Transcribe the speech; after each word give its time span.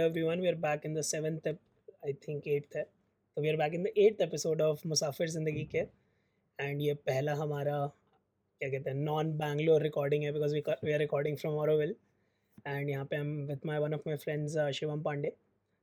Hello 0.00 0.12
everyone. 0.12 0.40
We 0.40 0.48
are 0.48 0.56
back 0.56 0.84
in 0.86 0.94
the 0.94 1.02
seventh, 1.02 1.46
ep- 1.46 1.58
I 2.02 2.12
think 2.26 2.46
eighth 2.46 2.76
है. 2.76 2.84
So 3.36 3.42
we 3.42 3.48
are 3.50 3.56
back 3.60 3.74
in 3.78 3.82
the 3.86 3.90
eighth 4.02 4.20
episode 4.26 4.60
of 4.66 4.84
मुसाफिर 4.86 5.28
ज़िंदगी 5.30 5.64
के 5.74 5.80
and 6.58 6.80
ये 6.82 6.94
पहला 7.08 7.34
हमारा 7.40 7.74
क्या 8.60 8.68
कहते 8.70 8.90
हैं 8.90 8.96
नॉन 8.96 9.32
बैंगलोर 9.38 9.82
रिकॉर्डिंग 9.82 10.24
है 10.24 10.30
because 10.32 10.54
we 10.54 10.60
we 10.84 10.92
are 10.92 10.98
recording 10.98 11.36
from 11.38 11.54
Auroville 11.64 11.94
and 12.66 12.90
यहाँ 12.90 13.04
पे 13.10 13.16
हम 13.16 13.34
with 13.50 13.66
my 13.66 13.78
one 13.78 13.94
of 13.94 14.02
my 14.06 14.16
friends 14.24 14.56
Shivam 14.78 15.02
Pande 15.02 15.32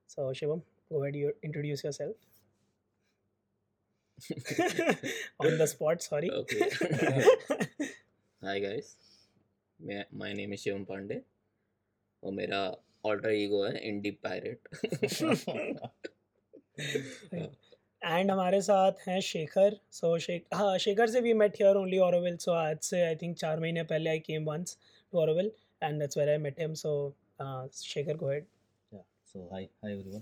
so 0.09 0.33
Shivam 0.39 0.61
go 0.91 1.03
ahead 1.03 1.15
you 1.15 1.31
introduce 1.43 1.85
your 1.85 1.93
self 1.93 2.15
on 5.45 5.57
the 5.57 5.65
spot 5.75 6.01
sorry. 6.09 6.29
Hi 8.41 8.59
guys 8.59 8.95
मैं 9.79 10.03
my 10.19 10.33
name 10.33 10.53
is 10.53 10.61
Shivam 10.61 10.83
Pande 10.89 11.21
और 12.23 12.33
मेरा 12.33 12.65
alter 13.05 13.31
ego 13.31 13.63
है 13.65 13.87
indie 13.87 14.11
pirate 14.25 14.59
and 18.03 18.31
हमारे 18.31 18.61
साथ 18.61 19.07
हैं 19.07 19.19
Shekhar 19.29 19.79
so 19.99 20.17
Shekh 20.27 20.45
हाँ 20.53 20.77
शेखर 20.87 21.07
से 21.11 21.21
we 21.21 21.33
met 21.43 21.61
here 21.61 21.75
only 21.77 21.99
Auroville 22.09 22.37
so 22.45 22.51
आज 22.65 22.77
से 22.89 23.01
आई 23.05 23.15
थिंक 23.21 23.37
चार 23.37 23.59
महीने 23.59 23.83
पहले 23.93 24.09
I 24.09 24.19
came 24.27 24.45
once 24.49 24.77
to 25.11 25.19
Auroville 25.21 25.51
and 25.83 25.99
that's 25.99 26.17
where 26.17 26.29
I 26.29 26.37
met 26.47 26.59
him 26.61 26.73
so 26.83 26.93
Shekhar 27.83 28.17
go 28.17 28.29
ahead. 28.31 28.45
So 29.29 29.39
hi, 29.51 29.57
hi 29.83 29.89
everyone. 29.93 30.21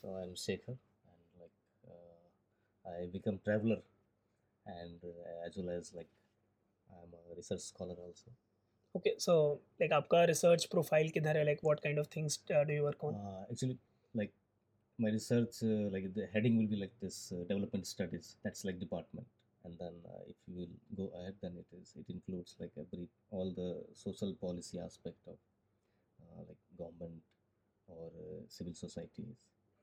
So 0.00 0.10
I'm 0.16 0.32
Shekhar, 0.40 0.72
and 1.12 1.38
like 1.42 1.54
uh, 1.92 2.90
I 2.90 3.06
become 3.12 3.38
traveler, 3.46 3.78
and 4.66 5.06
uh, 5.10 5.46
as 5.46 5.56
well 5.56 5.70
as 5.74 5.88
like 5.98 6.10
I'm 6.90 7.14
a 7.20 7.36
research 7.38 7.62
scholar 7.62 7.96
also. 8.06 8.34
okay 8.96 9.14
so 9.26 9.34
like 9.80 9.92
aapka 9.98 10.18
research 10.32 10.64
profile 10.74 11.08
kidhar 11.16 11.34
like 11.50 11.62
what 11.68 11.80
kind 11.86 11.98
of 12.02 12.06
things 12.16 12.32
uh, 12.56 12.64
do 12.68 12.72
you 12.78 12.84
work 12.88 13.00
on? 13.08 13.14
Uh, 13.14 13.42
actually 13.52 13.78
like 14.20 14.32
my 15.04 15.10
research 15.18 15.56
uh, 15.70 15.86
like 15.94 16.06
the 16.18 16.26
heading 16.34 16.56
will 16.58 16.70
be 16.74 16.80
like 16.82 16.94
this 17.04 17.16
development 17.48 17.86
studies. 17.94 18.26
That's 18.44 18.64
like 18.68 18.78
department. 18.86 19.26
And 19.64 19.74
then 19.80 19.94
if 20.32 20.36
you 20.46 20.68
go 21.00 21.06
ahead 21.18 21.34
then 21.42 21.54
it 21.62 21.68
is 21.80 21.88
it 22.00 22.08
includes 22.14 22.50
like 22.62 22.74
every 22.82 23.06
all 23.30 23.48
the 23.60 23.70
social 24.04 24.32
policy 24.44 24.78
aspect 24.88 25.20
of 25.32 25.38
like 26.48 26.62
government 26.82 27.22
or 27.94 28.10
civil 28.56 28.74
societies. 28.74 29.36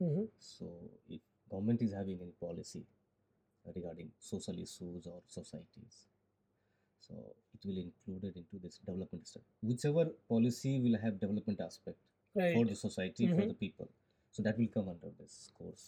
Mm-hmm. 0.03 0.25
So 0.39 0.67
if 1.09 1.21
government 1.49 1.81
is 1.81 1.93
having 1.99 2.19
any 2.25 2.35
policy 2.47 2.83
regarding 3.75 4.09
social 4.19 4.57
issues 4.65 5.05
or 5.13 5.19
societies 5.27 5.95
so 7.00 7.14
it 7.56 7.66
will 7.68 7.78
include 7.82 8.24
it 8.24 8.36
into 8.36 8.58
this 8.62 8.78
development 8.78 9.26
study. 9.26 9.44
Whichever 9.70 10.04
policy 10.34 10.72
will 10.86 10.98
have 11.04 11.20
development 11.20 11.60
aspect 11.66 11.98
for 11.98 12.42
right 12.42 12.68
the 12.68 12.78
society 12.80 13.28
for 13.28 13.36
Mhm. 13.44 13.52
the 13.52 13.58
people, 13.60 13.88
so 14.38 14.42
that 14.48 14.58
will 14.62 14.72
come 14.78 14.90
under 14.94 15.12
this 15.20 15.38
course. 15.60 15.86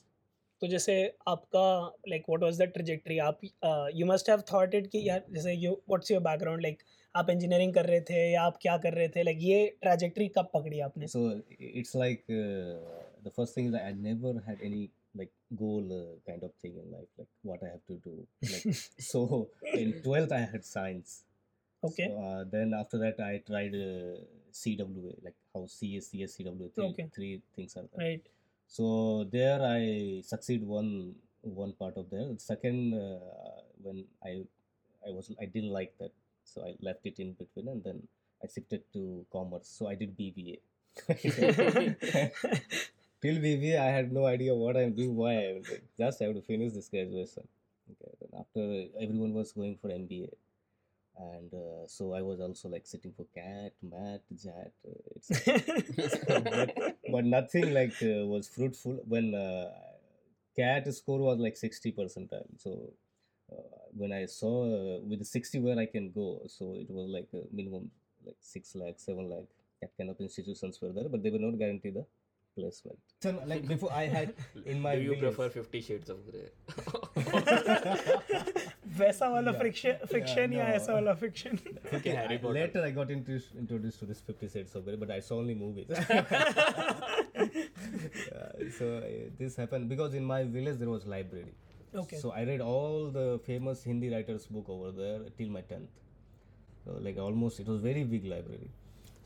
तो 0.62 0.66
जैसे 0.66 0.94
आपका 1.28 1.64
like 2.08 2.24
what 2.28 2.42
was 2.42 2.60
the 2.60 2.64
trajectory 2.76 3.18
आप 3.24 3.40
you 3.96 4.06
must 4.06 4.30
have 4.30 4.40
thought 4.52 4.74
it 4.74 4.86
कि 4.92 5.08
यार 5.08 5.24
जैसे 5.34 5.52
you 5.54 5.72
what's 5.88 6.10
your 6.10 6.20
background 6.22 6.62
like 6.62 6.82
आप 7.16 7.30
engineering 7.30 7.74
कर 7.74 7.86
रहे 7.86 8.00
थे 8.08 8.22
या 8.32 8.42
आप 8.42 8.58
क्या 8.62 8.76
कर 8.86 8.94
रहे 8.94 9.08
थे 9.16 9.22
लाइक 9.22 9.38
ये 9.40 9.60
ट्रेजेक्टरी 9.82 10.28
कब 10.38 10.50
पकड़ी 10.54 10.80
आपने 10.88 11.06
So 11.14 11.22
i- 11.36 11.70
it's 11.82 11.94
like 12.00 12.24
uh, 12.38 12.78
the 13.28 13.34
first 13.38 13.58
thing 13.58 13.68
is 13.70 13.76
that 13.76 13.86
like 15.15 15.31
goal 15.55 15.85
uh, 15.91 16.29
kind 16.29 16.43
of 16.43 16.53
thing 16.61 16.73
in 16.77 16.91
life, 16.91 17.07
like 17.17 17.27
what 17.41 17.59
I 17.63 17.69
have 17.71 17.85
to 17.87 17.95
do. 18.03 18.27
Like, 18.41 18.75
so 18.99 19.49
in 19.73 20.01
12th, 20.03 20.31
I 20.31 20.39
had 20.39 20.65
science. 20.65 21.23
Okay. 21.83 22.07
So, 22.07 22.17
uh, 22.17 22.43
then 22.49 22.73
after 22.73 22.97
that, 22.99 23.19
I 23.19 23.41
tried 23.45 23.75
uh, 23.75 24.23
CWA, 24.51 25.23
like 25.23 25.35
how 25.53 25.67
CS, 25.67 26.07
CS, 26.07 26.37
CWA, 26.37 26.73
three, 26.73 26.85
okay. 26.85 27.09
three 27.13 27.41
things 27.55 27.75
are 27.75 27.85
there. 27.95 28.07
Right. 28.07 28.25
So 28.67 29.27
there 29.31 29.61
I 29.61 30.21
succeed 30.23 30.63
one 30.65 31.15
one 31.41 31.73
part 31.73 31.97
of 31.97 32.09
there. 32.09 32.29
Second, 32.37 32.93
uh, 32.93 33.61
when 33.81 34.05
I 34.23 34.43
I 35.05 35.11
was 35.11 35.31
I 35.39 35.45
didn't 35.45 35.69
like 35.71 35.93
that, 35.99 36.11
so 36.43 36.65
I 36.65 36.75
left 36.81 37.05
it 37.05 37.19
in 37.19 37.33
between, 37.33 37.67
and 37.67 37.83
then 37.83 38.07
I 38.41 38.47
shifted 38.47 38.83
to 38.93 39.25
commerce. 39.31 39.67
So 39.67 39.87
I 39.87 39.95
did 39.95 40.17
BBA. 40.17 40.59
Till 43.23 43.35
BBA, 43.35 43.79
I 43.79 43.85
had 43.85 44.11
no 44.11 44.25
idea 44.25 44.53
what 44.53 44.75
I'm 44.75 44.93
doing, 44.93 45.15
why 45.15 45.31
I'm 45.31 45.61
doing. 45.61 45.83
Just 45.97 46.21
I 46.21 46.25
have 46.25 46.35
to 46.35 46.41
finish 46.41 46.73
this 46.73 46.89
graduation. 46.89 47.47
Okay. 47.91 48.11
Then 48.19 48.31
after 48.37 48.63
everyone 49.01 49.33
was 49.33 49.53
going 49.53 49.77
for 49.81 49.87
MBA, 49.87 50.27
and 51.17 51.53
uh, 51.53 51.87
so 51.87 52.13
I 52.13 52.21
was 52.21 52.41
also 52.41 52.67
like 52.67 52.85
sitting 52.85 53.13
for 53.13 53.25
CAT, 53.33 53.71
MAT, 53.81 54.23
JAT. 54.43 54.73
Uh, 54.85 55.59
but, 56.43 56.97
but 57.09 57.23
nothing 57.23 57.73
like 57.73 57.93
uh, 58.03 58.27
was 58.27 58.49
fruitful 58.49 58.99
when 59.07 59.33
uh, 59.33 59.69
CAT 60.57 60.93
score 60.93 61.19
was 61.19 61.39
like 61.39 61.55
60 61.55 61.93
percentile. 61.93 62.47
So 62.57 62.91
uh, 63.53 63.85
when 63.95 64.11
I 64.11 64.25
saw 64.25 64.65
uh, 64.65 64.99
with 64.99 65.19
the 65.19 65.25
60 65.25 65.61
where 65.61 65.79
I 65.79 65.85
can 65.85 66.11
go, 66.11 66.41
so 66.47 66.75
it 66.75 66.89
was 66.89 67.09
like 67.09 67.29
minimum 67.53 67.89
like 68.25 68.35
6 68.41 68.75
lakh, 68.75 68.95
7 68.99 69.29
lakh, 69.29 69.45
that 69.79 69.91
kind 69.97 70.09
of 70.09 70.19
institutions 70.19 70.81
were 70.81 70.91
there, 70.91 71.07
but 71.07 71.23
they 71.23 71.29
were 71.29 71.39
not 71.39 71.57
guaranteed 71.57 71.93
the 71.93 72.05
placement. 72.58 72.98
So 73.24 73.30
like 73.50 73.66
before 73.68 73.90
I 73.92 74.06
had 74.14 74.32
in 74.72 74.80
my 74.86 74.94
do 74.96 75.02
you 75.02 75.14
village- 75.14 75.36
prefer 75.36 75.48
50 75.60 75.80
shades 75.88 76.10
of 76.10 76.18
grey 76.30 76.42
वैसा 78.98 79.28
वाला 79.34 79.52
friction 79.58 79.92
friction 80.12 80.52
या 80.52 80.66
no. 80.68 80.74
ऐसा 80.76 80.92
वाला 80.94 81.14
friction 81.22 81.58
Okay, 81.98 82.14
Harry 82.18 82.36
I- 82.38 82.40
Potter. 82.44 82.54
later 82.58 82.82
I 82.88 82.90
got 82.98 83.12
introduced, 83.16 83.54
introduced 83.62 84.02
to 84.04 84.08
this 84.10 84.20
Fifty 84.30 84.48
Shades 84.54 84.74
of 84.80 84.84
Grey, 84.88 84.96
but 85.04 85.12
I 85.16 85.20
saw 85.28 85.38
only 85.44 85.56
movies. 85.62 85.88
Yeah, 87.38 88.68
so 88.78 88.88
uh, 88.98 89.10
this 89.38 89.56
happened 89.62 89.88
because 89.94 90.14
in 90.14 90.24
my 90.32 90.40
village 90.58 90.78
there 90.82 90.90
was 90.94 91.06
library. 91.06 91.54
Okay. 92.02 92.18
So 92.24 92.32
I 92.40 92.42
read 92.50 92.60
all 92.72 93.08
the 93.18 93.26
famous 93.46 93.84
Hindi 93.90 94.10
writers' 94.14 94.46
book 94.56 94.68
over 94.76 94.90
there 94.98 95.20
till 95.38 95.48
my 95.58 95.62
tenth. 95.72 96.02
So 96.84 96.98
like 97.08 97.18
almost 97.28 97.60
it 97.60 97.68
was 97.74 97.80
very 97.88 98.04
big 98.16 98.26
library. 98.34 98.70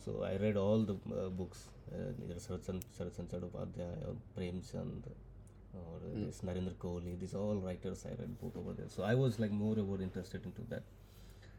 so 0.08 0.24
I 0.24 0.38
read 0.42 0.56
all 0.56 0.84
the 0.90 0.94
uh, 1.14 1.28
books, 1.28 1.68
uh, 1.94 2.12
either 2.24 2.36
Sarachan 2.44 2.78
Sarachan 2.98 3.26
Chattopadhyay 3.32 3.88
or 4.10 4.14
Premchand 4.36 5.02
or 5.80 5.98
uh, 5.98 6.26
this 6.26 6.40
Narendra 6.50 6.76
Kohli. 6.84 7.20
These 7.20 7.34
all 7.34 7.58
writers 7.66 8.06
I 8.06 8.12
read 8.12 8.40
book 8.40 8.54
over 8.58 8.72
there. 8.72 8.88
So 8.88 9.04
I 9.04 9.16
was 9.16 9.38
like 9.38 9.52
more 9.52 9.74
and 9.74 9.86
more 9.86 10.02
interested 10.02 10.46
into 10.46 10.62
that. 10.70 10.84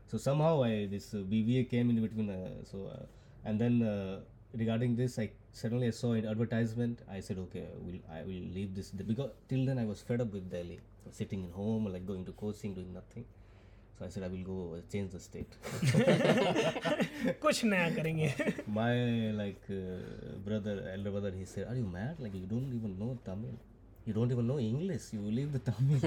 So 0.07 0.17
somehow 0.17 0.63
I 0.63 0.87
this 0.87 1.13
uh, 1.13 1.19
BBA 1.19 1.69
came 1.69 1.91
in 1.91 2.01
between. 2.01 2.31
Uh, 2.31 2.65
so 2.65 2.87
uh, 2.95 3.05
and 3.45 3.61
then 3.61 3.83
uh, 3.83 4.21
regarding 4.55 4.97
this, 4.97 5.19
I 5.19 5.31
suddenly 5.53 5.89
I 5.89 5.91
saw 5.91 6.13
an 6.13 6.27
advertisement. 6.27 7.01
I 7.19 7.21
said, 7.21 7.39
okay, 7.47 7.67
I 7.75 7.79
will 7.87 8.01
I 8.19 8.23
will 8.23 8.47
leave 8.59 8.75
this 8.75 8.93
because 9.13 9.31
till 9.51 9.67
then 9.67 9.79
I 9.79 9.85
was 9.85 10.01
fed 10.01 10.23
up 10.23 10.33
with 10.33 10.51
Delhi, 10.51 10.81
sitting 11.11 11.45
in 11.45 11.51
home 11.51 11.93
like 11.93 12.07
going 12.07 12.25
to 12.25 12.33
coaching, 12.33 12.73
doing 12.73 12.95
nothing. 12.95 13.27
So 13.99 14.05
I 14.05 14.09
said 14.09 14.23
I 14.23 14.29
will 14.29 14.45
go 14.45 14.57
uh, 14.77 14.81
change 14.93 15.11
the 15.13 15.19
state. 15.19 15.55
कुछ 17.43 17.65
नया 17.65 17.89
करेंगे 17.97 18.29
My 18.77 18.93
like 19.39 19.65
uh, 19.71 19.99
brother, 20.45 20.75
elder 20.93 21.11
brother, 21.17 21.33
he 21.39 21.45
said, 21.53 21.67
"Are 21.71 21.75
you 21.79 21.89
mad? 21.97 22.21
Like 22.27 22.37
you 22.41 22.47
don't 22.53 22.77
even 22.79 22.95
know 23.01 23.19
Tamil." 23.25 23.57
You 24.07 24.15
don't 24.19 24.31
even 24.37 24.47
know 24.51 24.59
English. 24.59 25.09
You 25.13 25.33
leave 25.39 25.53
the 25.53 25.63
Tamil. 25.71 26.01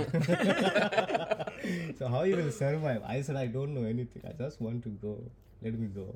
so 1.99 2.07
how 2.07 2.23
you 2.23 2.37
will 2.37 2.51
survive? 2.51 3.03
I 3.15 3.21
said 3.21 3.35
I 3.35 3.47
don't 3.57 3.75
know 3.79 3.83
anything. 3.89 4.23
I 4.29 4.33
just 4.43 4.61
want 4.67 4.83
to 4.87 4.95
go. 5.05 5.17
Let 5.61 5.77
me 5.83 5.89
go. 5.99 6.07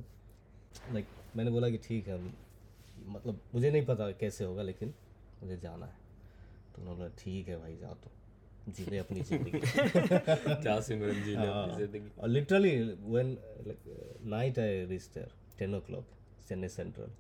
Like 0.93 1.11
मैंने 1.37 1.51
बोला 1.51 1.69
कि 1.69 1.77
ठीक 1.87 2.07
है 2.07 2.17
मतलब 3.15 3.39
मुझे 3.53 3.71
नहीं 3.71 3.85
पता 3.85 4.09
कैसे 4.23 4.43
होगा 4.45 4.63
लेकिन 4.63 4.93
मुझे 5.43 5.57
जाना 5.63 5.85
है 5.85 5.97
तो 6.75 6.81
उन्होंने 6.81 6.97
बोला 6.99 7.09
ठीक 7.23 7.47
है 7.49 7.59
भाई 7.61 7.75
जाओ 7.81 7.93
तो 8.03 8.11
जी 8.67 8.85
ले 8.91 8.97
अपनी 8.97 9.21
ज़िंदगी 9.21 9.59
क्या 9.59 10.79
सिमरन 10.81 11.21
जी 11.23 11.35
ने 11.35 11.47
अपनी 11.47 11.71
हाँ। 11.71 11.79
ज़िंदगी 11.79 12.33
literally 12.37 12.73
when 13.15 13.35
like 13.67 13.83
uh, 13.87 14.07
night 14.37 14.57
I 14.57 14.71
reached 14.93 15.13
there 15.19 15.31
10 15.59 15.77
o'clock 15.81 16.17
Chennai 16.47 16.67
Central 16.69 17.11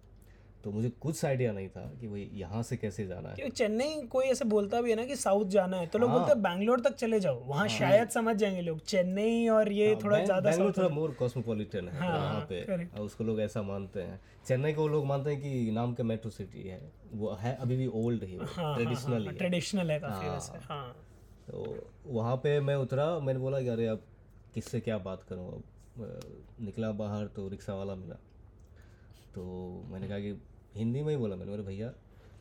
तो 0.63 0.71
मुझे 0.71 0.89
कुछ 1.01 1.23
आइडिया 1.25 1.51
नहीं 1.53 1.67
था 1.69 1.81
कि 1.99 2.07
भाई 2.07 2.21
यहाँ 2.33 2.61
से 2.63 2.77
कैसे 2.77 3.05
जाना 3.07 3.29
है। 3.29 3.35
क्योंकि 3.35 3.55
चेन्नई 3.57 4.01
कोई 4.11 4.25
ऐसे 4.25 4.45
बोलता 4.45 4.81
भी 4.81 4.89
है 4.89 4.95
ना 4.95 5.03
कि 5.05 5.15
साउथ 5.15 5.45
जाना 5.55 5.77
है 5.77 5.87
तो 5.87 5.99
लोग 5.99 6.09
बोलते 6.11 6.31
हैं 6.31 6.41
बैंगलोर 6.41 6.79
तक 6.79 6.95
चले 6.95 7.19
जाओ 7.19 7.43
वहाँ 7.47 7.67
शायद 7.67 8.09
समझ 8.09 8.35
जाएँगे 8.35 8.61
लोग 8.61 8.79
चेन्नई 8.85 9.47
और 9.47 9.71
ये 9.71 9.95
थोड़ा 10.03 10.23
ज़्यादा 10.23 10.49
बैंगलोर 10.49 10.73
थोड़ा 10.77 10.89
मोर 10.89 11.11
कॉस्मोपॉलिटन 11.19 11.87
है। 11.87 11.99
हाँ, 11.99 12.17
वहाँ 12.17 12.45
पे। 12.49 12.61
और 12.85 13.01
उसको 13.01 13.23
लोग 13.23 13.41
ऐसा 13.41 13.61
मानते 13.61 14.01
हैं। 14.01 14.19
चेन्नई 14.47 14.73
को 14.73 14.87
लोग 14.87 15.05
मानते 15.05 15.29
हैं 15.31 15.41
कि 15.41 15.71
नाम 15.71 15.93
के 15.93 16.03
मेट्रो 16.03 16.31
सिटी 16.31 16.67
है। 16.67 16.81
वो 17.13 17.37
है 17.41 17.55
अभी 17.55 17.77
भी 17.77 17.87
ओल्ड 17.95 18.23
ही 18.23 18.37
हाँ, 18.41 18.75
ट्रेडिशनल 18.75 19.31
ट्रेडिशनल 19.37 19.91
है 19.91 19.99
हाँ। 20.69 20.95
तो 21.47 21.63
वहाँ 22.07 22.35
पे 22.43 22.59
मैं 22.59 22.75
उतरा 22.75 23.07
मैंने 23.19 23.39
बोला 23.39 23.61
कि 23.61 23.67
अरे 23.67 23.87
अब 23.87 24.01
किससे 24.53 24.79
क्या 24.79 24.97
बात 24.97 25.23
करूँ? 25.29 25.49
अब 25.51 25.63
निकला 26.61 26.91
बाहर 26.91 27.25
तो 27.35 27.47
रिक्शा 27.49 27.73
वाला 27.75 27.95
मिला। 27.95 28.15
तो 29.35 29.43
मैंने 29.91 30.07
कहा 30.07 30.19
कि 30.19 30.35
हिंदी 30.75 31.01
में 31.03 31.09
ही 31.09 31.17
बोला 31.17 31.35
मैंने 31.35 31.51
बोला 31.51 31.63
भैया 31.63 31.91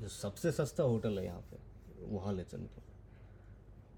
जो 0.01 0.09
सबसे 0.09 0.53
सस्ता 0.53 0.83
होटल 0.83 1.19
है 1.19 1.25
यहाँ 1.25 1.41
पे 1.51 1.57
वहाँ 2.15 2.33
ले 2.35 2.43
चलते 2.43 2.83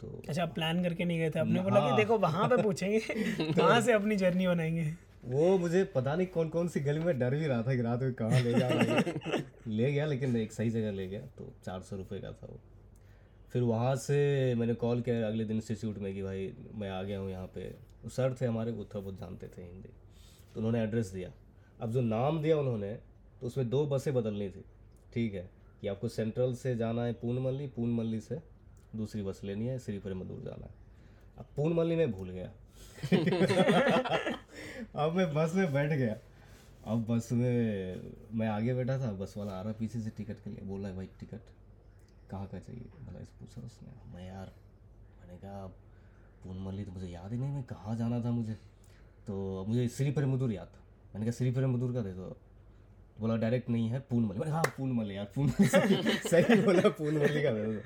तो 0.00 0.22
अच्छा 0.28 0.46
प्लान 0.46 0.82
करके 0.82 1.04
नहीं 1.04 1.18
गए 1.18 1.30
थे? 1.30 1.38
आपने 1.38 1.60
बोला 1.62 1.80
कि 1.90 1.96
देखो 1.96 2.18
वहाँ 2.18 2.48
पे 2.48 2.62
पूछेंगे। 2.62 2.98
कहाँ 3.52 3.80
से 3.80 3.92
अपनी 3.92 4.16
जर्नी 4.16 4.46
बनाएँगे। 4.46 4.94
वो 5.24 5.56
मुझे 5.58 5.84
पता 5.84 6.14
नहीं 6.16 6.26
कौन 6.26 6.48
कौन 6.48 6.68
सी 6.68 6.80
गली 6.80 6.98
में 7.00 7.18
डर 7.18 7.34
भी 7.34 7.46
रहा 7.46 7.62
था 7.62 7.74
कि 7.74 7.82
रात 7.82 8.00
में 8.02 8.12
कहाँ 8.14 8.40
ले 8.40 8.52
जा 8.54 8.68
ले 9.66 9.92
गया 9.92 10.06
लेकिन 10.06 10.36
एक 10.36 10.52
सही 10.52 10.70
जगह 10.70 10.90
ले 10.92 11.06
गया 11.06 11.20
तो 11.38 11.52
चार 11.64 11.80
सौ 11.80 11.96
रुपये 11.96 12.20
का 12.20 12.32
था 12.32 12.46
वो। 12.46 12.58
फिर 13.52 13.62
वहाँ 13.62 13.96
से 13.96 14.54
मैंने 14.54 14.74
कॉल 14.74 15.00
किया 15.00 15.26
अगले 15.26 15.44
दिन 15.44 15.56
इंस्टीट्यूट 15.56 15.98
में 15.98 16.14
कि 16.14 16.22
भाई 16.22 16.54
मैं 16.74 16.90
आ 16.90 17.02
गया 17.02 17.18
हूँ 17.18 17.30
यहाँ 17.30 17.46
पे। 17.46 17.60
वो 18.04 18.08
सर 18.08 18.36
थे 18.40 18.46
हमारे 18.46 18.72
वो 18.72 18.84
थोड़ा 18.84 19.00
बहुत 19.00 19.18
जानते 19.20 19.48
थे 19.48 19.62
हिंदी। 19.62 19.88
तो 20.54 20.56
उन्होंने 20.56 20.82
एड्रेस 20.82 21.06
दिया। 21.06 21.32
अब 21.80 21.92
जो 21.92 22.00
नाम 22.00 22.42
दिया 22.42 22.58
उन्होंने 22.58 22.92
तो 23.40 23.46
उसमें 23.46 23.70
दो 23.70 23.86
बसें 23.86 24.14
बदलनी 24.14 24.48
थी। 24.50 24.64
ठीक 25.14 25.34
है 25.34 25.50
कि 25.80 25.88
आपको 25.88 26.08
सेंट्रल 26.08 26.54
से 26.54 26.76
जाना 26.76 27.04
है 27.04 27.12
पूनमल्ली 27.12 27.66
पूनमल्ली 27.66 28.20
से 28.20 28.42
दूसरी 28.96 29.22
बस 29.22 29.40
लेनी 29.44 29.66
है 29.66 29.78
श्री 29.78 29.98
मधुर 29.98 30.42
जाना 30.44 30.66
है। 30.66 30.74
अब 31.38 31.46
पूनमल्ली 31.56 31.96
में 31.96 32.12
भूल 32.12 32.30
गया। 32.30 32.52
अब 34.96 35.12
मैं 35.12 35.34
बस 35.34 35.52
में 35.54 35.72
बैठ 35.72 35.92
गया। 35.92 36.16
अब 36.86 37.06
बस 37.06 37.32
में 37.32 38.00
मैं 38.32 38.48
आगे 38.48 38.74
बैठा 38.74 38.98
था 38.98 39.12
बस 39.12 39.34
वाला 39.36 39.52
आ 39.52 39.62
रहा 39.62 39.72
पीछे 39.72 40.00
से 40.00 40.10
टिकट 40.10 40.34
के 40.34 40.50
लिए। 40.50 40.60
बोल 40.62 40.80
रहा 40.80 40.90
है 40.90 40.96
भाई 40.96 41.06
टिकट 41.20 41.40
कहाँ 42.30 42.46
का 42.46 42.58
चाहिए? 42.58 42.82
बोला 42.82 43.20
इस 43.20 43.28
पूछा 43.28 43.62
उसने। 43.66 44.14
मैं 44.14 44.26
यार, 44.28 44.52
मैंने 45.20 45.38
कहा 45.38 45.64
अब 45.64 45.70
पूनमल्ली 46.44 46.84
तो 46.84 46.92
मुझे 46.92 47.06
याद 47.06 47.32
ही 47.32 47.38
नहीं 47.38 47.50
मैं 47.50 47.62
कहाँ 47.62 47.96
जाना 47.96 48.24
था 48.24 48.30
मुझे? 48.30 48.54
तो 49.26 49.64
मुझे 49.68 49.88
श्री 49.88 50.26
मधुर 50.26 50.52
याद 50.52 50.66
था। 50.66 50.80
मैंने 51.14 51.26
कहा, 51.26 51.32
श्री 51.32 51.50
मधुर 51.50 51.92
का 51.92 52.00
दे 52.00 52.12
दो। 52.12 52.22
तो 52.22 53.20
बोला, 53.20 53.36
डायरेक्ट 53.36 53.70
नहीं 53.70 53.88
है 53.88 54.00
पूनमल्ली 54.00 54.38
मैंने 54.38 54.52
हाँ 54.52 54.62
पूनमल्ली 54.78 55.16
यार 55.16 55.24
पूनमल्ली 55.24 55.68
सही 56.28 56.62
बोला 56.62 56.88
पूनमल्ली 56.88 57.42
का 57.42 57.50
दे 57.50 57.64
दो 57.64 57.80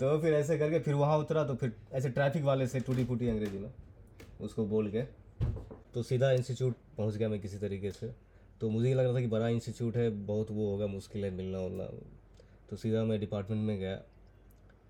तो 0.00 0.22
फिर 0.22 0.34
ऐसे 0.34 0.58
करके 0.58 0.78
फिर 0.78 0.94
वहाँ 0.94 1.18
उतरा 1.18 1.44
तो 1.44 1.54
फिर 1.54 1.76
ऐसे 1.92 2.10
ट्रैफ़िक 2.10 2.42
वाले 2.42 2.66
से 2.66 2.80
टूटी 2.80 3.04
फूटी 3.04 3.28
अंग्रेज़ी 3.28 3.58
में 3.58 3.70
उसको 4.40 4.66
बोल 4.66 4.90
के 4.90 5.02
तो 5.94 6.02
सीधा 6.02 6.32
इंस्टीट्यूट 6.32 6.76
पहुँच 6.96 7.16
गया 7.16 7.28
मैं 7.28 7.40
किसी 7.40 7.58
तरीके 7.58 7.90
से। 7.90 8.14
तो 8.60 8.70
मुझे 8.70 8.88
ये 8.88 8.94
लग 8.94 9.04
रहा 9.04 9.14
था 9.14 9.20
कि 9.20 9.26
बड़ा 9.26 9.48
इंस्टीट्यूट 9.48 9.96
है, 9.96 10.10
बहुत 10.10 10.50
वो 10.50 10.70
होगा, 10.70 10.86
मुश्किल 10.86 11.24
है 11.24 11.30
मिलना 11.30 11.58
उलना 11.58 11.84
तो 12.74 12.78
सीधा 12.78 13.02
मैं 13.04 13.20
डिपार्टमेंट 13.20 13.66
में 13.66 13.78
गया 13.78 13.96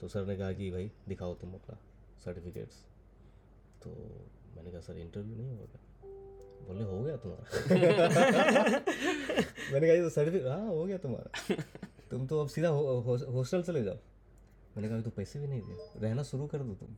तो 0.01 0.09
सर 0.09 0.27
ने 0.27 0.37
कहा 0.37 0.53
कि 0.53 0.71
भाई 0.71 0.91
दिखाओ 1.09 1.35
तुम 1.35 1.55
अपना 1.55 1.79
सर्टिफिकेट्स 2.25 2.75
तो 3.83 3.91
मैंने 4.57 4.71
कहा 4.71 4.81
सर 4.81 4.99
इंटरव्यू 4.99 5.37
नहीं 5.37 5.51
होगा? 5.51 5.79
बोले 6.69 6.85
हो 6.85 7.03
गया 7.03 7.17
तुम्हारा। 7.17 7.45
मैंने 9.73 9.87
कहा 9.87 9.97
ये 9.97 10.03
तो 10.03 10.09
सर्टिफिकेट 10.09 10.47
हाँ 10.47 10.67
हो 10.67 10.85
गया 10.85 10.99
तुम्हारा। 10.99 11.55
तुम 12.11 12.27
तो 12.27 12.41
अब 12.41 12.49
सीधा 12.49 12.69
हॉस्टल 12.69 13.63
चले 13.63 13.85
जाओ। 13.85 13.97
मैंने 14.77 14.89
कहा 14.89 15.01
तो 15.01 15.11
पैसे 15.11 15.39
भी 15.39 15.47
नहीं 15.47 15.61
दिए। 15.61 15.77
रहना 16.03 16.23
शुरू 16.23 16.47
कर 16.47 16.59
दो 16.59 16.75
तुम। 16.75 16.89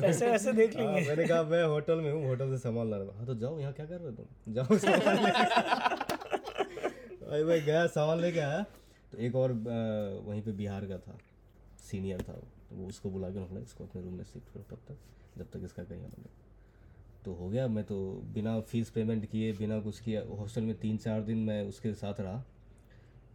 पैसे 0.00 0.30
वैसे 0.30 0.52
देख 0.52 0.76
हाँ, 0.76 0.84
लेंगे। 0.84 1.08
मैंने 1.08 1.26
कहा 1.28 1.42
मैं 1.42 1.64
होटल 1.64 2.00
में 2.00 2.12
हूँ 2.12 2.26
होटल 2.26 2.50
से 2.50 2.58
सामान 2.58 2.90
ला 2.90 2.96
रहा 2.96 3.06
हूँ। 3.06 3.16
हाँ 3.16 3.26
तो 3.26 3.34
जाओ 3.34 3.60
यहाँ 3.60 3.72
क्या 3.72 3.86
कर 3.86 4.00
रहे 4.00 4.04
हो 4.04 4.10
तुम? 4.12 4.26
जाओ 4.54 4.78
सामान 4.78 5.16
भाई 7.30 7.44
मैं 7.44 7.64
गया 7.64 7.86
सामान 7.86 8.20
लेके 8.20 8.40
आया। 8.40 8.64
तो 9.16 9.22
एक 9.22 9.36
और 9.36 9.52
वहीं 10.26 10.42
पे 10.42 10.52
बिहार 10.52 10.84
का 10.84 10.98
था 10.98 11.18
सीनियर 11.90 12.22
था 12.22 12.32
वो 12.32 12.82
तो 12.82 12.88
उसको 12.88 13.10
बुला 13.10 13.28
के 13.30 13.42
रखना 13.42 13.60
इसको 13.60 13.84
अपने 13.84 14.02
रूम 14.02 14.14
में 14.14 14.24
शिफ्ट 14.24 14.52
करो 14.52 14.64
तब 14.70 14.78
तक 14.88 14.96
जब 15.38 15.50
तक 15.50 15.64
इसका 15.64 15.84
कहीं 15.84 16.00
अलग 16.00 16.28
तो 17.24 17.32
हो 17.34 17.48
गया 17.48 17.68
मैं 17.68 17.84
तो 17.84 17.96
बिना 18.34 18.60
फ़ीस 18.60 18.90
पेमेंट 18.90 19.24
किए 19.30 19.52
बिना 19.52 19.78
कुछ 19.80 20.00
किए 20.00 20.18
हॉस्टल 20.18 20.62
में 20.62 20.74
तीन 20.78 20.96
चार 20.96 21.22
दिन 21.22 21.38
मैं 21.38 21.62
उसके 21.68 21.92
साथ 21.94 22.20
रहा। 22.20 22.44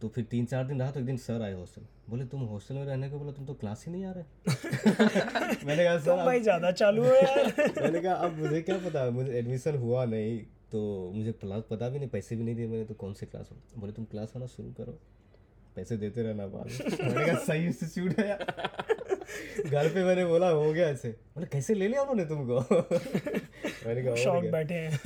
तो 0.00 0.08
फिर 0.08 0.24
तीन 0.24 0.44
चार 0.44 0.66
दिन 0.66 0.80
रहा 0.80 0.90
तो 0.90 1.00
एक 1.00 1.06
दिन 1.06 1.16
सर 1.16 1.42
आए 1.42 1.52
हॉस्टल 1.52 1.82
बोले 2.10 2.24
तुम 2.24 2.42
हॉस्टल 2.42 2.74
में 2.74 2.84
रहने 2.84 3.10
को 3.10 3.18
बोला 3.18 3.32
तुम 3.32 3.46
तो 3.46 3.54
क्लास 3.54 3.84
ही 3.86 3.92
नहीं 3.92 4.04
आ 4.04 4.12
रहे? 4.12 4.24
मैंने 5.66 5.84
कहा 5.84 5.98
सर 5.98 6.24
भाई 6.24 6.40
ज़्यादा 6.40 6.70
चालू 6.70 7.02
है 7.02 7.22
यार। 7.22 7.52
मैंने 7.82 8.00
कहा 8.00 8.14
अब 8.14 8.38
मुझे 8.38 8.62
क्या 8.62 8.78
पता 8.78 9.10
मुझे 9.10 9.32
एडमिशन 9.38 9.76
हुआ 9.76 10.04
नहीं 10.04 10.38
तो 10.72 11.12
मुझे 11.14 11.32
क्लास 11.32 11.62
पता 11.70 11.88
भी 11.88 11.98
नहीं 11.98 12.08
पैसे 12.08 12.36
भी 12.36 12.44
नहीं 12.44 12.54
दिए 12.54 12.66
मैंने 12.66 12.84
तो 12.84 12.94
कौन 12.94 13.14
से 13.14 13.26
क्लास 13.26 13.48
हो? 13.52 13.56
बोले 13.80 13.92
तुम 13.92 14.04
क्लास 14.04 14.32
आना 14.36 14.46
शुरू 14.46 14.72
करो 14.72 14.98
पैसे 15.76 15.96
देते 15.96 16.22
रहना 16.22 16.46
बाद 16.46 16.66
मैंने 17.00 17.26
कहा 17.26 17.38
सही 17.38 17.66
इंस्टीट्यूट 17.66 18.18
है 18.18 18.38
घर 19.70 19.88
पे 19.88 20.04
मैंने 20.04 20.26
बोला 20.26 20.48
हो 20.48 20.72
गया 20.72 20.88
ऐसे। 20.88 21.08
बोले 21.08 21.46
कैसे 21.46 21.74
ले 21.74 21.88
लिया 21.88 22.02
उन्होंने 22.02 22.24
तुमको? 22.24 22.60
मैंने 23.86 24.02
कहा 24.02 24.14
शौक 24.14 24.44
बैठे 24.44 24.74
हैं। 24.74 24.98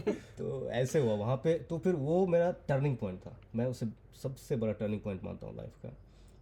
तो 0.38 0.70
ऐसे 0.70 0.98
हुआ 0.98 1.14
वहाँ 1.14 1.36
पे 1.36 1.58
तो 1.58 1.78
फिर 1.78 1.94
वो 1.94 2.26
मेरा 2.26 2.50
टर्निंग 2.52 2.96
पॉइंट 2.96 3.20
था। 3.20 3.40
मैं 3.54 3.66
उसे 3.66 3.86
सबसे 4.22 4.56
बड़ा 4.56 4.72
टर्निंग 4.72 5.00
पॉइंट 5.00 5.24
मानता 5.24 5.46
हूँ 5.46 5.56
लाइफ 5.56 5.72
का। 5.86 5.96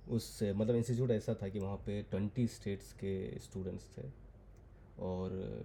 उससे 0.08 0.52
मतलब 0.52 0.76
इंस्टीट्यूट 0.76 1.10
ऐसा 1.10 1.34
था 1.34 1.48
कि 1.48 1.58
वहाँ 1.58 1.76
पे 1.76 2.02
ट्वेंटी 2.02 2.46
स्टेट्स 2.46 2.92
के 2.92 3.38
स्टूडेंट्स 3.38 3.84
थे। 3.98 4.02
और 4.98 5.62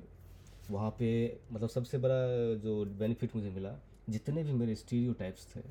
वहाँ 0.72 0.90
पे 1.00 1.40
मतलब 1.52 1.70
सबसे 1.70 1.98
बड़ा 1.98 2.54
जो 2.56 2.86
बेनिफिट 2.86 3.36
मुझे 3.36 3.50
मिला 3.50 3.76
जितने 4.10 4.44
भी 4.44 4.52
मेरे 4.52 4.76
स्टीरियो 4.76 5.14
थे 5.14 5.62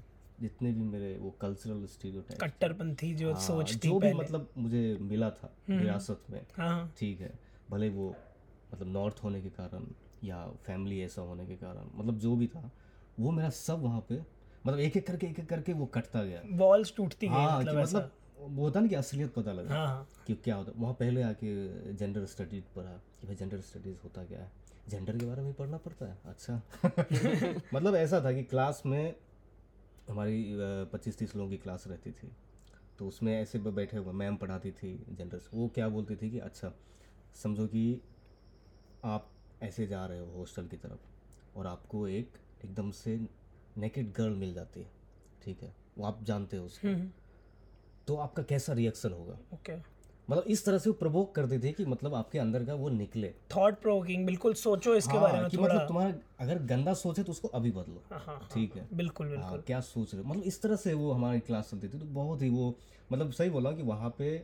जितने 0.41 0.73
भी 0.73 0.83
मेरे 0.83 1.19
वो 1.19 1.31
कल्चरल 1.31 1.87
कट्टरपंथी 2.41 3.15
जो 3.15 3.35
सोच 3.35 3.75
थी 3.75 3.89
जो 3.89 3.99
भी 3.99 4.13
मतलब 4.13 4.51
मुझे 4.59 4.99
मिला 5.01 5.31
था 5.31 5.57
विरासत 5.71 6.23
में 6.31 6.47
हाँ। 6.57 6.69
हाँ 6.69 6.93
ठीक 6.99 7.21
है 7.21 7.39
भले 7.71 7.89
वो 7.89 8.17
मतलब 8.75 8.89
नॉर्थ 8.89 9.21
होने 9.25 9.43
के 9.43 9.49
कारण 9.49 9.87
या 10.25 10.47
फैमिली 10.47 11.01
ऐसा 11.01 11.23
होने 11.23 11.47
के 11.47 11.57
कारण 11.57 11.91
मतलब 11.95 12.19
जो 12.19 12.37
भी 12.37 12.47
था 12.47 12.71
वो 13.21 13.31
मेरा 13.31 13.51
सब 13.51 13.83
वहाँ 13.83 14.01
पे 14.01 14.21
मतलब 14.67 14.79
एक 14.79 14.97
एक 14.97 15.07
करके 15.07 15.27
एक 15.27 15.39
एक 15.39 15.49
करके 15.49 15.73
वो 15.73 15.87
कटता 15.87 16.23
गया। 16.23 16.43
वॉल्स 16.51 16.95
टूटती 16.97 17.29
गई 17.29 17.35
हाँ 17.35 17.65
कि 17.65 17.71
मतलब 17.71 17.83
मतलब 17.83 18.13
वो 18.39 18.63
होता 18.65 18.81
ना 18.81 18.87
कि 18.87 18.95
असलियत 18.95 19.35
पता 19.35 19.53
लगा 19.53 19.75
हाँ 19.75 19.87
हाँ। 19.87 20.09
कि 20.27 20.35
क्या 20.35 20.57
होता 20.57 20.73
वहाँ 20.77 20.95
पहले 20.95 21.23
आके 21.23 21.69
जेंडर 21.95 22.25
स्टडीज़ 22.25 22.65
पढ़ा 22.77 22.91
कि 22.91 23.27
भाई 23.27 23.37
जेंडर 23.37 23.61
स्टडीज़ 23.61 23.97
होता 24.05 24.25
क्या 24.25 24.39
है? 24.39 24.53
जेंडर 24.89 25.19
के 25.19 25.27
बारे 25.27 25.43
में 25.43 25.53
पढ़ना 25.55 25.77
पड़ता 25.77 26.07
है 26.07 26.19
अच्छा। 26.25 26.63
मतलब 27.75 27.95
ऐसा 27.95 28.25
था 28.25 28.33
कि 28.33 28.43
क्लास 28.43 28.83
में 28.87 29.15
हमारी 30.09 30.45
पच्चीस 30.93 31.19
तीस 31.19 31.35
लोगों 31.37 31.51
की 31.51 31.57
क्लास 31.59 31.87
रहती 31.87 32.11
थी। 32.13 32.31
तो 32.99 33.09
उसमें 33.09 33.33
ऐसे 33.41 33.59
बैठे 33.59 33.97
हुए 33.97 34.13
मैम 34.13 34.37
पढ़ाती 34.37 34.71
थी 34.71 34.95
जनरल 35.11 35.41
वो 35.55 35.69
क्या 35.69 35.89
बोलती 35.89 36.17
थी 36.17 36.31
कि 36.31 36.39
अच्छा 36.39 36.73
समझो 37.35 37.67
कि 37.67 38.01
आप 39.05 39.31
ऐसे 39.63 39.87
जा 39.87 40.07
रहे 40.07 40.19
हो 40.19 40.27
हॉस्टल 40.33 40.67
की 40.67 40.77
तरफ़ 40.77 41.57
और 41.59 41.67
आपको 41.67 42.07
एक 42.09 42.39
एकदम 42.65 42.91
से 42.91 43.17
नेकेड 43.77 44.13
गर्ल 44.13 44.35
मिल 44.35 44.55
जाती 44.55 44.81
है 44.81 44.91
ठीक 45.43 45.63
है? 45.63 45.75
वो 45.99 46.05
आप 46.05 46.23
जानते 46.25 46.57
हो 46.57 46.65
उसको। 46.67 46.89
हम्म। 46.89 47.11
तो 48.07 48.17
आपका 48.17 48.43
कैसा 48.43 48.73
रिएक्शन 48.73 49.13
होगा? 49.13 49.39
ओके 49.55 49.77
मतलब 50.31 50.45
इस 50.47 50.65
तरह 50.65 50.79
से 50.79 50.91
वो 50.91 50.95
प्रवोक 50.95 51.35
करते 51.35 51.59
थे 51.59 51.73
कि 51.73 51.85
मतलब 51.85 52.15
आपके 52.15 52.39
अंदर 52.39 52.65
का 52.65 52.75
वो 52.75 52.89
निकले। 52.89 53.35
थॉट 53.57 53.81
प्रोवोकिंग 53.81 54.27
बिल्कुल 54.27 54.55
सोचो 54.55 54.95
इसके 54.95 55.13
हाँ, 55.13 55.23
बारे 55.23 55.41
में 55.41 55.49
कि 55.51 55.57
थोड़ा। 55.57 55.75
मतलब 55.75 55.89
तुम्हारा 55.89 56.15
अगर 56.41 56.59
गंदा 56.63 56.95
सोच 56.95 57.19
है 57.19 57.25
तो 57.25 57.33
उसको 57.33 57.49
अभी 57.49 57.71
बदलो। 57.71 58.03
ठीक 58.03 58.13
हाँ 58.13 58.21
हाँ, 58.27 58.49
ठीक 58.55 58.77
है? 58.77 58.89
बिल्कुल 58.95 59.27
बिल्कुल 59.27 59.45
हाँ 59.51 59.63
क्या 59.63 59.81
सोच 59.81 60.15
रहे 60.15 60.23
हो? 60.23 60.29
मतलब 60.29 60.43
इस 60.43 60.63
तरह 60.63 60.77
से 60.77 60.95
वो 60.95 61.13
हमारी 61.13 61.41
क्लास 61.41 61.71
चलती 61.71 61.89
थी 61.89 61.99
तो 61.99 62.07
बहुत 62.07 62.43
ही 62.43 62.49
वो 62.49 62.75
मतलब 63.13 63.31
सही 63.33 63.51
बोला 63.51 63.73
कि 63.73 63.83
वहाँ 63.83 64.11
पे 64.19 64.37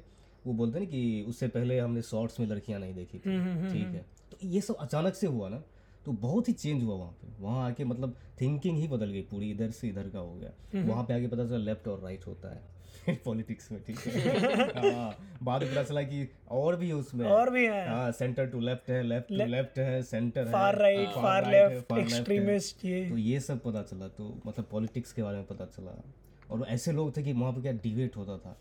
वो 0.47 0.53
बोलते 0.53 0.79
ना 0.79 0.85
कि 0.85 1.25
उससे 1.29 1.49
पहले 1.49 1.79
हमने 1.79 2.03
शॉर्ट्स 2.03 2.41
में 2.41 2.47
लड़कियाँ 2.47 2.81
नहीं 2.81 2.95
देखी 2.95 3.19
थी। 3.19 3.31
हम्म, 3.31 3.73
ठीक 3.73 3.95
है? 3.95 4.07
तो 4.33 4.37
ये 4.43 4.61
सब 4.61 4.77
अचानक 4.77 5.15
से 5.15 5.27
हुआ 5.27 5.49
ना? 5.49 5.63
तो 6.07 6.13
बहुत 6.13 6.49
ही 6.49 6.53
चेंज 6.53 6.83
हुआ 6.83 6.95
वहाँ 6.95 7.13
पे। 7.13 7.33
वहाँ 7.41 7.67
आके 7.67 7.85
मतलब 7.85 8.17
थिंकिंग 8.41 8.79
ही 8.79 8.89
बदल 8.89 9.11
गई 9.11 9.23
पूरी 9.23 9.51
इधर 9.51 9.71
से 9.71 9.89
इधर 9.89 10.09
का 10.09 10.19
हो 10.19 10.35
गया। 10.35 10.83
वहाँ 10.85 11.05
पे 11.05 11.15
आके 11.15 11.27
पता 11.27 11.47
चला 11.47 11.57
लेफ़्ट 11.57 11.89
और 11.89 12.01
राइट 12.01 12.27
होता 12.27 12.55
है। 12.55 12.73
पॉलिटिक्स 13.25 13.73
में 13.73 13.81
ठीक 13.83 13.99
है? 13.99 14.93
हाँ 14.95 15.39
बाद 15.43 15.63
में 15.63 15.71
पता 15.71 15.83
चला 15.83 16.03
कि 16.03 16.29
और 16.51 16.77
भी 16.77 16.93
उसमें। 16.93 17.27
और 17.27 17.51
भी 17.51 17.65
है। 17.67 17.89
हाँ 17.89 18.13
सेंटर 18.13 18.47
टू 18.47 18.61
लेफ़्ट 18.61 18.91
है 18.91 19.03
लेफ़्ट 19.03 19.29
टू 19.29 19.35
लेफ़्ट 19.35 19.79
है 19.79 20.03
सेंटर 20.03 20.47
है। 20.47 20.53
Far 20.53 20.79
right 20.79 21.09
far 21.09 21.51
left. 21.51 21.99
Extremist 21.99 22.85
ये। 22.85 23.09
तो 23.11 23.17
ये 23.17 23.41
सब 23.41 23.63
पता 23.63 23.83
चला 23.83 24.09
तो 24.09 24.29
मतलब 24.47 24.69
पॉलिटिक्स 24.71 25.13
के 25.13 25.23
बारे 25.23 25.37
में 25.37 25.47
पता 25.47 25.65
चला। 25.67 26.03
और 26.51 26.67
ऐसे 26.69 26.93
लोग 26.93 27.17
थे 27.17 27.23
कि 27.23 27.33
वहाँ 27.33 27.53
पे 27.53 27.61
क्या 27.63 27.73
डिबेट 27.73 28.17
होता 28.17 28.39
था 28.39 28.59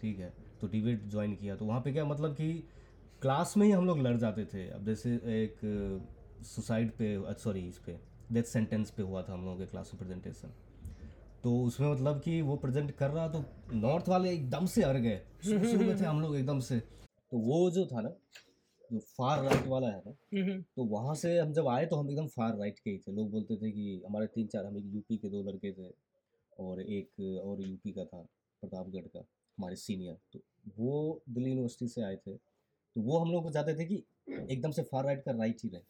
ठीक 0.00 0.18
है? 0.18 0.32
तो 0.60 0.66
डिबेट 0.66 1.06
ज्वाइन 1.08 1.34
किया। 1.34 1.56
तो 1.56 1.64
वहाँ 1.64 1.80
पे 1.80 1.92
क्या 1.92 2.04
मतलब 2.04 2.34
कि 2.34 2.52
क्लास 3.22 3.56
में 3.56 3.66
ही 3.66 3.72
हम 3.72 3.86
लोग 3.86 3.98
लड़ 3.98 4.16
जाते 4.16 4.44
थे। 4.44 4.68
अब 4.68 4.84
जैसे 4.84 5.14
एक 5.14 5.58
सुसाइड 6.44 6.90
पे 6.90 7.34
सॉरी 7.34 7.66
इस 7.68 7.78
पे 7.78 7.98
डेथ 8.32 8.42
सेंटेंस 8.42 8.90
पे 8.90 9.02
हुआ 9.02 9.22
था 9.22 9.32
हम 9.32 9.44
लोगों 9.44 9.58
के 9.58 9.66
क्लास 9.66 9.90
में 9.94 9.98
प्रेजेंटेशन 9.98 10.52
तो 11.44 11.60
उसमें 11.62 11.92
मतलब 11.92 12.20
कि 12.20 12.40
वो 12.42 12.56
प्रेजेंट 12.56 12.90
कर 12.90 13.10
रहा 13.10 13.28
तो 13.28 13.44
नॉर्थ 13.72 14.08
वाले 14.08 14.30
एकदम 14.30 14.66
से 14.66 14.82
हर 14.84 14.96
गए। 14.98 15.16
शुरू 15.44 15.84
में 15.84 16.00
थे 16.00 16.04
हम 16.04 16.20
लोग 16.20 16.36
एकदम 16.36 16.60
से। 16.60 16.78
तो 16.80 17.38
वो 17.38 17.70
जो 17.70 17.84
था 17.86 18.00
ना 18.00 18.08
जो 18.92 18.98
फार 18.98 19.44
राइट 19.44 19.66
वाला 19.66 19.88
है 19.88 20.02
ना 20.06 20.10
हम्म, 20.34 20.60
तो 20.62 20.84
वहाँ 20.84 21.14
से 21.14 21.38
हम 21.38 21.52
जब 21.52 21.68
आए 21.68 21.86
तो 21.86 21.96
हम 21.96 22.10
एकदम 22.10 22.26
फार 22.26 22.56
राइट 22.58 22.78
के 22.78 22.90
ही 22.90 22.98
थे। 22.98 23.12
लोग 23.12 23.30
बोलते 23.30 23.56
थे 23.56 23.70
कि 23.70 24.02
हमारे 24.06 24.26
तीन 24.26 24.46
चार 24.46 24.66
हम 24.66 24.76
एक 24.78 24.84
यूपी 24.94 25.16
के 25.16 25.28
दो 25.28 25.42
लड़के 25.42 25.72
थे 25.72 25.90
और 26.58 26.80
एक 26.82 27.20
और 27.44 27.62
यूपी 27.66 27.92
का 27.92 28.04
था 28.04 28.20
प्रतापगढ़ 28.62 29.06
का 29.06 29.18
हमारे 29.18 29.76
सीनियर 29.76 30.16
तो 30.32 30.40
वो 30.78 31.22
दिल्ली 31.30 31.50
यूनिवर्सिटी 31.50 31.88
से 31.88 32.02
आए 32.02 32.16
थे। 32.16 32.34
तो 32.36 33.00
वो 33.00 33.18
हम 33.18 33.30
लोग 33.32 33.42
को 33.44 33.50
चाहते 33.50 33.74
थे 33.74 33.84
कि 33.84 34.02
एकदम 34.52 34.70
से 34.70 34.82
फार 34.82 35.04
राइट 35.04 35.22
का 35.24 35.32
राइट 35.32 35.56
ही 35.64 35.68
रहे। 35.68 35.82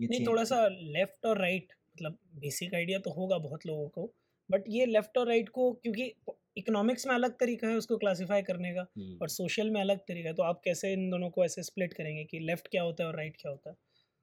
नहीं 0.00 0.26
थोड़ा 0.26 0.44
सा 0.44 0.66
लेफ़्ट 0.68 1.26
और 1.26 1.38
राइट 1.38 1.72
मतलब 1.94 2.18
बेसिक 2.34 2.74
आइडिया 2.74 2.98
तो 2.98 3.10
होगा 3.10 3.38
बहुत 3.38 3.66
लोगों 3.66 3.88
को 3.88 4.12
बट 4.50 4.64
ये 4.68 4.86
लेफ़्ट 4.86 5.18
और 5.18 5.26
राइट 5.28 5.48
को 5.48 5.72
क्योंकि 5.72 6.12
इकोनॉमिक्स 6.56 7.06
में 7.06 7.14
अलग 7.14 7.32
तरीका 7.32 7.68
है 7.68 7.76
उसको 7.76 7.96
क्लासिफाई 7.96 8.42
करने 8.42 8.72
का 8.74 8.80
हम्म, 8.80 9.16
और 9.22 9.28
सोशल 9.28 9.70
में 9.70 9.80
अलग 9.80 9.98
तरीका 9.98 10.28
है 10.28 10.34
तो 10.34 10.42
आप 10.42 10.60
कैसे 10.64 10.92
इन 10.92 11.10
दोनों 11.10 11.30
को 11.30 11.44
ऐसे 11.44 11.62
स्प्लिट 11.62 11.94
करेंगे 11.94 12.24
कि 12.24 12.38
लेफ़्ट 12.40 12.68
क्या 12.68 12.82
होता 12.82 13.02
है 13.02 13.08
और 13.08 13.16
राइट 13.16 13.36
क्या 13.36 13.50
होता 13.52 13.70
है? 13.70 13.76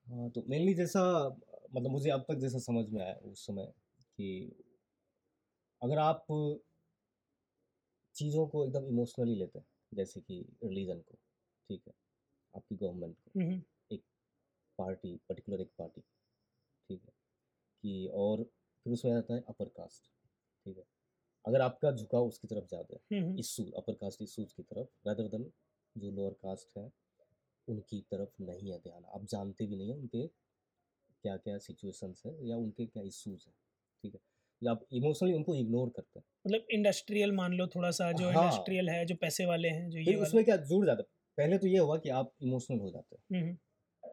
हाँ 0.07 0.29
तो 0.29 0.43
मेनली 0.49 0.73
जैसा 0.73 1.01
मतलब 1.75 1.91
मुझे 1.91 2.09
अब 2.09 2.21
तक 2.21 2.35
जैसा 2.35 2.59
समझ 2.59 2.85
में 2.89 3.01
आया 3.01 3.13
उस 3.25 3.45
समय 3.45 3.65
कि 4.17 4.29
अगर 5.81 5.97
आप 5.99 6.25
चीज़ों 8.15 8.45
को 8.47 8.65
एकदम 8.65 8.87
इमोशनली 8.87 9.35
लेते 9.35 9.59
हैं 9.59 9.65
जैसे 9.91 10.21
कि 10.21 10.39
रिलीजन 10.63 10.99
को 10.99 11.15
ठीक 11.69 11.81
है 11.87 11.93
आपकी 12.53 12.75
गवर्नमेंट 12.75 13.15
को। 13.15 13.39
हम्म, 13.39 13.61
पार्टी 14.79 15.15
पर्टिकुलर 15.29 15.61
एक 15.61 15.71
पार्टी 15.77 16.01
ठीक 16.01 17.01
है? 17.01 17.11
कि 17.83 18.07
और 18.13 18.43
फिर 18.43 18.93
उसमें 18.93 19.11
आता 19.13 19.33
है 19.33 19.43
अपर 19.49 19.65
कास्ट 19.77 20.09
ठीक 20.65 20.77
है? 20.77 20.83
अगर 21.45 21.61
आपका 21.61 21.91
झुकाव 21.91 22.27
उसकी 22.27 22.47
तरफ़ 22.47 22.67
ज़्यादा 22.67 22.95
है 22.95 23.19
hmm, 23.19 23.37
issue 23.39 23.63
upper 23.77 23.93
caste 23.93 24.21
issues 24.21 24.53
की 24.53 24.63
तरफ़ 24.63 25.07
रादर 25.07 25.27
देन 25.27 25.51
जो 25.95 26.11
लोअर 26.11 26.33
कास्ट 26.43 26.77
है 26.77 26.91
उनकी 27.67 27.99
तरफ़ 28.11 28.41
नहीं 28.41 28.71
है 28.71 28.79
ध्यान। 28.79 29.03
आप 29.05 29.25
जानते 29.25 29.65
भी 29.67 29.75
नहीं 29.75 29.89
है 29.89 29.95
उनके 29.95 30.25
क्या 30.27 31.35
क्या 31.37 31.57
सिचुएशंस 31.57 32.21
है 32.25 32.33
या 32.47 32.57
उनके 32.57 32.85
क्या 32.85 33.03
इशूज 33.03 33.43
हैं 33.47 33.53
ठीक 34.03 34.13
है? 34.13 34.19
तो 34.61 34.69
आप 34.69 34.85
इमोशनली 34.93 35.33
उनको 35.33 35.55
इग्नोर 35.55 35.89
करते 35.89 36.19
हैं। 36.19 36.25
मतलब 36.45 36.67
इंडस्ट्रियल 36.71 37.31
मान 37.31 37.53
लो 37.53 37.67
थोड़ा 37.67 37.89
सा 37.91 38.11
जो 38.11 38.29
हाँ। 38.29 38.43
इंडस्ट्रियल 38.43 38.89
है 38.89 39.05
जो 39.05 39.15
पैसे 39.15 39.45
वाले 39.45 39.69
हैं 39.69 39.89
जो 39.89 39.99
ये 39.99 40.15
उसमें 40.17 40.43
क्या 40.45 40.55
जुड़ 40.65 40.85
जाता 40.85 41.01
है 41.01 41.07
पहले 41.37 41.57
तो 41.57 41.67
ये 41.67 41.77
हुआ 41.79 41.97
कि 41.97 42.09
आप 42.09 42.31
इमोशनल 42.41 42.79
हो 42.79 42.89
जाते 42.89 43.15
हैं। 43.15 43.41
हम्म, 43.41 43.57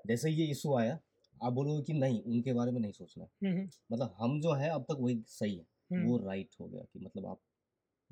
जैसे 0.07 0.31
ही 0.31 0.37
ये 0.37 0.47
इशू 0.47 0.77
आया 0.77 1.01
आप 1.43 1.53
बोलोगे 1.53 1.83
कि 1.83 1.93
नहीं 1.93 2.23
उनके 2.23 2.53
बारे 2.53 2.73
में 2.73 2.81
नहीं 2.81 2.93
सोचना। 2.93 3.25
है 3.25 3.31
हम्म, 3.45 3.61
हम्म, 3.61 3.71
मतलब 3.93 4.15
हम 4.19 4.41
जो 4.41 4.53
है 4.53 4.71
अब 4.71 4.83
तक 4.83 4.97
वही 5.01 5.23
सही 5.27 5.55
है। 5.57 5.67
हम्म, 5.93 6.07
वो 6.07 6.19
राइट 6.19 6.49
हो 6.61 6.67
गया 6.67 6.83
कि 6.83 6.99
मतलब 6.99 7.27
आप 7.27 7.41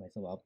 भाई 0.00 0.09
साहब 0.09 0.26
आप 0.26 0.44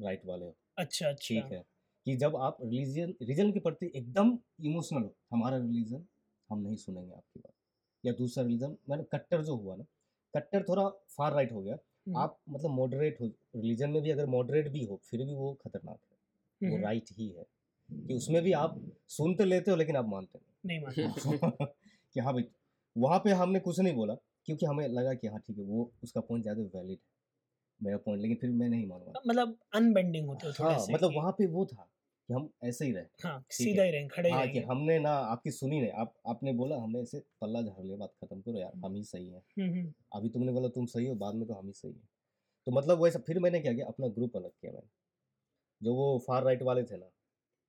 राइट 0.00 0.26
वाले 0.26 0.44
हो। 0.44 0.56
अच्छा 0.78 1.08
अच्छा। 1.08 1.34
ठीक 1.34 1.52
है। 1.52 1.64
कि 2.04 2.16
जब 2.16 2.36
आप 2.36 2.58
रिलीजन 2.62 3.10
रिलीजन 3.10 3.52
के 3.52 3.60
प्रति 3.60 3.92
एकदम 3.96 4.38
इमोशनल 4.64 5.02
हो 5.02 5.14
हमारा 5.32 5.56
रिलीजन 5.56 6.06
हम 6.50 6.58
नहीं 6.58 6.76
सुनेंगे 6.76 7.12
आपकी 7.12 7.40
बात। 7.40 7.52
या 8.06 8.12
दूसरा 8.12 8.44
रिलीजन 8.44 8.76
मैंने 8.90 9.04
कट्टर 9.04 9.42
जो 9.42 9.56
हुआ 9.56 9.76
ना 9.76 9.84
कट्टर 10.34 10.62
थोड़ा 10.62 10.88
फार 10.88 11.32
राइट 11.32 11.52
हो 11.52 11.62
गया। 11.62 11.78
आप 12.16 12.38
मतलब 12.48 12.70
मॉडरेट 12.70 13.20
हो 13.20 13.26
रिलीजन 13.56 13.90
में 13.90 14.02
भी 14.02 14.10
अगर 14.10 14.26
मॉडरेट 14.26 14.68
भी 14.68 14.84
हो 14.84 15.00
फिर 15.04 15.24
भी 15.24 15.34
वो 15.34 15.54
खतरनाक 15.54 16.00
है। 16.10 16.16
वो 16.70 16.82
राइट 16.82 17.04
ही 17.12 17.28
है। 17.28 17.46
कि 17.90 18.14
उसमें 18.14 18.42
भी 18.42 18.52
आप 18.52 18.92
सुन 19.08 19.34
तो 19.34 19.44
लेते 19.44 19.70
हो 19.70 19.76
लेकिन 19.76 19.96
आप 19.96 20.06
मानते 20.06 20.38
नहीं। 20.38 20.49
नहीं 20.64 20.80
कि 22.14 22.20
हाँ 22.20 22.32
भाई 22.32 22.44
वहाँ 22.96 23.18
पे 23.18 23.30
हमने 23.32 23.60
कुछ 23.60 23.80
नहीं 23.80 23.94
बोला 23.94 24.14
क्योंकि 24.46 24.66
हमें 24.66 24.88
लगा 24.88 25.14
कि 25.14 25.26
हाँ 25.26 25.38
ठीक 25.38 25.58
है 25.58 25.64
वो 25.64 25.90
उसका 26.02 26.20
पॉइंट 26.20 26.42
ज़्यादा 26.42 26.62
वैलिड 26.62 26.90
है 26.90 27.20
मेरा 27.80 27.98
पॉइंट 27.98 28.22
लेकिन 28.22 28.36
फिर 28.36 28.50
मैं 28.50 28.68
नहीं 28.68 28.86
मानूँगा। 28.86 29.20
मतलब 29.26 29.56
अनबेंडिंग 29.74 30.26
होते 30.28 30.46
हो 30.46 30.52
थोड़े 30.52 30.74
हाँ 30.74 30.86
से 30.86 30.92
मतलब 30.94 31.14
वहाँ 31.16 31.32
पे 31.32 31.46
वो 31.46 31.64
था 31.66 31.82
कि 32.28 32.34
हम 32.34 32.48
ऐसे 32.64 32.84
ही 32.84 32.92
रहे। 32.92 33.04
हाँ 33.24 33.44
सीधा 33.50 33.82
ही? 33.82 33.90
रहेंगे 33.90 34.08
खड़े 34.08 34.30
हाँ 34.30 34.46
कि 34.48 34.58
हमने 34.60 34.98
ना 34.98 35.10
आपकी 35.10 35.50
सुनी 35.50 35.80
नहीं 35.80 35.90
आप 35.90 36.14
आपने 36.28 36.52
बोला 36.52 36.76
हमने 36.76 37.00
ऐसे 37.02 37.20
पल्ला 37.40 37.62
झाड़ 37.62 37.84
लिया 37.84 37.96
बात 37.96 38.12
खत्म 38.24 38.40
करो 38.40 38.58
यार 38.58 38.72
हम 38.84 38.94
ही 38.94 39.04
सही 39.04 39.28
है। 39.28 39.42
हम्म, 39.60 39.70
हम्म, 39.70 39.92
अभी 40.12 40.28
तुमने 40.28 40.52
बोला 40.52 40.68
तुम 40.68 40.86
सही 40.86 41.06
हो 41.06 41.14
बाद 41.14 41.34
में 41.34 41.46
तो 41.48 41.54
हम 41.54 41.66
ही 41.66 41.72
सही 41.72 41.92
है। 41.92 42.08
तो 42.66 42.72
मतलब 42.72 43.02
वैसा 43.04 43.18
फिर 43.18 43.38
मैंने 43.38 43.60
क्या 43.60 43.72
किया 43.72 43.86
अपना 43.86 44.08
ग्रुप 44.08 44.36
अलग 44.36 44.50
किया 44.50 44.72
मैंने। 44.72 44.88
जो 45.80 45.94
वो 45.94 46.18
फार 46.28 46.44
राइट 46.44 46.62
वाले 46.62 46.82
थे 46.84 46.96
ना 46.96 47.06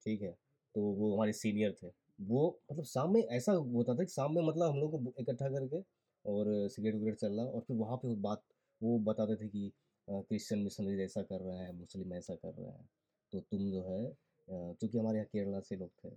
ठीक 0.05 0.21
है 0.21 0.31
तो 0.75 0.81
वो 0.93 1.15
हमारे 1.15 1.33
सीनियर 1.33 1.75
थे। 1.83 1.89
वो 2.21 2.41
मतलब 2.71 2.85
शाम 2.85 3.13
में 3.13 3.21
ऐसा 3.21 3.51
होता 3.51 3.93
था 3.95 4.03
कि 4.03 4.11
शाम 4.11 4.35
में 4.35 4.41
मतलब 4.43 4.69
हम 4.69 4.77
लोग 4.79 4.91
को 5.05 5.13
इकट्ठा 5.21 5.49
करके 5.49 5.81
और 6.25 6.47
सिगरेट 6.69 6.95
विगरेट 6.95 7.15
चल 7.17 7.33
रहा 7.33 7.45
और 7.47 7.61
फिर 7.61 7.77
वहाँ 7.77 7.97
पे 7.97 8.15
बात, 8.17 8.43
वो 8.81 8.97
बताते 9.01 9.35
थे 9.37 9.47
कि 9.49 9.71
क्रिश्चियन, 10.07 10.63
मिशनरीज 10.63 10.99
ऐसा 11.01 11.21
कर 11.23 11.41
रहे 11.41 11.57
हैं, 11.57 11.71
मुस्लिम 11.73 12.13
ऐसा 12.13 12.35
कर 12.35 12.53
रहे 12.53 12.71
हैं। 12.71 12.89
तो 13.33 13.39
तुम 13.41 13.69
जो 13.71 13.83
है 13.83 14.03
क्योंकि 14.47 14.97
हमारे 14.97 15.17
यहाँ 15.17 15.27
केरला 15.33 15.59
से 15.61 15.75
लोग 15.75 15.91
थे, 16.03 16.09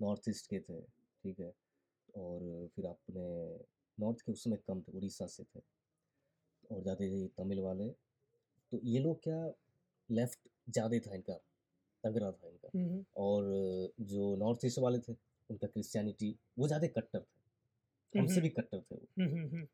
नॉर्थ 0.00 0.28
ईस्ट 0.28 0.46
के 0.50 0.60
थे, 0.60 0.80
ठीक 0.80 1.40
है, 1.40 1.52
और 2.14 2.68
फिर 2.76 2.86
अपने 2.86 3.24
नॉर्थ 3.98 4.20
के 4.20 4.32
उसमें 4.32 4.58
कम 4.60 4.80
थे, 4.82 4.96
उड़ीसा 4.96 5.26
से 5.26 5.44
थे 5.44 5.60
और 6.70 6.82
ज़्यादा 6.82 7.04
थे 7.04 7.26
तमिल 7.38 7.60
वाले। 7.60 7.88
तो 8.72 8.80
ये 8.84 9.00
लोग 9.00 9.22
क्या, 9.22 9.44
लेफ़्ट 10.08 10.48
ज़्यादा 10.68 10.98
था 11.00 11.14
इनका। 11.14 11.38
तगड़ा 12.06 12.30
था 12.32 12.48
इनका। 12.48 12.68
हम्म, 12.74 13.04
और 13.16 13.44
जो 14.02 14.34
नॉर्थ 14.36 14.64
ईस्ट 14.64 14.78
वाले 14.78 14.98
थे 14.98 15.12
उनका 15.50 15.66
क्रिश्चियनिटी 15.66 16.34
वो 16.58 16.66
ज़्यादा 16.66 16.86
कट्टर 16.86 17.20
थे। 17.20 18.18
हमसे 18.18 18.34
हम्म, 18.34 18.42
भी 18.42 18.48
कट्टर 18.50 18.80
थे 18.80 18.96
वो। 18.96 19.06
हम्म, 19.20 19.64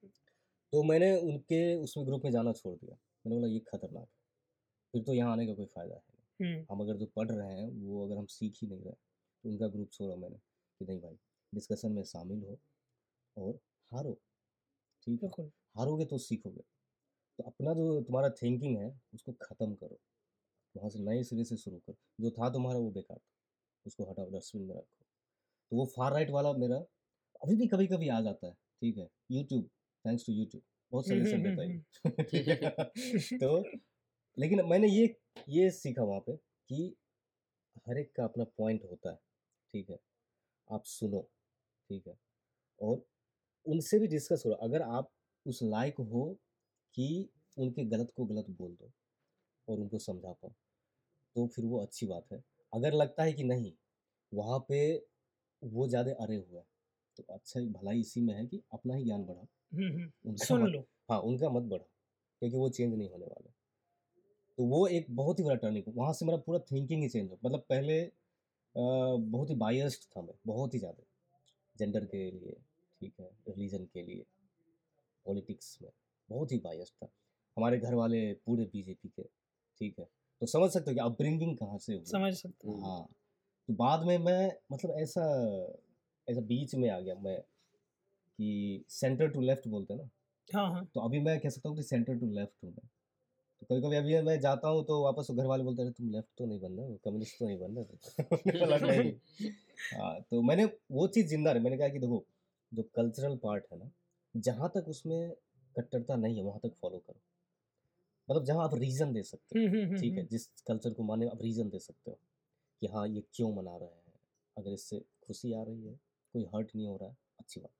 तो 0.72 0.82
मैंने 0.82 1.14
उनके 1.20 1.62
उसमें 1.76 2.06
ग्रुप 2.06 2.24
में 2.24 2.30
जाना 2.32 2.52
छोड़ 2.52 2.76
दिया। 2.76 2.94
मैंने 2.94 3.36
बोला 3.36 3.48
ये 3.48 3.58
खतरनाक 3.60 4.02
है। 4.02 4.20
फिर 4.94 5.02
तो 5.02 5.14
यहाँ 5.14 5.32
आने 5.32 5.46
का 5.46 5.54
कोई 5.54 5.66
फ़ायदा 5.66 5.94
है 5.94 6.00
नहीं। 6.40 6.64
हम 6.70 6.80
अगर 6.80 6.96
जो 6.96 7.06
पढ़ 7.16 7.30
रहे 7.30 7.52
हैं 7.52 7.68
वो 7.82 8.04
अगर 8.06 8.16
हम 8.16 8.26
सीख 8.26 8.58
ही 8.62 8.68
नहीं 8.68 8.82
रहे 8.82 8.92
तो 8.92 9.48
उनका 9.48 9.68
ग्रुप 9.68 9.90
छोड़ा 9.92 10.16
मैंने 10.16 10.36
कि 10.36 10.84
नहीं 10.84 11.00
भाई 11.00 11.16
डिस्कशन 11.52 11.92
में 11.92 12.02
शामिल 12.04 12.42
हो 12.42 12.58
और 13.36 13.58
हारो। 13.92 14.12
ठीक 15.02 15.22
है? 15.24 15.46
हारोगे 15.76 16.04
तो 16.04 16.18
सीखोगे। 16.18 16.62
तो 17.38 17.42
अपना 17.42 17.74
जो 17.74 18.00
तुम्हारा 18.02 18.28
थिंकिंग 18.30 18.76
है 18.78 18.88
उसको 19.14 19.32
ख़त्म 19.32 19.74
करो। 19.74 19.98
वहाँ 20.74 20.90
से 20.90 20.98
नए 21.00 21.22
सिरे 21.22 21.44
से 21.44 21.56
शुरू 21.56 21.78
करो 21.78 21.96
जो 22.20 22.30
था 22.30 22.50
तुम्हारा 22.50 22.78
वो 22.78 22.90
बेकार 22.90 23.18
था 23.18 23.30
उसको 23.86 24.10
हटाओ 24.10 24.30
डस्टबिन 24.30 24.66
में 24.66 24.74
रखो। 24.74 25.04
तो 25.72 25.76
वो 25.76 25.86
फार 25.86 26.12
राइट 26.12 26.30
वाला 26.30 26.52
मेरा 26.52 26.76
अभी 27.42 27.56
भी 27.56 27.66
कभी 27.66 27.86
कभी 27.86 28.08
आ 28.08 28.20
जाता 28.20 28.46
है 28.46 28.52
ठीक 28.52 28.98
है 28.98 29.08
यूट्यूब 29.30 29.68
थैंक्स 30.04 30.26
टू 30.26 30.32
यूट्यूब 30.32 30.62
बहुत 30.92 31.06
सजेशन 31.08 31.42
देता 31.42 31.62
हम्म, 31.62 31.72
है 31.72 33.38
तो 33.38 33.62
लेकिन 34.38 34.64
मैंने 34.66 34.88
ये 34.88 35.04
ये 35.48 35.70
सीखा 35.70 36.02
वहाँ 36.02 36.20
पे 36.20 36.36
कि 36.36 36.94
हर 37.88 37.98
एक 37.98 38.12
का 38.16 38.24
अपना 38.24 38.44
पॉइंट 38.58 38.84
होता 38.84 39.10
है 39.10 39.16
ठीक 39.74 39.90
है 39.90 39.98
आप 40.70 40.84
सुनो 40.84 41.20
ठीक 41.90 42.06
है 42.06 42.14
और 42.78 43.04
उनसे 43.66 43.98
भी 43.98 44.06
डिस्कस 44.06 44.42
करो 44.44 44.54
अगर 44.66 44.82
आप 44.82 45.10
उस 45.46 45.60
लायक 45.62 46.00
हो 46.12 46.24
कि 46.94 47.08
उनके 47.58 47.84
गलत 47.84 48.12
को 48.16 48.24
गलत 48.24 48.50
बोल 48.50 48.74
दो 48.74 48.90
और 49.68 49.78
उनको 49.78 49.98
समझा 50.00 50.32
पाओ 50.32 50.52
तो 51.36 51.46
फिर 51.46 51.64
वो 51.64 51.78
अच्छी 51.78 52.06
बात 52.06 52.32
है। 52.32 52.42
अगर 52.72 52.92
लगता 52.94 53.22
है 53.22 53.32
कि 53.32 53.44
नहीं 53.44 53.72
वहाँ 54.32 54.58
पे 54.68 54.80
वो 55.62 55.88
ज़्यादा 55.88 56.12
अरे 56.20 56.36
हुआ 56.36 56.60
है 56.60 56.66
तो 57.16 57.24
अच्छा 57.34 57.60
भलाई 57.72 58.00
इसी 58.00 58.20
में 58.20 58.34
है 58.34 58.46
कि 58.46 58.62
अपना 58.72 58.94
ही 58.94 59.04
ज्ञान 59.04 59.24
बढ़ाओ। 59.26 59.46
सुन 60.38 60.66
लो। 60.66 60.84
हाँ 61.10 61.18
उनका 61.22 61.50
मत 61.50 61.62
बढ़ाओ 61.64 61.88
क्योंकि 62.42 62.56
वो 62.56 62.68
चेंज 62.70 62.94
नहीं 62.94 63.08
होने 63.10 63.26
वाले। 63.26 63.50
तो 64.58 64.64
वो 64.66 64.86
एक 64.88 65.06
बहुत 65.10 65.38
ही 65.38 65.44
बड़ा 65.44 65.54
टर्निंग 65.56 65.84
वहाँ 65.96 66.12
से 66.12 66.26
मेरा 66.26 66.38
पूरा 66.38 66.58
थिंकिंग 66.72 67.02
ही 67.02 67.08
चेंज 67.08 67.30
हो 67.30 67.38
मतलब 67.44 67.64
पहले 67.68 68.00
अ, 68.02 68.10
बहुत 68.74 69.50
ही 69.50 69.54
बायस्ड 69.56 70.04
था 70.16 70.22
मैं 70.22 70.34
बहुत 70.46 70.74
ही 70.74 70.78
ज़्यादा 70.78 71.04
जेंडर 71.76 72.04
के 72.06 72.30
लिए 72.30 72.52
ठीक 73.00 73.14
है 73.20 73.30
रिलीजन 73.48 73.84
के 73.86 74.02
लिए 74.02 74.24
पॉलिटिक्स 75.26 75.78
में 75.82 75.90
बहुत 76.28 76.52
ही 76.52 76.58
बायस्ड 76.58 76.94
था। 76.96 77.08
हमारे 77.56 77.78
घर 77.78 77.94
वाले 77.94 78.20
पूरे 78.46 78.64
बीजेपी 78.66 79.08
के 79.10 79.22
ठीक 79.80 79.98
है। 79.98 80.04
तो 80.42 80.46
समझ 80.46 80.70
सकते 80.70 80.90
हो 80.90 80.94
कि 80.94 81.00
अपब्रिंगिंग 81.00 81.56
कहाँ 81.56 81.78
से 81.78 81.94
हुई। 81.94 82.04
समझ 82.04 82.32
सकते 82.34 82.68
हो। 82.68 82.78
हाँ। 82.80 83.06
तो 83.68 83.74
बाद 83.74 84.06
में 84.06 84.18
मैं 84.18 84.52
मतलब 84.72 84.96
ऐसा 85.00 85.26
ऐसा 86.28 86.40
बीच 86.42 86.74
में 86.74 86.88
आ 86.90 86.98
गया 87.00 87.14
मैं 87.14 87.40
कि 88.38 88.84
सेंटर 88.90 89.28
टू 89.28 89.40
लेफ़्ट 89.40 89.68
बोलते 89.68 89.94
हैं 89.94 90.00
ना? 90.00 90.08
हाँ 90.48 90.70
हाँ। 90.72 90.84
तो 90.94 91.00
अभी 91.00 91.20
मैं 91.20 91.38
कह 91.40 91.48
सकता 91.48 91.68
हूँ 91.68 91.76
कि 91.76 91.82
सेंटर 91.82 92.18
टू 92.18 92.30
लेफ़्ट 92.30 92.64
हूँ 92.64 92.70
मैं। 92.72 92.88
तो 93.62 93.66
कभी 93.66 93.80
कभी 93.82 93.96
अभी 93.96 94.22
मैं 94.26 94.38
जाता 94.40 94.68
हूँ 94.68 94.84
तो 94.84 95.02
वापस 95.04 95.28
घर 95.32 95.46
वाले 95.46 95.64
बोलते 95.64 95.82
हैं 95.82 95.92
तुम 95.92 96.10
लेफ़्ट 96.10 96.28
तो 96.38 96.46
नहीं 96.46 96.60
बन 96.60 96.72
रहे 96.72 96.96
कम्युनिस्ट 96.96 97.38
तो 97.38 97.46
नहीं 97.46 97.58
बन 97.58 97.76
रहे 97.76 98.78
नहीं 98.86 99.12
हाँ 99.94 100.20
तो 100.22 100.42
मैंने 100.42 100.64
वो 100.92 101.06
चीज़ 101.08 101.26
ज़िंदा 101.28 101.52
रही। 101.52 101.62
मैंने 101.64 101.78
कहा 101.78 101.88
कि 101.88 101.98
देखो 101.98 102.24
जो 102.72 102.82
कल्चरल 102.96 103.36
पार्ट 103.36 103.64
है 103.72 103.78
ना 103.78 103.90
जहाँ 104.34 104.70
तक 104.76 104.88
उसमें 104.88 105.30
कट्टरता 105.76 106.16
नहीं 106.16 106.36
है 106.36 106.44
वहाँ 106.44 106.60
तक 106.64 106.74
फॉलो 106.82 106.98
करो। 106.98 107.20
मतलब 108.32 108.44
जहाँ 108.44 108.64
आप 108.64 108.74
रीज़न 108.74 109.12
दे 109.12 109.22
सकते 109.22 109.58
हो 109.58 109.96
ठीक 109.96 110.16
है 110.18 110.24
जिस 110.26 110.46
कल्चर 110.66 110.92
को 110.94 111.02
माने 111.02 111.26
आप 111.28 111.42
रीज़न 111.42 111.68
दे 111.68 111.78
सकते 111.78 112.10
हो 112.10 112.18
कि 112.82 112.86
हाँ 112.86 113.06
ये 113.08 113.22
क्यों 113.34 113.54
मना 113.54 113.76
रहे 113.76 113.88
हैं? 113.88 114.12
अगर 114.56 114.72
इससे 114.72 114.98
खुशी 115.26 115.52
आ 115.52 115.62
रही 115.62 115.86
है 115.86 115.94
कोई 116.34 116.44
हर्ट 116.54 116.70
नहीं 116.76 116.86
हो 116.86 116.96
रहा 116.96 117.08
है 117.08 117.16
अच्छी 117.38 117.60
बात। 117.60 117.70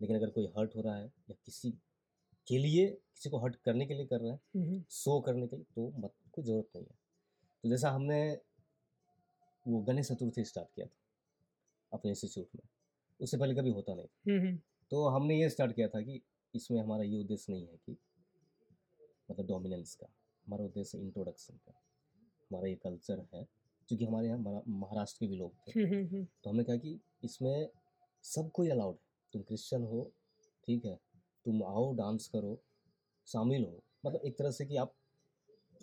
लेकिन 0.00 0.16
अगर 0.16 0.30
कोई 0.30 0.46
हर्ट 0.58 0.76
हो 0.76 0.82
रहा 0.82 0.96
है 0.96 1.04
या 1.04 1.34
किसी 1.44 1.70
के 2.46 2.58
लिए 2.58 2.86
किसी 2.88 3.30
को 3.30 3.38
हर्ट 3.38 3.56
करने 3.64 3.86
के 3.86 3.94
लिए 3.94 4.06
कर 4.06 4.20
रहा 4.20 4.32
है 4.32 4.40
शो 4.90 5.20
करने 5.20 5.46
के 5.46 5.56
लिए 5.56 5.64
तो 5.74 5.88
मत 5.98 6.12
कोई 6.32 6.44
ज़रूरत 6.44 6.68
नहीं 6.76 6.84
है। 6.84 6.94
तो 7.64 7.68
जैसा 7.68 7.90
हमने 7.90 8.20
वो 9.66 9.80
गणेश 9.82 10.08
चतुर्थी 10.08 10.44
स्टार्ट 10.44 10.68
किया 10.74 10.86
था 10.86 10.96
अपने 11.92 12.10
इंस्टीट्यूट 12.10 12.48
में 12.56 12.68
उससे 13.20 13.36
पहले 13.36 13.54
कभी 13.54 13.70
होता 13.70 13.94
नहीं 13.94 14.06
तो 14.92 15.06
हमने 15.08 15.40
ये 15.40 15.48
स्टार्ट 15.50 15.74
किया 15.76 15.88
था 15.88 16.00
कि 16.00 16.20
इसमें 16.54 16.80
हमारा 16.80 17.04
ये 17.04 17.18
उद्देश्य 17.18 17.52
नहीं 17.52 17.66
है 17.66 17.76
कि 17.76 17.96
मतलब 19.30 19.46
डोमिनेंस 19.46 19.94
का 19.94 20.06
हमारा 20.46 20.64
उद्देश्य 20.64 20.98
इंट्रोडक्शन 20.98 21.54
का। 21.54 21.80
हमारा 22.50 22.68
ये 22.68 22.74
कल्चर 22.74 23.26
है 23.34 23.46
क्योंकि 23.88 24.04
हमारे 24.04 24.28
यहाँ 24.28 24.62
महाराष्ट्र 24.68 25.18
के 25.20 25.26
भी 25.26 25.36
लोग 25.36 25.52
थे। 25.52 25.80
हम्म, 25.80 25.94
हम्म, 25.94 26.06
हम्म, 26.06 26.26
तो 26.44 26.50
हमने 26.50 26.64
कहा 26.64 26.76
कि 26.76 27.00
इसमें 27.24 27.68
सब 28.22 28.50
कोई 28.50 28.68
अलाउड 28.68 28.94
है। 28.94 29.06
तुम 29.32 29.42
क्रिश्चियन 29.42 29.82
हो 29.84 30.12
ठीक 30.66 30.84
है? 30.84 31.00
तुम 31.44 31.62
आओ 31.64 31.92
डांस 31.94 32.28
करो 32.28 32.58
शामिल 33.26 33.64
हो। 33.64 33.82
मतलब 34.06 34.20
एक 34.24 34.38
तरह 34.38 34.50
से 34.50 34.66
कि 34.66 34.76
आप 34.76 34.94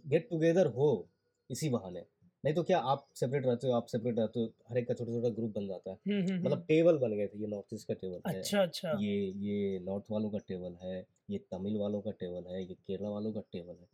गेट 0.08 0.30
टुगेदर 0.30 0.68
हो 0.68 1.08
इसी 1.50 1.70
बहाने। 1.70 2.06
नहीं 2.44 2.54
तो 2.56 2.64
क्या 2.64 2.78
आप 2.92 3.06
सेपरेट 3.16 3.46
रहते 3.46 3.68
हो 3.68 3.74
आप 3.74 3.86
सेपरेट 3.88 4.18
रहते 4.20 4.40
हो 4.40 4.46
हर 4.70 4.78
एक 4.78 4.88
का 4.88 4.94
छोटा 4.94 5.12
छोटा 5.12 5.30
ग्रुप 5.36 5.52
बन 5.56 5.68
जाता 5.68 5.92
है। 5.92 5.98
हम्म, 6.08 6.22
हम्म, 6.22 6.40
मतलब 6.40 6.54
हम्म। 6.54 6.66
टेबल 6.68 6.98
बन 6.98 7.16
गए 7.18 7.28
थे 7.28 7.40
ये 7.40 7.48
नॉर्थ 7.48 7.74
ईस्ट 7.74 7.88
का 7.88 7.94
टेबल 7.94 8.22
है 8.28 8.40
अच्छा 8.40 8.62
अच्छा। 8.62 8.92
ये 9.02 9.16
ये 9.46 9.80
नॉर्थ 9.80 10.12
वालों 10.12 10.30
का 10.30 10.38
टेबल 10.48 10.76
है 10.82 11.00
ये 11.30 11.38
तमिल 11.52 11.78
वालों 11.78 12.02
का 12.02 12.12
टेबल 12.20 12.52
है 12.54 12.64
ये 12.64 12.74
केरला 12.88 13.10
वालों 13.10 13.32
का 13.34 13.42
टेबल 13.52 13.74
है। 13.74 13.88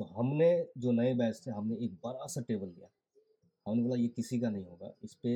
तो 0.00 0.04
हमने 0.16 0.48
जो 0.78 0.92
नए 0.92 1.14
बैच 1.14 1.40
थे 1.46 1.50
हमने 1.50 1.76
एक 1.84 1.94
बड़ा 2.04 2.26
सा 2.26 2.40
टेबल 2.48 2.66
लिया 2.66 2.88
हमने 3.66 3.82
बोला 3.82 3.96
ये 3.96 4.08
किसी 4.08 4.40
का 4.40 4.50
नहीं 4.50 4.64
होगा 4.64 4.92
इस 5.04 5.14
पे 5.22 5.30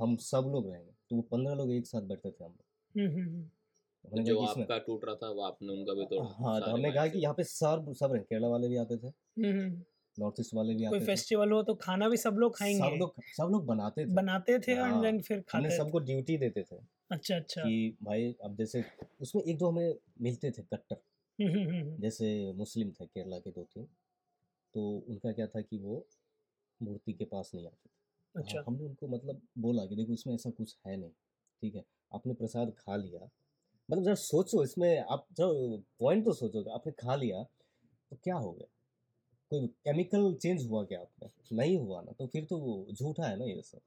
हम 0.00 0.16
सब 0.24 0.50
लोग 0.52 0.68
रहेंगे। 0.70 0.92
तो 1.10 1.16
वो 1.16 1.22
पंद्रह 1.22 1.54
लोग 1.54 1.72
एक 1.72 1.86
साथ 1.86 2.02
बैठते 2.02 2.30
थे 2.30 2.44
हम 2.44 2.50
लोग। 2.50 3.00
हम्म, 3.00 3.10
हम्म, 3.14 3.28
हम्म। 3.28 3.48
हमने 4.04 4.22
जो 4.24 4.40
कहा 4.40 4.52
कि 4.54 4.60
आपका 4.62 4.78
टूट 4.78 5.04
रहा 5.04 5.14
था 5.14 5.30
वो 5.30 5.42
आपने 5.42 5.72
उनका 5.72 5.94
भी 5.94 6.04
तोड़ा 6.06 6.28
हाँ 6.38 6.60
तो 6.60 6.70
हमने 6.70 6.92
कहा 6.92 7.06
कि 7.06 7.18
यहाँ 7.18 7.34
पे 7.34 7.44
सब 7.44 7.92
सब 8.00 8.12
रहे 8.12 8.22
केरला 8.22 8.48
वाले 8.48 8.68
भी 8.68 8.76
आते 8.76 8.96
थे। 8.96 9.06
हम्म, 9.06 9.50
हम्म। 9.50 9.82
नॉर्थ 10.20 10.40
ईस्ट 10.40 10.54
वाले 10.54 10.74
भी 10.74 10.78
कोई 10.78 10.86
आते 10.86 11.00
थे। 11.00 11.06
फेस्टिवल 11.06 11.52
हो 11.52 11.62
तो 11.62 11.74
खाना 11.74 12.08
भी 12.08 12.16
सब 12.16 12.34
लोग 12.34 12.56
खाएँगे। 12.56 12.78
सब 12.78 12.96
लोग 12.98 13.14
सब 13.36 13.48
लोग 13.50 13.66
बनाते 13.66 14.06
थे। 14.06 14.14
बनाते 14.14 14.58
थे 14.58 14.72
एंड 14.72 14.80
हाँ, 14.80 15.02
देन 15.02 15.20
फिर 15.20 15.36
हमने 15.36 15.42
खाते 15.42 15.68
थे। 15.68 15.76
सबको 15.76 15.98
ड्यूटी 15.98 16.36
देते 16.36 16.62
थे 16.62 16.76
अच्छा 17.10 17.36
अच्छा। 17.36 17.62
कि 17.62 17.96
भाई 18.02 18.34
अब 18.44 18.56
जैसे 18.56 18.84
उसमें 19.20 19.42
एक 19.42 19.58
दो 19.58 19.68
हमें 19.68 19.94
मिलते 20.20 20.50
थे 20.50 20.62
कट्टर। 20.62 20.96
हम्म, 21.38 21.58
हम्म, 21.58 21.74
हम्म। 21.74 21.96
जैसे 21.96 22.52
मुस्लिम 22.52 22.90
थे 22.90 23.06
केरला 23.06 23.38
के 23.38 23.50
दो 23.50 23.62
तीन। 23.62 23.84
तो 24.74 25.04
उनका 25.08 25.32
क्या 25.32 25.46
था 25.46 25.60
कि 25.60 25.78
वो 25.78 26.06
मूर्ति 26.82 27.12
के 27.12 27.24
पास 27.24 27.50
नहीं 27.54 27.66
आते 27.66 27.88
थे। 27.88 27.90
तो 28.34 28.40
अच्छा। 28.40 28.62
हमने 28.66 28.84
उनको 28.84 29.08
मतलब 29.08 29.42
बोला 29.58 29.86
कि 29.86 29.96
देखो 29.96 30.12
इसमें 30.12 30.34
ऐसा 30.34 30.50
कुछ 30.50 30.76
है 30.86 30.96
नहीं 30.96 31.10
ठीक 31.62 31.74
है। 31.74 31.84
आपने 32.14 32.34
प्रसाद 32.34 32.72
खा 32.78 32.96
लिया। 32.96 33.28
मतलब 33.90 34.04
जरा 34.04 34.14
सोचो 34.14 34.64
इसमें 34.64 34.98
आप 34.98 35.26
जरा 35.32 35.82
पॉइंट 36.00 36.24
तो 36.24 36.32
सोचोगे 36.32 36.70
आपने 36.70 36.92
खा 36.92 37.14
लिया 37.16 37.42
तो 38.10 38.16
क्या 38.24 38.34
हो 38.34 38.52
गया? 38.52 38.66
कोई 39.50 39.66
केमिकल 39.66 40.34
चेंज 40.34 40.66
हुआ 40.66 40.84
क्या 40.84 41.00
आप 41.00 41.10
में? 41.22 41.30
नहीं 41.52 41.76
हुआ 41.76 42.00
ना 42.02 42.12
तो 42.12 42.26
फिर 42.26 42.44
तो 42.44 42.86
झूठा 42.92 43.26
है 43.26 43.38
ना 43.38 43.44
ये 43.44 43.62
सब। 43.62 43.80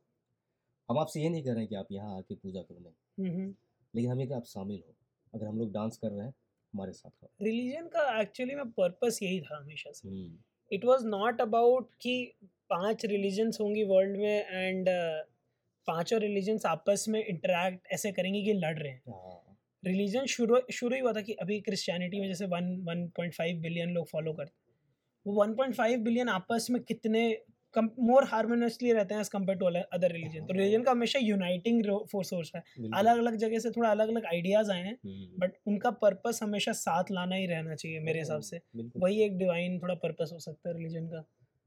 हम 0.89 1.00
आपसे 1.00 1.22
ये 1.22 1.29
नहीं 1.29 1.43
कर 1.43 1.51
रहे 1.51 1.60
हैं 1.60 1.67
कि 1.67 1.75
आप 1.75 1.91
यहाँ 1.91 2.17
आके 2.17 2.36
पूजा 2.36 2.62
करो 2.62 2.79
नहीं। 2.79 3.25
हम्म, 3.25 3.39
हम्म। 3.39 3.55
लेकिन 3.96 4.12
हम 4.12 4.25
कि 4.25 4.34
आप 4.34 4.46
शामिल 4.46 4.84
हो 4.88 4.96
अगर 5.34 5.48
हम 5.48 5.60
लोग 5.60 5.72
डांस 5.72 5.98
कर 5.98 6.12
रहे 6.12 6.25
हैं 6.25 6.34
हमारे 6.74 6.91
साथ 6.91 7.24
हो 7.24 7.29
रिलीजन 7.41 7.88
का 7.88 8.22
एक्चुअली 8.22 8.55
में 8.55 8.72
पर्पस 8.72 9.20
यही 9.24 9.41
था 9.41 9.58
हमेशा 9.58 9.91
से। 9.91 10.10
इट 10.72 10.86
वाज 10.86 11.00
नॉट 11.03 11.41
अबाउट 11.41 11.89
कि 12.01 12.34
पाँच 12.70 13.05
रिलीजन्स 13.05 13.62
होंगी 13.62 13.84
वर्ल्ड 13.84 14.17
में 14.17 14.46
एंड 14.46 14.89
पाँचों 15.88 16.20
रिलीजन्स 16.20 16.65
आपस 16.65 17.05
में 17.10 17.25
इंटरेक्ट 17.25 17.88
ऐसे 17.91 18.12
करेंगे 18.12 18.41
कि 18.43 18.53
लड़ 18.53 18.79
रहे 18.79 18.91
हैं। 18.91 19.01
हाँ। 19.08 19.39
रिलीजन 19.86 20.25
शुरू 20.25 20.60
शुरू 20.74 20.96
ही 20.96 21.01
हुआ 21.01 21.13
था 21.13 21.22
कि 21.22 21.34
अभी 21.34 21.62
क्रिश्चियनिटी 21.62 22.20
में 22.20 22.27
जैसे 22.27 22.46
one 22.46 22.75
one 22.84 23.08
point 23.08 23.34
five 23.34 23.58
billion 23.58 23.89
लोग 23.89 24.08
फॉलो 24.08 24.34
करते 24.34 24.53
हैं। 24.55 24.62
वो 25.25 25.34
वन 25.34 25.53
पॉइंट 25.53 25.75
फाइव 25.75 26.00
बिलियन 26.00 26.30
आपस 26.30 26.68
में 26.70 26.82
कितने 26.84 27.44
मोर 27.77 28.24
हार्मोनियसली 28.24 28.92
रहते 28.92 29.13
हैं 29.13 29.22
as 29.22 29.30
compare 29.30 29.58
to 29.60 29.65
other 29.65 30.12
religion 30.12 30.46
तो 30.46 30.53
रिलीजन 30.53 30.84
का 30.84 30.92
हमेशा 30.92 31.20
यूनाइटिंग 31.20 31.84
फोर्स 32.12 32.30
सोर्स 32.30 32.51
है। 32.56 32.63
अलग 32.96 33.18
अलग 33.18 33.36
जगह 33.36 33.60
से 33.60 33.72
थोड़ा 33.72 33.89
अलग 33.89 34.10
अलग 34.10 34.25
आइडियाज़ 34.25 34.72
आए 34.72 34.82
हैं 34.82 34.94
हम्म, 35.06 35.39
बट 35.39 35.53
उनका 35.68 35.92
पर्पस 35.92 36.39
हमेशा 36.44 36.72
साथ 36.72 37.12
लाना 37.12 37.36
ही 37.36 37.46
रहना 37.46 37.75
चाहिए 37.75 38.00
मेरे 38.00 38.20
हिसाब 38.20 38.42
से। 38.42 38.62
वही 38.75 39.24
एक 39.24 39.38
डिवाइन 39.38 39.80
थोड़ा 39.80 39.96
पर्पस 39.96 40.30
हो 40.34 40.39
सकता 40.39 40.69
है 40.69 40.76
रिलीजन 40.78 41.08
का। 41.08 41.21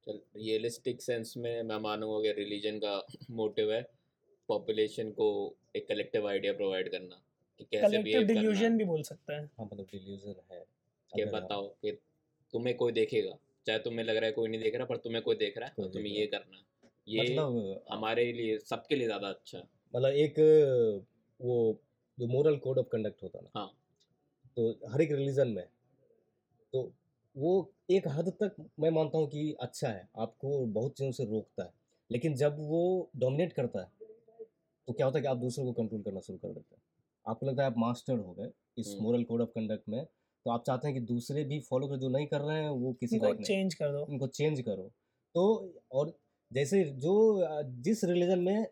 चल 0.06 0.20
रियलिस्टिक 0.36 1.02
सेंस 1.02 1.34
में 1.36 1.62
मैं 1.62 1.78
मानूँगा 1.78 2.20
कि 2.22 2.32
रिलीजन 2.32 2.78
का 2.78 3.06
मोटिव 3.30 3.72
है 3.72 3.82
पॉपुलेशन 4.48 5.10
को 5.10 5.56
एक 5.76 5.88
कलेक्टिव 5.88 6.28
आइडिया 6.28 6.52
प्रोवाइड 6.52 6.90
करना 6.90 7.22
कि 7.58 7.64
कैसे 7.64 7.86
कलेक्टिव 7.86 8.12
बिहेव 8.12 8.26
डिल्यूजन 8.26 8.76
भी 8.78 8.84
बोल 8.84 9.02
सकता 9.02 9.32
है। 9.32 9.44
हाँ 9.58 9.66
मतलब 9.66 9.86
डिल्यूजन 9.92 10.34
है। 10.52 10.64
कि 11.12 11.24
बताओ? 11.24 11.68
कि 11.68 11.92
तुम्हें 12.52 12.76
कोई 12.76 12.92
देखेगा 12.92 13.38
चाहे 13.66 13.78
तुम्हें 13.78 14.04
लग 14.04 14.16
रहा 14.16 14.26
है 14.26 14.32
कोई 14.32 14.48
नहीं 14.48 14.60
देख 14.60 14.74
रहा 14.74 14.84
पर 14.86 14.96
तुम्हें 14.96 15.22
कोई 15.22 15.36
देख 15.36 15.58
रहा 15.58 15.68
है 15.68 15.84
और 15.84 15.90
तुम्हें 15.90 16.12
ये 16.12 16.26
करना। 16.26 16.64
ये 17.06 17.20
मतलब 17.20 17.84
हमारे 17.92 18.32
लिए 18.32 18.58
सबके 18.58 18.96
लिए 18.96 19.06
ज़्यादा 19.06 19.28
अच्छा। 19.28 19.58
मतलब 19.94 20.12
एक 20.12 20.38
वो 21.40 21.56
जो 22.18 22.26
मोरल 22.26 22.56
कोड 22.56 22.78
ऑफ़ 22.78 22.86
कंडक्ट 22.86 23.22
होता 23.22 23.38
है 23.38 23.44
ना 23.44 23.60
हाँ। 23.60 23.70
तो 24.56 24.90
हर 24.92 25.02
एक 25.02 25.12
रिलीजन 25.12 25.48
में 25.48 25.64
तो 26.72 26.92
वो 27.36 27.72
एक 27.90 28.08
हद 28.08 28.28
तक 28.42 28.56
मैं 28.80 28.90
मानता 28.90 29.18
हूँ 29.18 29.28
कि 29.28 29.56
अच्छा 29.60 29.88
है 29.88 30.08
आपको 30.18 30.66
बहुत 30.66 30.92
चीज़ों 30.92 31.12
से 31.12 31.24
रोकता 31.24 31.64
है 31.64 31.72
लेकिन 32.10 32.34
जब 32.34 32.56
वो 32.58 33.10
डोमिनेट 33.16 33.52
करता 33.52 33.80
है 33.80 33.90
तो 34.88 34.92
क्या 34.92 35.06
होता 35.06 35.18
है 35.18 35.22
कि 35.22 35.28
आप 35.28 35.36
दूसरों 35.36 35.64
को 35.66 35.72
कंट्रोल 35.72 36.02
करना 36.02 36.20
शुरू 36.20 36.38
कर 36.38 36.48
देते 36.48 36.74
हैं। 36.74 36.82
आपको 37.26 37.46
लगता 37.46 37.62
है 37.62 37.70
आप 37.70 37.78
मास्टर 37.78 38.18
हो 38.18 38.32
गए 38.32 38.50
इस। 38.78 38.96
मोरल 39.00 39.24
कोड 39.24 39.40
ऑफ़ 39.40 39.48
कंडक्ट 39.48 39.88
में 39.88 40.06
तो 40.46 40.50
आप 40.50 40.64
चाहते 40.66 40.88
हैं 40.88 40.94
कि 40.94 41.00
दूसरे 41.00 41.44
भी 41.44 41.60
फॉलो 41.60 41.88
कर 41.88 41.96
जो 41.96 42.08
नहीं 42.08 42.26
कर 42.26 42.40
रहे 42.40 42.62
हैं 42.62 42.68
वो 42.68 42.92
किसी 42.92 43.18
को 43.18 43.34
चेंज 43.34 43.74
कर 43.74 43.88
दो। 43.92 44.04
उनको 44.04 44.26
चेंज 44.26 44.60
करो। 44.60 44.92
तो 45.34 45.72
और 45.92 46.18
जैसे 46.52 46.84
जो 46.84 47.14
जिस 47.64 48.04
रिलीजन 48.04 48.38
में 48.38 48.66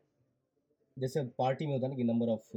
जैसे 0.98 1.22
पार्टी 1.22 1.66
में 1.66 1.72
होता 1.72 1.86
है 1.86 1.90
ना 1.90 1.96
कि 1.96 2.04
नंबर 2.04 2.26
ऑफ़ 2.26 2.50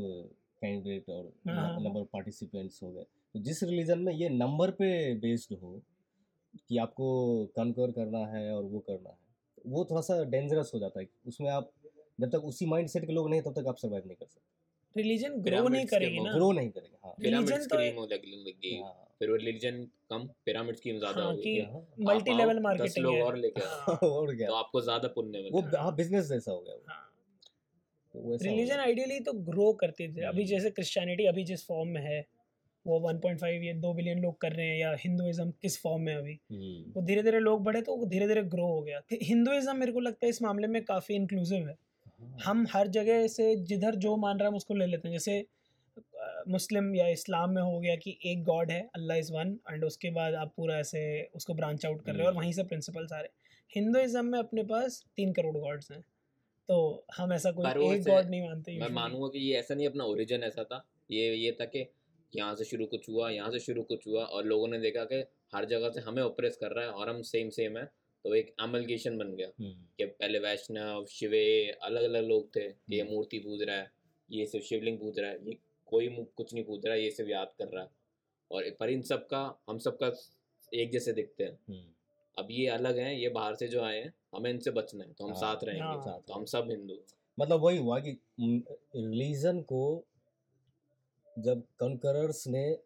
कैंडिडेट 0.60 1.10
और। 1.10 1.34
नंबर 1.48 2.00
ऑफ़ 2.00 2.08
पार्टिसिपेंट्स 2.08 2.84
हो। 2.84 2.92
गए। 2.92 3.04
तो 3.04 3.40
जिस 3.40 3.64
रिलीजन 3.64 4.00
में 4.00 4.14
ये 4.14 4.30
नंबर 4.30 4.72
पे 4.72 5.16
बेस्ड 5.16 5.54
हो 5.54 5.82
कि 6.68 6.78
आपको 6.78 7.46
कनकर 7.56 7.92
करना 7.92 8.26
है 8.26 8.56
और 8.56 8.64
वो 8.64 8.80
करना 8.80 9.10
है 9.10 9.18
वो 9.68 9.86
थोड़ा 9.86 10.02
सा 10.02 10.24
डेंजरस 10.24 10.72
हो 10.74 10.80
जाता 10.80 11.00
है। 11.00 11.08
उसमें 11.28 11.50
आप 11.50 11.72
जब 12.22 12.30
तक 12.30 12.44
उसी 12.46 12.66
माइंड 12.66 12.90
सेट 12.90 13.06
के 13.06 13.14
लोग 13.14 13.30
नहीं 13.30 13.42
तब 13.42 13.62
तक 13.62 13.68
आप 13.68 13.78
सर्वाइव 13.78 14.04
नहीं 14.06 14.16
कर 14.16 14.26
सकते। 14.26 15.02
रिलीजन 15.02 15.30
ग्रो 15.30 15.68
नहीं 15.68 15.86
करेगी 15.86 16.20
ना। 16.20 16.34
ग्रो 16.34 16.52
नहीं 16.52 16.70
करेंगे 16.70 16.98
हाँ। 17.04 17.16
Religion 17.16 17.58
तो 17.58 17.64
स्कीम 17.64 18.00
हो 18.00 18.06
लगी 18.06 18.44
लगी 18.44 18.82
हाँ। 18.82 19.07
फिर 19.22 19.30
वो 19.30 19.36
रिलीजन 19.36 19.84
कम 20.10 20.28
पिरामिड 20.46 20.76
स्कीम 20.76 20.98
ज़्यादा 21.00 21.22
हाँ, 21.22 21.32
होगी 21.32 21.60
हाँ, 21.62 21.82
मल्टी 22.02 22.34
लेवल 22.34 22.50
आओ, 22.50 22.54
दस 22.54 22.64
मार्केटिंग 22.64 23.06
लोग 23.06 23.22
और 23.22 23.38
लेके 23.38 23.62
हाँ, 23.62 23.96
और 24.04 24.36
क्या। 24.36 24.48
तो 24.48 24.54
आपको 24.56 24.82
ज़्यादा 24.82 25.08
पुण्य 25.10 25.38
मिलेगा 25.40 25.78
वो 25.78 25.82
हाँ। 25.84 25.96
बिज़नेस 25.96 26.26
जैसा 26.26 26.52
हो 26.52 26.60
गया 26.62 26.76
वो। 26.76 26.84
हाँ। 26.88 27.04
तो 28.16 28.38
रिलीजन 28.44 28.80
आइडियली 28.80 29.20
तो 29.20 29.34
ग्रो 29.46 29.72
करते 29.74 30.08
थे। 30.08 30.22
अभी 30.24 30.42
हम्म। 30.42 30.46
जैसे 30.46 30.70
क्रिश्चियनिटी 30.72 31.26
अभी 31.26 31.44
जिस 31.44 31.66
फॉर्म 31.68 31.90
में 31.90 32.02
है 32.02 32.20
वो 32.86 33.00
1.5 33.02 33.64
या 33.64 33.74
दो 33.82 33.94
बिलियन 33.94 34.20
लोग 34.20 34.38
कर 34.42 34.54
रहे 34.54 34.68
हैं 34.68 34.78
या 34.80 34.94
हिंदुइज्म 35.00 35.52
किस 35.62 35.82
फॉर्म 35.82 36.02
में 36.04 36.14
अभी? 36.16 36.40
हम्म, 36.52 36.94
वो 36.96 37.02
धीरे 37.04 37.24
धीरे 37.24 37.40
लोग 37.40 37.64
बढ़े 37.64 37.82
तो 37.82 38.06
धीरे 38.06 38.28
धीरे 38.28 38.44
ग्रो 38.46 38.68
हो 38.68 38.82
गया। 38.82 39.02
हिंदुइज्म 39.24 39.76
मेरे 39.78 39.92
को 39.92 40.00
लगता 40.00 40.26
है 40.26 40.30
इस 40.30 40.42
मामले 40.42 40.68
में 40.68 40.84
काफ़ी 40.86 41.16
इंक्लूसिव 41.16 41.68
है। 41.70 41.76
हाँ, 42.08 42.46
हम 42.46 42.66
हर 42.74 42.88
जगह 42.90 43.28
से 43.28 43.56
जिधर 43.66 43.96
जो 43.98 44.16
मान 44.18 44.38
रहा 44.40 44.46
है 44.48 44.52
हम 44.52 44.58
उसको 44.58 44.74
ले 44.74 44.86
लेते 44.88 45.08
हैं। 45.08 45.16
जैसे 45.16 45.46
मुस्लिम 46.48 46.94
या 46.96 47.08
इस्लाम 47.08 47.52
में 47.52 47.62
हो 47.62 47.80
गया 47.80 47.96
कि 47.96 48.18
एक 48.26 48.44
गॉड 48.44 48.72
है 48.72 48.82
अल्लाह 48.96 49.18
इज़ 49.18 49.32
वन 49.34 49.58
एंड 49.72 49.84
उसके 49.84 50.10
बाद 50.10 50.34
आप 50.36 50.54
पूरा 50.58 50.78
ऐसे 50.80 51.02
उसको 51.36 51.54
ब्रांच 51.54 51.86
आउट 51.86 52.02
कर 52.02 52.12
रहे 52.12 52.22
हो 52.22 52.28
और 52.28 52.34
हम्म। 52.34 52.42
वहीं 52.42 52.54
से 52.54 52.64
प्रिंसिपल 52.64 53.06
सारे 53.08 53.30
हिंदुइज्म 53.72 54.26
में 54.26 54.40
अपने 54.40 54.64
पास 54.64 55.04
तीन 55.16 55.34
करोड़ 55.34 55.56
गॉड्स 55.58 55.92
हैं। 55.92 56.02
तो 56.70 57.06
हम 57.18 57.34
ऐसा 57.34 57.52
कोई 57.52 57.94
एक 57.94 58.04
गॉड 58.04 58.30
नहीं 58.30 58.42
मानते 58.42 58.78
मैं 58.80 58.90
मानूँगा 58.94 59.28
कि 59.28 59.40
ये 59.40 59.58
ऐसा 59.60 59.76
नहीं 59.76 59.88
अपना 59.88 60.04
ओरिजिन 60.06 60.44
ऐसा 60.44 60.64
था। 60.64 60.84
ये 61.12 61.34
ये 61.36 61.52
था 61.62 61.66
कि 61.66 61.86
यहाँ 62.34 62.56
से 62.56 62.66
शुरू 62.66 62.86
कुछ 62.86 63.10
हुआ 63.10 63.30
यहाँ 63.30 63.52
से 63.52 63.60
शुरू 63.60 63.84
कुछ 63.84 64.08
हुआ 64.08 64.24
और 64.24 64.46
लोगों 64.46 64.68
ने 64.68 64.80
देखा 64.80 65.04
कि 65.04 65.24
हर 65.56 65.66
जगह 65.66 65.90
से 65.90 66.02
हमें 66.02 66.22
ऑपरेस 66.24 66.58
कर 66.62 66.72
रहा 66.72 66.86
है 66.86 66.92
और 66.92 67.10
हम 67.10 67.22
सेम 67.24 67.50
सेम 67.50 67.78
है। 67.78 67.86
तो 68.26 68.34
एक 68.36 68.54
अमलगेशन 68.60 69.18
बन 69.18 69.36
गया 69.36 69.48
हम्म, 69.60 69.72
कि 69.98 70.06
पहले 70.06 70.40
वैष्णव 70.40 71.06
शिवे 71.10 71.46
अलग 71.84 72.04
अलग 72.04 72.26
लोग 72.26 72.50
थे 72.56 72.62
कि 72.62 72.96
ये 72.96 73.02
हम्म। 73.02 73.14
मूर्ति 73.14 73.40
पूज 73.40 73.62
रहा 73.62 73.76
है 73.76 73.92
ये 74.30 74.46
सिर्फ़ 74.46 74.66
शिवलिंग 74.66 74.98
पूज 75.00 75.20
रहा 75.20 75.30
है 75.30 75.38
ये 75.48 75.58
कोई 75.90 76.28
कुछ 76.38 76.54
नहीं 76.54 76.64
पूज 76.64 76.86
रहा 76.86 76.96
ये 76.96 77.12
सिर्फ़ 77.12 77.32
याद 77.32 77.52
कर 77.60 77.68
रहा। 77.68 77.84
है 77.84 77.90
और 78.52 78.76
पर 78.80 78.90
इन 78.90 79.02
सब 79.02 79.28
का 79.28 79.60
हम 79.70 79.78
सबका 79.78 80.12
एक 80.74 80.92
जैसे 80.92 81.14
दिखते 81.14 81.44
हैं। 81.44 81.60
हम्म, 81.70 81.84
अब 82.38 82.48
ये 82.52 82.68
अलग 82.68 82.98
हैं 82.98 83.14
ये 83.14 83.30
बाहर 83.30 83.56
से 83.56 83.68
जो 83.68 83.82
आए 83.82 83.98
हैं 83.98 84.14
हमें 84.36 84.52
इनसे 84.52 84.72
बचना 84.72 85.04
है 85.04 85.14
तो 85.14 85.24
हम 85.24 85.32
हाँ, 85.32 85.40
साथ 85.40 85.64
रहेंगे। 85.64 85.84
हाँ। 85.84 86.02
साथ 86.02 86.20
तो 86.20 86.34
हम 86.34 86.46
सब 86.46 86.68
हिंदू। 86.70 86.98
मतलब 87.40 87.60
वही 87.60 87.78
हुआ 87.78 88.00
कि 88.00 88.12
रिलीजन 88.96 89.62
को 89.62 90.04
जब 91.40 91.62
कंकरर्स 91.80 92.48
ने 92.48 92.80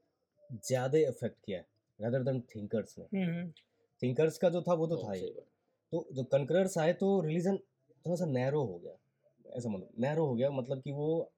ज़्यादा 0.52 0.98
इफ़ेक्ट 0.98 1.38
किया 1.46 1.64
rather 2.00 2.28
than 2.28 2.42
थिंकर्स 2.56 2.96
ने। 2.98 3.06
हम्म, 3.06 3.38
हम्म, 3.38 3.52
थिंकर्स 4.04 4.38
का 4.38 4.50
जो 4.50 4.62
था 4.62 4.74
वो 4.74 4.88
तो 4.88 4.98
था 4.98 5.14
ही। 5.14 5.22
तो 5.92 6.08
जब 6.12 6.26
कंकरर्स 6.26 6.78
आए 6.78 6.94
तो 6.94 7.22
रिलीजन 7.22 7.58
थोड़ा 8.06 8.16
सा 8.16 8.26
नैरो 8.26 8.64
हो 8.64 8.80
गया। 8.80 8.98
ऐसा 9.58 9.70
मतलब 9.70 9.90
नैरो 10.00 10.26
हो 10.26 10.36
गया 10.36 10.50
मतलब 10.50 10.82
कि 10.82 10.92
वो 10.92 11.32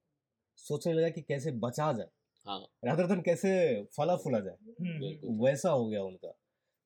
सोचने 0.55 0.93
लगा 0.93 1.09
कि 1.09 1.21
कैसे 1.21 1.51
बचा 1.51 1.93
जाए। 1.93 2.07
हाँ। 2.45 2.67
Rather 2.85 3.11
than 3.11 3.25
कैसे 3.25 3.83
फला 3.83 4.15
फूला 4.15 4.39
जाए। 4.39 4.53
हम्म, 4.53 5.43
वैसा 5.43 5.69
हो 5.69 5.87
गया 5.87 6.03
उनका। 6.03 6.31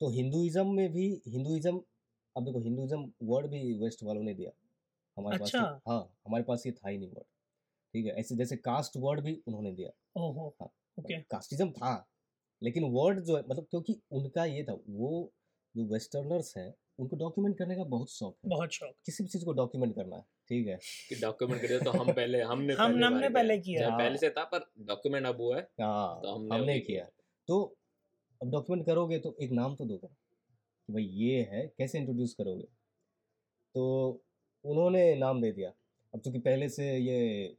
तो 0.00 0.08
हिंदुइज्म 0.08 0.74
में 0.74 0.92
भी 0.92 1.22
हिंदुइज्म 1.26 1.82
अब 2.36 2.44
देखो 2.44 2.60
हिंदुइज्म 2.60 3.12
वर्ड 3.22 3.46
भी 3.46 3.78
वेस्ट 3.78 4.02
वालों 4.02 4.22
ने 4.22 4.34
दिया। 4.34 4.50
हमारे 5.18 5.38
पास 5.38 5.48
अच्छा। 5.48 5.66
तो- 5.66 5.80
हाँ 5.88 6.14
हमारे 6.26 6.44
पास 6.44 6.62
ये 6.66 6.72
था 6.72 6.88
ही 6.88 6.98
नहीं 6.98 7.08
वर्ड 7.08 7.24
ठीक 7.92 8.06
है 8.06 8.12
ऐसे 8.12 8.36
जैसे 8.36 8.56
कास्ट 8.56 8.92
वर्ड 8.96 9.20
भी 9.20 9.42
उन्होंने 9.46 9.72
दिया। 9.72 9.90
ओहो 10.16 10.56
हाँ, 10.60 10.68
ओके। 10.98 11.20
कास्टिज्म 11.20 11.70
था 11.70 12.08
लेकिन 12.62 12.84
वर्ड 12.84 13.20
जो 13.20 13.36
है 13.36 13.42
मतलब 13.48 13.66
क्योंकि 13.70 14.00
उनका 14.10 14.44
ये 14.44 14.64
था 14.64 14.76
वो 14.88 15.32
जो 15.76 15.84
वेस्टर्नर्स 15.84 16.56
हैं 16.56 16.74
उनको 16.98 17.16
डॉक्यूमेंट 17.16 17.58
करने 17.58 17.76
का 17.76 17.84
बहुत 17.84 18.10
शौक 18.10 18.38
है। 18.44 18.50
बहुत 18.50 18.70
शौक। 18.72 18.94
किसी 19.06 19.24
भी 19.24 19.28
चीज़ 19.28 19.44
को 19.44 19.52
डॉक्यूमेंट 19.52 19.94
करना 19.94 20.16
है। 20.16 20.24
ठीक 20.48 20.66
है। 20.66 20.78
कि 21.08 21.14
डॉक्यूमेंट 21.14 21.62
करिए 21.62 21.80
तो 21.80 21.90
हम 21.90 22.12
पहले 22.12 22.40
हमने 22.42 22.74
हम- 22.74 22.92
पहले 22.92 23.06
हमने 23.06 23.28
पहले 23.28 23.58
किया। 23.58 23.88
हाँ। 23.88 23.98
पहले 23.98 24.18
से 24.18 24.30
था 24.30 24.44
पर 24.44 24.70
डॉक्यूमेंट 24.78 25.26
अब 25.26 25.40
हुआ 25.40 25.56
है 25.56 25.62
हाँ 25.62 26.20
तो 26.22 26.28
हमने 26.28 26.56
हमने 26.56 26.80
किया। 26.80 27.08
तो 27.46 27.76
अब 28.42 28.50
डॉक्यूमेंट 28.50 28.86
करोगे 28.86 29.18
तो 29.18 29.36
एक 29.42 29.50
नाम 29.50 29.76
तो 29.76 29.84
दोगे 29.84 30.06
कि 30.86 30.92
भाई 30.92 31.02
ये 31.02 31.42
है 31.42 31.72
कैसे 31.78 31.98
इंट्रोड्यूस 31.98 32.34
करोगे? 32.34 32.64
तो 33.74 34.10
उन्होंने 34.64 35.14
नाम 35.14 35.42
दे 35.42 35.52
दिया। 35.52 35.72
अब 36.14 36.20
चूँकि 36.20 36.38
पहले 36.38 36.68
से 36.68 36.98
ये 36.98 37.54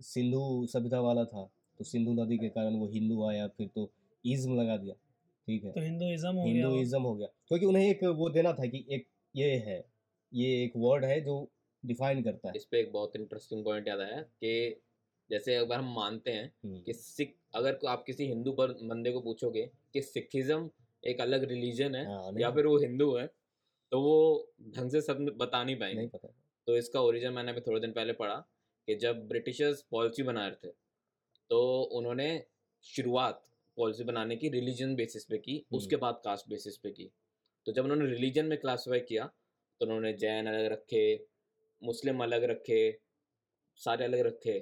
सिंधु 0.00 0.66
सभ्यता 0.66 1.00
वाला 1.00 1.24
था 1.24 1.50
तो 1.78 1.84
सिंधु 1.84 2.24
नदी 2.24 2.38
के 2.38 2.48
कारण 2.48 2.74
वो 2.74 2.88
हिंदू 2.88 3.28
आया 3.28 3.48
फिर 3.48 3.68
तो 3.74 3.92
इज्म 4.26 4.60
लगा 4.60 4.76
दिया 4.76 4.94
ठीक 5.46 5.64
है। 5.64 5.72
तो 5.72 5.80
हिंदुइज्म 5.80 6.28
हो 6.28 6.44
गया। 6.44 6.52
हिंदुइज्म 6.52 7.02
हो 7.02 7.14
गया। 7.14 7.26
क्योंकि 7.48 7.66
उन्हें 7.66 7.90
एक 7.90 8.04
वो 8.04 8.30
देना 8.30 8.52
था 8.52 8.66
कि 8.66 8.86
एक 8.90 9.06
ये 9.36 9.50
है 9.56 9.84
ये 10.34 10.64
एक 10.64 10.72
वर्ड 10.76 11.04
है 11.04 11.20
जो 11.20 11.50
डिफाइन 11.86 12.22
करता 12.22 12.48
है। 12.48 12.54
इस 12.56 12.64
पे 12.64 12.80
एक 12.80 12.92
बहुत 12.92 13.16
इंटरेस्टिंग 13.16 13.64
पॉइंट 13.64 13.88
याद 13.88 14.00
आया 14.00 14.20
कि 14.20 14.80
जैसे 15.30 15.54
अगर 15.56 15.76
हम 15.76 15.94
मानते 15.94 16.30
हैं 16.30 16.46
हम्म, 16.64 16.80
कि 16.82 16.92
सिख 16.92 17.34
अगर 17.54 17.78
आप 17.88 18.04
किसी 18.04 18.26
हिंदू 18.26 18.52
पर 18.52 18.72
बंदे 18.82 19.12
को 19.12 19.20
पूछोगे 19.20 19.70
कि 19.92 20.02
सिखिज्म 20.02 20.70
एक 21.02 21.20
अलग 21.20 21.44
रिलीजन 21.44 21.94
है 21.94 22.04
हाँ, 22.06 22.32
या 22.38 22.50
फिर 22.50 22.66
वो 22.66 22.78
हिंदू 22.78 23.14
है 23.16 23.26
तो 23.92 24.00
वो 24.00 24.16
ढंग 24.76 24.90
से 24.90 25.00
सब 25.00 25.18
बता 25.36 25.62
नहीं 25.64 25.76
पाएँगे। 25.76 25.98
नहीं 25.98 26.08
पता। 26.08 26.28
तो 26.68 26.76
इसका 26.76 27.00
ओरिजिन 27.00 27.32
मैंने 27.32 27.52
अभी 27.52 27.60
थोड़े 27.60 27.80
दिन 27.80 27.92
पहले 27.92 28.12
पढ़ा 28.12 28.34
कि 28.88 28.94
जब 28.94 29.26
ब्रिटिशर्स 29.28 29.82
पॉलिसी 29.90 30.22
बना 30.22 30.46
रहे 30.46 30.68
थे 30.68 30.72
तो 31.50 31.82
उन्होंने 31.82 32.28
शुरुआत 32.82 33.42
पॉलिसी 33.76 34.04
बनाने 34.04 34.36
की 34.36 34.48
रिलीजन 34.48 34.94
बेसिस 34.94 35.24
पे 35.24 35.38
की 35.38 35.64
उसके 35.72 35.96
बाद 35.96 36.20
कास्ट 36.24 36.48
बेसिस 36.48 36.76
पे 36.76 36.90
की। 36.90 37.10
तो 37.66 37.72
जब 37.72 37.84
उन्होंने 37.84 38.06
रिलीजन 38.06 38.46
में 38.46 38.58
क्लासीफाई 38.58 39.00
किया 39.00 39.26
तो 39.80 39.86
उन्होंने 39.86 40.12
जैन 40.12 40.46
अलग 40.46 40.72
रखे 40.72 41.02
मुस्लिम 41.82 42.22
अलग 42.22 42.44
रखे 42.44 42.80
सारे 43.80 44.04
अलग 44.04 44.20
रखे। 44.20 44.58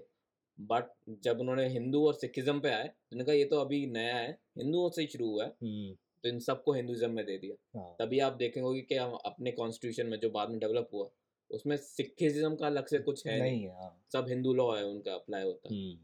बट 0.58 0.90
जब 1.24 1.40
उन्होंने 1.40 1.66
हिंदू 1.68 2.06
और 2.06 2.14
सिखिज्म 2.14 2.60
पे 2.60 2.70
आए 2.70 2.84
तो 2.84 3.16
उन्होंने 3.16 3.24
कहा 3.24 3.34
ये 3.34 3.44
तो 3.44 3.60
अभी 3.60 3.86
नया 3.86 4.16
है 4.16 4.30
हिंदुओं 4.58 4.90
से 4.90 5.02
ही 5.02 5.08
शुरू 5.08 5.28
हुआ 5.28 5.44
है। 5.44 5.50
हम्म, 5.50 5.94
तो 6.24 6.28
इन 6.28 6.38
सबको 6.40 6.72
हिंदुइज्म 6.72 7.10
में 7.10 7.24
दे 7.26 7.36
दिया। 7.38 7.80
हाँ, 7.80 7.94
तभी 8.00 8.18
आप 8.20 8.32
देखेंगे 8.32 8.80
कि 8.80 8.94
हम 8.94 9.12
अपने 9.24 9.52
कॉन्स्टिट्यूशन 9.52 10.06
में 10.06 10.18
जो 10.20 10.30
बाद 10.30 10.50
में 10.50 10.58
डेवलप 10.58 10.88
हुआ 10.94 11.08
उसमें 11.50 11.76
सिखिज्म 11.76 12.54
का 12.56 12.66
अलग 12.66 12.86
से 12.86 12.98
कुछ 12.98 13.26
है 13.26 13.38
नहीं 13.40 13.50
नहीं। 13.50 13.62
है 13.62 13.74
हाँ। 13.74 14.04
सब 14.12 14.26
हिंदू 14.28 14.52
लॉ 14.54 14.74
है 14.76 14.84
उनका 14.84 15.14
अप्लाई 15.14 15.44
होता 15.44 15.68
है। 15.68 15.74
हम्म, 15.74 15.98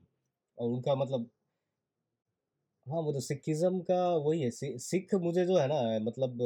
और 0.59 0.71
उनका 0.71 0.95
मतलब 0.95 1.31
हाँ 2.87 3.01
वो 3.01 3.13
तो 3.13 3.21
सिखिज्म 3.21 3.81
का 3.81 4.01
वही 4.17 4.41
है। 4.43 4.51
सिख 4.79 5.15
मुझे 5.15 5.45
जो 5.47 5.57
है 5.57 5.67
ना 5.69 5.99
मतलब 6.05 6.43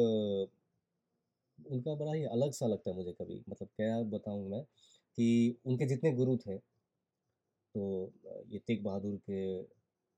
उनका 1.66 1.94
बड़ा 1.94 2.12
ही 2.12 2.24
अलग 2.26 2.52
सा 2.52 2.66
लगता 2.66 2.90
है 2.90 2.96
मुझे 2.96 3.12
कभी। 3.12 3.42
मतलब 3.48 3.68
क्या 3.68 4.00
बताऊँ 4.10 4.48
मैं 4.50 4.62
कि 4.62 5.56
उनके 5.66 5.86
जितने 5.86 6.12
गुरु 6.12 6.36
थे 6.36 6.56
तो 7.74 8.12
ये 8.48 8.58
तेग 8.58 8.82
बहादुर 8.84 9.16
के 9.20 9.40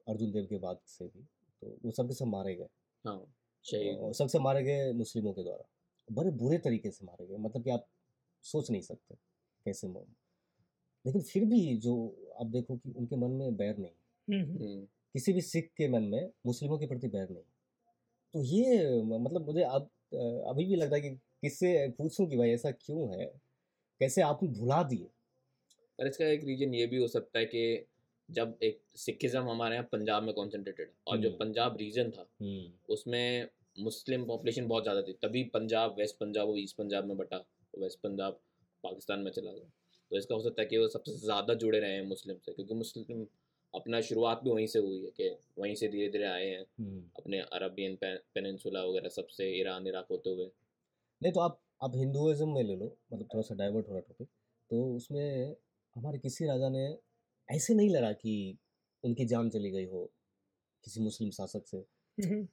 अर्जुन 0.07 0.33
देव 0.33 0.47
के 0.47 0.59
बाद 0.59 0.79
से 0.87 1.05
भी 1.07 1.23
तो 1.63 1.77
वो 1.85 1.91
सब 1.91 2.09
के 2.09 2.15
सब 2.15 2.27
मारे 2.27 2.55
गए। 2.55 2.69
हाँ 3.05 4.13
सबसे 4.15 4.39
मारे 4.39 4.63
गए 4.63 4.93
मुस्लिमों 4.93 5.33
के 5.33 5.43
द्वारा। 5.43 5.69
बड़े 6.09 6.31
बुरे 6.33 6.59
तरीके 6.59 6.91
से 6.91 7.05
मारे 7.07 7.27
गए 7.27 7.37
मतलब 7.39 7.65
कि 7.65 7.71
आप 7.71 7.87
सोच 8.45 8.71
नहीं 8.71 8.83
सकते 8.83 9.15
कैसे 9.67 9.89
लेकिन 11.05 11.23
फिर 11.23 11.45
भी 11.45 11.77
जो 11.79 11.95
आप 12.41 12.47
देखो 12.47 12.77
कि 12.77 12.93
उनके 12.93 13.17
मन 13.17 13.31
में 13.33 13.57
बैर 13.57 13.77
नहीं। 13.79 14.87
किसी 15.15 15.33
भी 15.33 15.41
सिख 15.43 15.71
के 15.77 15.89
मन 15.89 16.03
में 16.05 16.31
मुस्लिमों 16.47 16.79
के 16.79 16.87
प्रति 16.87 17.09
बैर 17.09 17.29
नहीं। 17.29 17.45
तो 18.35 18.43
ये 18.43 19.03
मतलब 19.03 19.47
मुझे 19.47 19.63
अब 19.63 19.89
अभी 20.49 20.65
भी 20.67 20.77
लगता 20.77 20.97
है 20.97 21.01
कि 21.03 21.11
किससे 21.43 21.89
पूछूँ 21.99 22.29
कि 22.29 22.37
भाई 22.37 22.51
ऐसा 22.51 22.71
क्यों 22.71 23.09
है? 23.11 23.25
कैसे 24.01 24.23
आपने 24.23 24.49
भुला 24.51 24.83
दिए? 24.83 25.09
पर 25.99 26.07
इसका 26.07 26.27
एक 26.27 26.45
रीजन 26.45 26.75
ये 26.75 26.87
भी 26.87 26.97
हो 26.97 27.09
सकता 27.09 27.39
है 27.39 27.45
कि 27.47 27.87
जब 28.29 28.57
एक 28.63 28.81
सिखिज्म 28.97 29.41
हमारे 29.51 29.75
यहाँ 29.75 29.89
पंजाब 29.93 30.23
में 30.23 30.33
कॉन्सेंट्रेटेड 30.35 30.91
और 31.07 31.19
जो 31.19 31.29
हम्म। 31.29 31.39
पंजाब 31.39 31.77
रीजन 31.77 32.11
था 32.11 32.27
उसमें 32.89 33.49
मुस्लिम 33.79 34.25
पॉपुलेशन 34.27 34.67
बहुत 34.69 34.83
ज़्यादा 34.83 35.03
थी। 35.03 35.13
तभी 35.23 35.43
पंजाब 35.55 35.95
वेस्ट 35.99 36.17
पंजाब 36.17 36.49
और 36.49 36.59
ईस्ट 36.59 36.77
पंजाब 36.77 37.05
में 37.05 37.17
बटा 37.17 37.37
वेस्ट 37.75 37.99
पंजाब 38.03 38.41
पाकिस्तान 38.85 39.21
में 39.21 39.31
चला 39.31 39.53
गया। 39.53 39.71
तो 40.11 40.19
इसका 40.19 40.35
हो 40.35 40.41
सकता 40.41 40.63
है 40.63 40.69
कि 40.69 40.79
वो 40.79 40.89
सबसे 40.89 41.13
ज़्यादा 41.19 41.55
जुड़े 41.55 41.79
रहे 41.81 41.93
हैं 41.93 42.07
मुस्लिम 42.07 42.37
से 42.37 42.53
क्योंकि 42.53 42.75
मुस्लिम 42.75 43.27
अपना 43.75 44.01
शुरुआत 44.01 44.41
भी 44.45 44.51
वहीं 44.51 44.67
से 44.67 44.79
हुई 44.79 44.99
है 45.05 45.11
कि 45.11 45.29
वहीं 45.59 45.75
से 45.75 45.89
धीरे 45.89 46.09
धीरे 46.09 46.27
आए 46.27 46.47
हैं 46.47 46.61
हम्म। 46.61 47.03
अपने 47.19 47.41
अरबियन 47.53 47.97
पेनिनसुला 48.03 48.85
वगैरह 48.85 49.09
सबसे 49.09 49.51
ईरान 49.61 49.87
इराक 49.87 50.07
होते 50.11 50.31
हुए। 50.31 50.51
नहीं 51.23 51.33
तो 51.33 51.41
आप 51.41 51.61
आप 51.83 51.97
हिंदुइज्म 51.97 52.49
में 52.49 52.63
ले 52.63 52.77
लो 52.77 52.87
मतलब 53.13 53.27
थोड़ा 53.35 53.43
सा 53.43 53.55
डाइवर्ट 53.55 53.89
हो 53.89 53.93
रहा 53.93 54.01
टॉपिक 54.01 54.29
तो 54.71 54.85
उसमें 54.97 55.57
हमारे 55.97 56.19
किसी 56.19 56.47
राजा 56.47 56.69
ने 56.69 56.85
ऐसे 57.49 57.75
नहीं 57.75 57.91
लड़ा 57.91 58.13
कि 58.13 58.35
उनकी 59.05 59.25
जान 59.25 59.49
चली 59.51 59.71
गई 59.71 59.87
हो 59.87 60.05
किसी 60.85 61.01
मुस्लिम 61.01 61.31
शासक 61.31 61.67
से। 61.67 61.77
हम्म, 62.19 62.47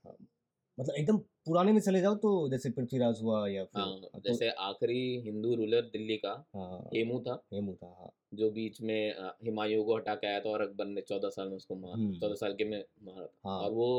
मतलब 0.78 0.96
एकदम 0.96 1.18
पुराने 1.46 1.72
में 1.72 1.80
चले 1.82 2.02
जाओ 2.02 2.16
तो 2.16 2.32
जैसे 2.50 2.70
पृथ्वीराज 2.70 3.22
हुआ 3.22 3.48
या 3.48 3.64
फिर 3.66 3.82
हाँ 3.82 4.00
तो, 4.02 4.20
जैसे 4.20 4.50
आखिरी 4.50 5.00
हिंदू 5.22 5.56
रूलर 5.56 5.82
दिल्ली 5.82 6.18
का 6.18 6.32
हाँ 6.56 6.80
हेमू 6.96 7.20
था। 7.20 7.34
हेमू 7.54 7.74
था 7.74 7.88
हाँ। 8.00 8.12
जो 8.34 8.50
बीच 8.52 8.82
में 8.82 9.14
हुमायूं 9.48 9.84
को 9.86 9.96
हटा 9.98 10.16
के 10.16 10.28
आया 10.28 10.40
था 10.40 10.50
और 10.50 10.62
अकबर 10.62 10.86
ने 10.86 11.02
चौदह 11.02 11.30
साल 11.30 11.50
में 11.50 11.56
उसको 11.56 11.76
मारा। 11.76 12.12
चौदह 12.20 12.36
साल 12.36 12.54
के 12.54 12.66
में 12.66 12.84
मारा 13.04 13.26
था। 13.26 13.50
हाँ। 13.50 13.60
और 13.60 13.72
वो 13.72 13.90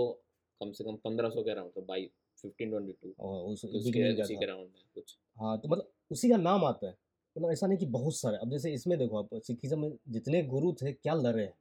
कम 0.61 0.73
से 0.73 0.85
कम 0.85 0.97
पंद्रह 1.05 1.31
सौ 1.31 1.43
के 1.43 1.51
अराउंड 1.51 1.73
था 1.77 1.81
बाई 1.81 2.11
फिफ्टीन 2.43 2.71
ट्वेंटी 2.71 2.93
टू 2.93 3.09
उस 3.35 3.63
का 3.95 4.47
अराउंड 4.47 4.69
कुछ। 4.95 5.17
हाँ 5.41 5.59
तो 5.59 5.69
मतलब 5.69 5.91
उसी 6.11 6.29
का 6.29 6.37
नाम 6.37 6.65
आता 6.65 6.87
है। 6.87 6.97
मतलब 7.39 7.51
ऐसा 7.51 7.67
नहीं 7.67 7.79
कि 7.79 7.87
बहुत 7.87 8.17
सारे। 8.17 8.37
अब 8.37 8.51
जैसे 8.51 8.73
इसमें 8.73 8.99
देखो 8.99 9.19
आप 9.19 9.29
सिखिज्म 9.35 9.79
में 9.79 9.99
जितने 10.09 10.43
गुरु 10.43 10.73
थे 10.73 10.93
क्या 10.93 11.15
लड़े 11.15 11.43
हैं? 11.43 11.55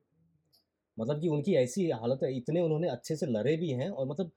मतलब 0.99 1.21
कि 1.21 1.27
उनकी 1.27 1.55
ऐसी 1.55 1.89
हालत 1.89 2.19
है 2.23 2.37
इतने 2.37 2.61
उन्होंने 2.61 2.89
अच्छे 2.89 3.15
से 3.15 3.25
लड़े 3.25 3.57
भी 3.57 3.69
हैं 3.69 3.89
और 3.89 4.07
मतलब 4.07 4.31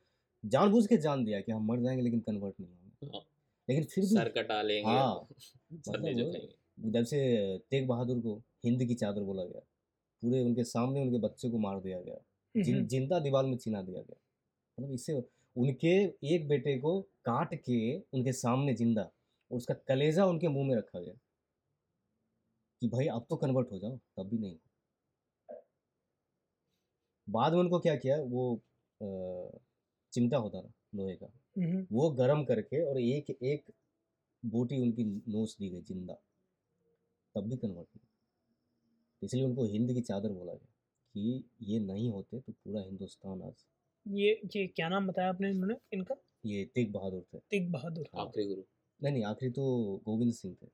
जानबूझ 0.46 0.87
के 0.87 0.96
जान 0.96 1.24
दिया 1.24 1.40
कि 1.40 1.52
हम 1.52 1.66
मर 1.66 1.81
जाएँगे 1.81 2.02
लेकिन 2.02 2.20
कन्वर्ट 2.20 2.55
नहीं 2.61 2.70
होंगे। 2.70 3.07
हाँ, 3.07 3.26
लेकिन 3.68 3.85
फिर 3.85 4.05
भी 4.05 4.11
सर 4.11 4.28
कटा 4.28 4.62
लेंगे। 4.62 4.90
हाँ, 4.90 5.28
मतलब 5.88 6.42
जब 6.78 7.05
से 7.05 7.59
तेग 7.59 7.88
बहादुर 7.88 8.20
को 8.20 8.42
हिंद 8.64 8.85
की 8.85 8.94
चादर 8.94 9.22
बोला 9.22 9.44
गया 9.44 9.61
पूरे 10.22 10.40
उनके 10.40 10.64
सामने 10.64 11.00
उनके 11.00 11.18
बच्चे 11.18 11.50
को 11.50 11.59
मार 11.59 11.81
दिया 11.81 12.00
गया 12.00 12.16
हम्म, 12.57 12.87
ज़िंदा 12.87 13.18
दीवार 13.18 13.44
में 13.44 13.57
चिना 13.57 13.83
दिया 13.83 14.02
गया। 14.02 14.16
मतलब 14.78 14.92
इससे 14.92 15.24
उनके 15.57 15.95
एक 16.35 16.49
बेटे 16.49 16.79
को 16.79 17.01
काट 17.25 17.55
के 17.55 17.79
उनके 17.99 18.33
सामने 18.33 18.75
ज़िंदा 18.75 19.03
और 19.03 19.57
उसका 19.57 19.75
कलेजा 19.88 20.27
उनके 20.27 20.49
मुँह 20.49 20.69
में 20.69 20.77
रखा 20.77 21.01
गया 21.01 21.15
कि 22.83 22.88
भाई 22.88 23.07
अब 23.07 23.27
तो 23.31 23.37
कन्वर्ट 23.37 23.73
हो 23.73 23.79
जाओ 23.79 23.97
तब 24.19 24.29
भी 24.29 24.38
नहीं। 24.38 24.57
बाद 27.29 27.53
में 27.53 27.61
उनको 27.61 27.79
क्या 27.79 27.95
किया 27.97 28.17
वो 28.17 28.45
चिमटा 30.12 30.37
होता 30.37 30.62
था 30.62 30.73
लोहे 30.95 31.15
का 31.17 31.27
हम्म, 31.59 31.87
वो 31.93 32.11
गरम 32.11 32.45
करके 32.45 32.83
और 32.85 33.01
एक 33.01 33.31
एक 33.31 33.73
बोटी 34.43 34.81
उनकी 34.83 35.05
नोच 35.05 35.57
दी 35.59 35.69
गई 35.71 35.83
ज़िंदा 35.83 36.15
तब 37.35 37.49
भी 37.49 37.57
कन्वर्ट 37.57 37.88
नहीं 37.97 39.27
इसलिए 39.27 39.45
उनको 39.45 39.65
हिंद 39.65 39.93
की 39.95 40.01
चादर 40.01 40.33
बोला 40.33 40.53
गया 40.53 40.69
कि 41.15 41.45
ये 41.62 41.79
नहीं 41.81 42.11
होते 42.11 42.41
तो 42.41 42.53
पूरा 42.53 42.83
हिंदुस्तान 42.83 43.43
आज 43.43 43.65
ये 44.07 44.41
ये 44.57 44.67
क्या 44.67 44.88
नाम 44.88 45.07
बताया 45.07 45.29
आपने 45.29 45.51
इन्होंने? 45.51 45.75
इनका? 45.93 46.15
ये 46.47 46.65
तेग 46.65 46.93
बहादुर 46.93 47.25
थे। 47.35 47.38
तेग 47.38 47.71
बहादुर। 47.73 48.09
हाँ। 48.17 48.25
आखिरी 48.27 48.47
गुरु। 48.47 48.62
नहीं 49.03 49.12
नहीं 49.12 49.25
आखिरी 49.25 49.51
तो 49.51 50.03
गोविंद 50.05 50.33
सिंह 50.33 50.55
थे। 50.62 50.67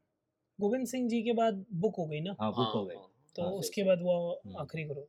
गोविंद 0.60 0.86
सिंह 0.86 1.08
जी 1.08 1.22
के 1.22 1.32
बाद 1.32 1.64
बुक 1.72 1.96
हो 1.98 2.06
गई 2.06 2.20
ना? 2.20 2.36
हाँ 2.40 2.50
बुक 2.52 2.74
हो 2.74 2.84
गए 2.86 2.94
हाँ, 2.94 3.10
तो 3.36 3.42
हाँ, 3.42 3.52
उसके 3.52 3.82
बाद 3.82 4.02
वो 4.02 4.42
हम्म। 4.46 4.56
आखिरी 4.56 4.84
गुरु। 4.84 5.00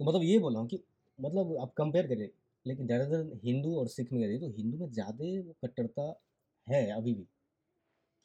तो 0.00 0.04
मतलब 0.04 0.22
ये 0.22 0.38
बोल 0.38 0.52
रहा 0.52 0.60
हूँ 0.60 0.68
कि 0.68 0.82
मतलब 1.20 1.56
आप 1.60 1.72
कंपेयर 1.76 2.06
करें 2.06 2.28
लेकिन 2.66 2.86
ज़्यादातर 2.86 3.40
हिंदू 3.44 3.74
और 3.76 3.88
सिख 3.88 4.12
में 4.12 4.22
करिए 4.22 4.38
तो 4.38 4.48
हिंदू 4.48 4.78
में 4.78 4.90
ज़्यादा 4.92 5.24
वो 5.42 5.54
कट्टरता 5.64 6.20
है 6.68 6.90
अभी 6.90 7.14
भी 7.14 7.24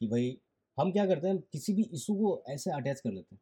कि 0.01 0.07
भाई 0.07 0.37
हम 0.79 0.91
क्या 0.91 1.05
करते 1.05 1.27
हैं 1.27 1.37
किसी 1.41 1.73
भी 1.73 1.83
इशू 1.83 2.15
को 2.15 2.43
ऐसे 2.49 2.71
अटैच 2.71 2.99
कर 2.99 3.11
लेते 3.11 3.35
हैं। 3.35 3.41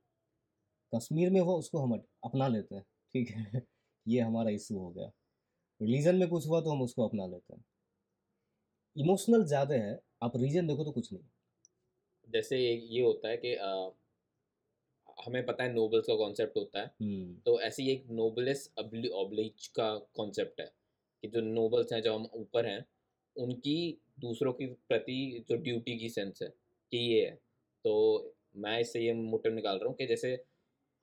कश्मीर 0.93 1.29
में 1.29 1.39
हुआ 1.41 1.53
उसको 1.53 1.79
हम 1.79 1.93
अपना 2.23 2.47
लेते 2.47 2.75
हैं। 2.75 2.83
ठीक 3.13 3.29
है? 3.29 3.43
ये 4.07 4.21
हमारा 4.21 4.49
इशू 4.49 4.77
हो 4.79 4.89
गया। 4.89 5.11
रिलीजन 5.81 6.15
में 6.15 6.27
कुछ 6.29 6.47
हुआ 6.47 6.61
तो 6.61 6.71
हम 6.71 6.81
उसको 6.81 7.07
अपना 7.07 7.25
लेते 7.27 7.53
हैं। 7.53 7.63
इमोशनल 8.95 9.43
ज़्यादा 9.45 9.75
है 9.75 9.99
आप 10.23 10.35
रीजन 10.37 10.67
देखो 10.67 10.83
तो 10.83 10.91
कुछ 10.91 11.11
नहीं। 11.13 11.23
जैसे 12.29 12.57
ये 12.59 13.01
होता 13.01 13.29
है 13.29 13.37
कि 13.37 13.53
अ, 13.55 13.91
हमें 15.17 15.45
पता 15.45 15.63
है 15.63 15.73
नोबल्स 15.73 16.05
का 16.07 16.15
कॉन्सेप्ट 16.15 16.57
होता 16.57 16.79
है। 16.79 16.85
हम्म। 17.01 17.35
तो 17.45 17.59
ऐसी 17.61 17.89
एक 17.91 18.05
नोबलेस 18.11 18.69
ऑब्लिच 18.79 19.67
का 19.75 19.87
कॉन्सेप्ट 20.15 20.59
है 20.61 20.65
कि 21.23 21.27
जो 21.27 21.41
नोबल्स 21.41 21.93
हैं 21.93 22.01
जो 22.01 22.13
हम 22.15 22.27
ऊपर 22.35 22.65
हैं 22.65 22.83
उनकी 23.35 23.75
दूसरों 24.19 24.53
के 24.53 24.67
प्रति 24.89 25.17
जो 25.49 25.57
ड्यूटी 25.57 25.97
की 25.99 26.09
सेंस 26.09 26.39
है 26.41 26.47
कि 26.49 26.97
ये 26.97 27.25
है। 27.25 27.35
तो 27.85 27.93
मैं 28.57 28.79
इससे 28.79 28.99
ये 29.01 29.13
मोटिव 29.13 29.53
निकाल 29.53 29.77
रहा 29.77 29.87
हूँ 29.87 29.95
कि 29.95 30.05
जैसे 30.07 30.35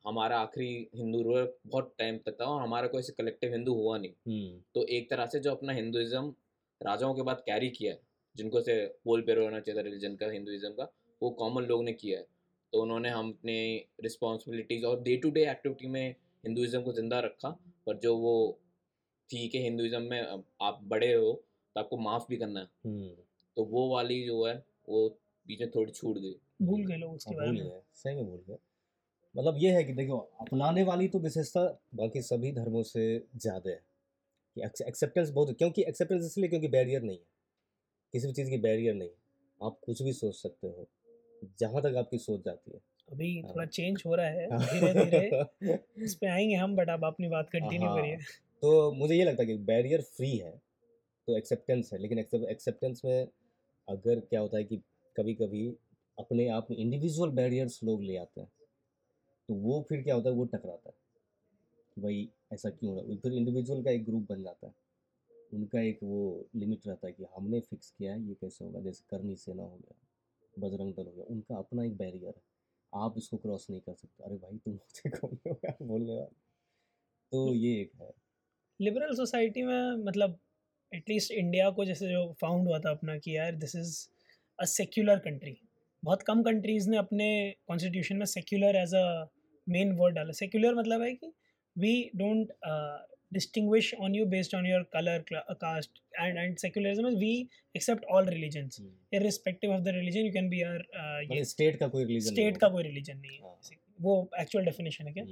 हमारा 0.05 0.39
आखिरी 0.41 0.69
हिंदू 0.95 1.23
रूलर 1.23 1.53
बहुत 1.67 1.93
टाइम 1.99 2.19
तक 2.19 2.37
था 2.41 2.45
और 2.45 2.63
हमारा 2.63 2.89
कोई 2.89 3.03
कलेक्टिव 3.19 3.53
हिंदू 3.53 3.75
हुआ 3.75 3.99
नहीं। 3.99 4.13
हम्म। 4.27 4.61
तो 4.75 4.85
एक 4.89 5.11
तरह 5.11 5.27
से 5.27 5.41
जो 5.41 5.51
अपना 5.51 5.73
हिंदुइज्म 5.73 6.35
राजाओं 6.81 7.15
के 7.15 7.23
बाद 7.23 7.43
कैरी 7.47 7.69
किया 7.71 7.93
है 7.93 8.01
जिनको 8.37 8.61
से 8.61 8.75
पोल 9.05 9.23
पेरो 9.23 9.45
होना 9.45 9.61
चाहिए 9.61 9.79
था 9.79 9.85
रिलीजन 9.85 10.15
का 10.17 10.31
हिंदुइज्म 10.31 10.71
का 10.71 10.91
वो 11.23 11.31
कॉमन 11.31 11.63
लोग 11.63 11.85
ने 11.85 11.93
किया 11.93 12.19
है। 12.19 12.27
तो 12.73 12.83
उन्होंने 12.83 13.09
हम 13.09 13.31
अपने 13.31 13.55
रिस्पॉन्सिबिलिटीज 14.03 14.85
और 14.85 15.01
डे 15.03 15.17
टू 15.17 15.31
डे 15.31 15.45
एक्टिविटी 15.51 15.89
में 15.89 16.15
हिंदुइज्म 16.45 16.83
को 16.83 16.93
ज़िंदा 16.93 17.19
रखा 17.21 17.49
पर 17.87 17.99
जो 17.99 18.17
वो 18.17 18.35
थी 19.31 19.47
कि 19.49 19.63
हिंदुइज्म 19.63 20.03
में 20.03 20.43
आप 20.63 20.81
बड़े 20.85 21.13
हो 21.15 21.33
तो 21.77 21.81
आपको 21.81 21.97
माफ़ 21.99 22.25
भी 22.29 22.37
करना 22.37 22.61
है। 22.61 22.67
हम्म। 22.87 23.11
तो 23.57 23.65
वो 23.65 23.89
वाली 23.89 24.23
जो 24.27 24.45
है 24.47 24.55
वो 24.89 25.09
बीच 25.47 25.61
में 25.61 25.71
थोड़ी 25.71 25.93
छूट 25.93 26.19
गई। 26.19 26.35
भूल 26.63 26.85
गए 26.87 26.97
लोग 26.97 27.15
उसके 27.15 27.35
हाँ, 27.35 27.47
बारे 27.47 27.63
में। 27.63 27.81
सही 27.95 28.15
में 28.15 28.25
भूल 28.25 28.43
गए। 28.49 28.57
मतलब 29.35 29.55
ये 29.59 29.71
है 29.73 29.85
कि 29.85 29.93
देखो 29.93 30.17
अपनाने 30.41 30.83
वाली 30.83 31.09
तो 31.09 31.19
विशेषता 31.19 31.61
बाकी 31.95 32.23
सभी 32.23 32.53
धर्मों 32.53 32.83
से 32.83 33.27
ज़्यादा 33.37 33.71
है 33.71 33.81
कि 34.57 34.85
एक्सेप्टेंस 34.89 35.31
बहुत 35.31 35.57
क्योंकि 35.59 35.83
एक्सेप्टेंस 35.83 36.25
इसलिए 36.25 36.49
क्योंकि 36.49 36.69
बैरियर 36.69 37.03
नहीं 37.03 37.19
है। 37.19 37.25
किसी 38.15 38.27
भी 38.27 38.33
चीज़ 38.33 38.51
की 38.51 38.59
बैरियर 38.59 38.95
नहीं 38.95 39.09
है। 39.09 39.67
आप 39.67 39.79
कुछ 39.87 40.03
भी 40.03 40.13
सोच 40.13 40.35
सकते 40.35 40.67
हो। 40.67 40.87
जहाँ 41.61 41.83
तक 41.83 41.97
आपकी 41.97 42.19
सोच 42.19 42.45
जाती 42.45 42.71
है। 42.71 42.81
अभी 43.13 43.41
हाँ। 43.41 43.55
थोड़ा 43.55 43.67
चेंज 43.67 44.03
हो 44.07 44.15
रहा 44.15 44.27
है। 44.27 44.49
धीरे 44.59 44.93
धीरे 44.95 45.75
इस 46.05 46.15
पे 46.15 46.27
आएँगे 46.27 46.55
हम 46.55 46.77
बट 46.77 46.91
आप 46.91 47.05
अपनी 47.05 47.29
बात 47.29 47.51
कंटिन्यू 47.51 47.89
हाँ, 47.89 47.97
करिए। 47.97 48.17
तो 48.63 48.93
मुझे 48.93 49.15
ये 49.15 49.25
लगता 49.25 49.43
है 49.43 49.47
कि 49.47 49.57
बैरियर 49.57 50.03
फ्री 50.03 50.37
है 50.37 50.51
तो 51.29 51.37
एक्सेप्टेंस 51.37 51.91
है। 51.93 51.99
लेकिन 51.99 52.19
एक्सेप्टेंस 52.19 53.03
में 53.05 53.29
अगर 53.89 54.21
क्या 54.21 54.41
होता 54.41 54.57
है 54.57 54.65
कि 54.65 54.77
कभी 55.17 55.35
कभी 55.35 55.69
अपने 56.19 56.49
आप 56.49 56.67
में 56.71 56.77
इंडिविजुअल 56.77 57.31
बैरियर्स 57.31 57.81
लोग 57.85 58.03
ले 58.03 58.17
आते 58.17 58.41
हैं। 58.41 58.49
तो 59.49 59.55
वो 59.55 59.87
फिर 59.89 60.03
क्या 60.03 60.15
होता 60.15 60.31
है 60.31 60.37
वो 60.37 60.45
टकराता 60.45 60.89
है 60.89 60.95
कि 61.97 62.01
भाई 62.01 62.29
ऐसा 62.53 62.71
क्यों 62.71 62.97
रहा 62.97 63.17
फिर 63.17 63.33
इंडिविजुअल 63.33 63.83
का 63.83 63.91
एक 63.91 64.05
ग्रुप 64.05 64.27
बन 64.29 64.43
जाता 64.43 64.67
है। 64.67 64.75
उनका 65.55 65.81
एक 65.81 65.99
वो 66.03 66.47
लिमिट 66.57 66.87
रहता 66.87 67.07
है 67.07 67.13
कि 67.13 67.25
हमने 67.37 67.61
फिक्स 67.61 67.91
किया 67.91 68.13
है 68.13 68.29
ये 68.29 68.35
कैसे 68.35 68.65
होगा? 68.65 68.81
जैसे 68.81 69.05
करनी 69.11 69.37
सेना 69.37 69.63
हो 69.63 69.77
गया 69.77 69.95
बजरंग 70.59 70.95
दल 70.95 71.07
हो 71.07 71.13
गया 71.13 71.25
उनका 71.25 71.57
अपना 71.57 71.85
एक 71.85 71.97
बैरियर 71.97 72.35
है। 72.37 72.43
आप 72.95 73.15
इसको 73.19 73.37
क्रॉस 73.37 73.67
नहीं 73.71 73.81
कर 73.81 73.95
सकते। 73.95 74.25
अरे 74.25 74.37
भाई 74.37 74.59
तुम 74.59 74.75
मुझे 74.75 75.11
कौन 75.21 75.39
हो? 75.47 75.61
यार 75.65 75.77
बोलने 75.83 76.15
वाले? 76.15 76.35
तो 77.33 77.55
ये 77.55 77.81
एक 77.81 77.93
है। 78.01 78.11
लिबरल 78.81 79.15
सोसाइटी 79.15 79.63
में 79.63 80.05
मतलब 80.05 80.39
एटलीस्ट 80.95 81.33
इंडिया 81.33 81.71
को 81.71 81.85
जैसे 81.85 82.09
जो 82.09 82.33
फाउंड 82.33 82.69
हुआ 82.69 82.79
था 82.79 82.91
अपना 82.91 83.19
कि 83.19 83.37
यार 83.37 83.53
this 83.53 83.77
is 83.77 84.09
a 84.59 84.65
secular 84.65 85.19
country 85.19 85.53
बहुत 86.05 86.23
कम 86.27 86.43
कंट्रीज़ 86.43 86.91
ने 86.91 86.97
अपने 86.97 87.29
कॉन्स्टिट्यूशन 87.69 88.17
में 88.17 88.27
secular 88.27 88.77
as 88.77 88.95
a 88.95 89.07
main 89.67 89.93
word 89.97 90.15
डाला। 90.17 90.33
सेक्युलर 90.43 90.75
मतलब 90.75 91.03
है 91.03 91.15
कि 91.15 91.33
we 91.77 91.95
don't 92.17 92.53
you 94.15 94.25
based 94.33 94.55
on 94.57 94.67
your 94.69 94.79
color 94.95 95.13
cla- 95.29 95.55
caste 95.61 96.01
and 96.23 96.41
and 96.41 96.59
secularism 96.63 97.07
is 97.11 97.15
we 97.21 97.31
accept 97.79 98.03
all 98.15 98.27
religions. 98.33 98.75
Irrespective 99.19 99.71
of 99.77 99.87
the 99.87 99.95
religion 99.99 100.27
you 100.27 100.33
can 100.35 100.51
be 100.55 100.59
your 100.59 100.81
uh, 101.03 101.21
ये 101.31 101.45
state 101.53 101.79
का 101.81 101.87
कोई 101.95 102.05
religion 102.05 102.35
state 102.35 102.57
का 102.65 102.69
कोई 102.75 102.83
religion 102.83 103.17
नहीं 103.19 103.37
है 103.37 103.41
हाँ। 103.43 103.55
वो 104.07 104.17
एक्चुअल 104.41 104.65
डेफिनेशन 104.65 105.07
है 105.07 105.13
क्या? 105.13 105.25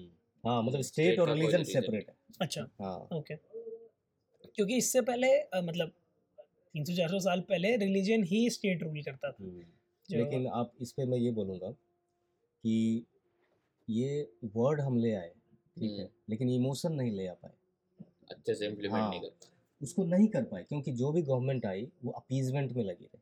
हाँ 0.45 0.63
मतलब 0.63 0.81
स्टेट 0.83 1.19
और 1.21 1.33
रिलीजन 1.33 1.65
सेपरेट 1.73 2.09
है। 2.09 2.15
अच्छा। 2.41 2.67
हाँ। 2.83 2.97
ओके 3.19 3.35
क्योंकि 3.37 4.77
इससे 4.77 5.01
पहले 5.11 5.29
मतलब 5.69 5.93
तीन 6.75 6.85
सौ 6.85 6.97
चार 6.97 7.09
सौ 7.09 7.21
साल 7.29 7.41
पहले 7.51 7.77
रिलीजन 7.85 8.25
ही 8.33 8.49
स्टेट 8.51 8.83
रूल 8.83 9.03
करता 9.03 9.31
था। 9.31 9.45
जो 9.45 9.63
लेकिन 10.13 10.47
आप 10.47 10.73
इस 10.81 10.93
पे 10.93 11.05
मैं 11.05 11.19
ये 11.19 11.31
बोलूँगा 11.31 11.71
कि 11.71 13.05
ये 13.89 14.31
वर्ड 14.55 14.81
हम 14.81 14.97
ले 14.99 15.13
आए 15.15 15.29
ठीक 15.77 15.91
है 15.91 15.99
हम्म। 15.99 16.09
लेकिन 16.31 16.49
इमोशन 16.49 16.93
नहीं 16.93 17.11
ले 17.11 17.27
आ 17.27 17.35
पाए। 17.35 17.53
अच्छे 18.31 18.55
से 18.55 18.67
इम्प्लीमेंट 18.67 19.01
हाँ। 19.01 19.11
नहीं 19.11 19.21
कर 19.21 19.49
उसको 19.81 20.05
नहीं 20.05 20.29
कर 20.29 20.43
पाए 20.45 20.63
क्योंकि 20.63 20.93
जो 20.93 21.13
भी 21.13 21.23
गवर्नमेंट 21.23 21.67
आई 21.67 21.89
वो 22.05 22.13
अपीजमेंट 22.13 22.73
में 22.73 22.83
लगी 22.85 23.05
रहे। 23.05 23.19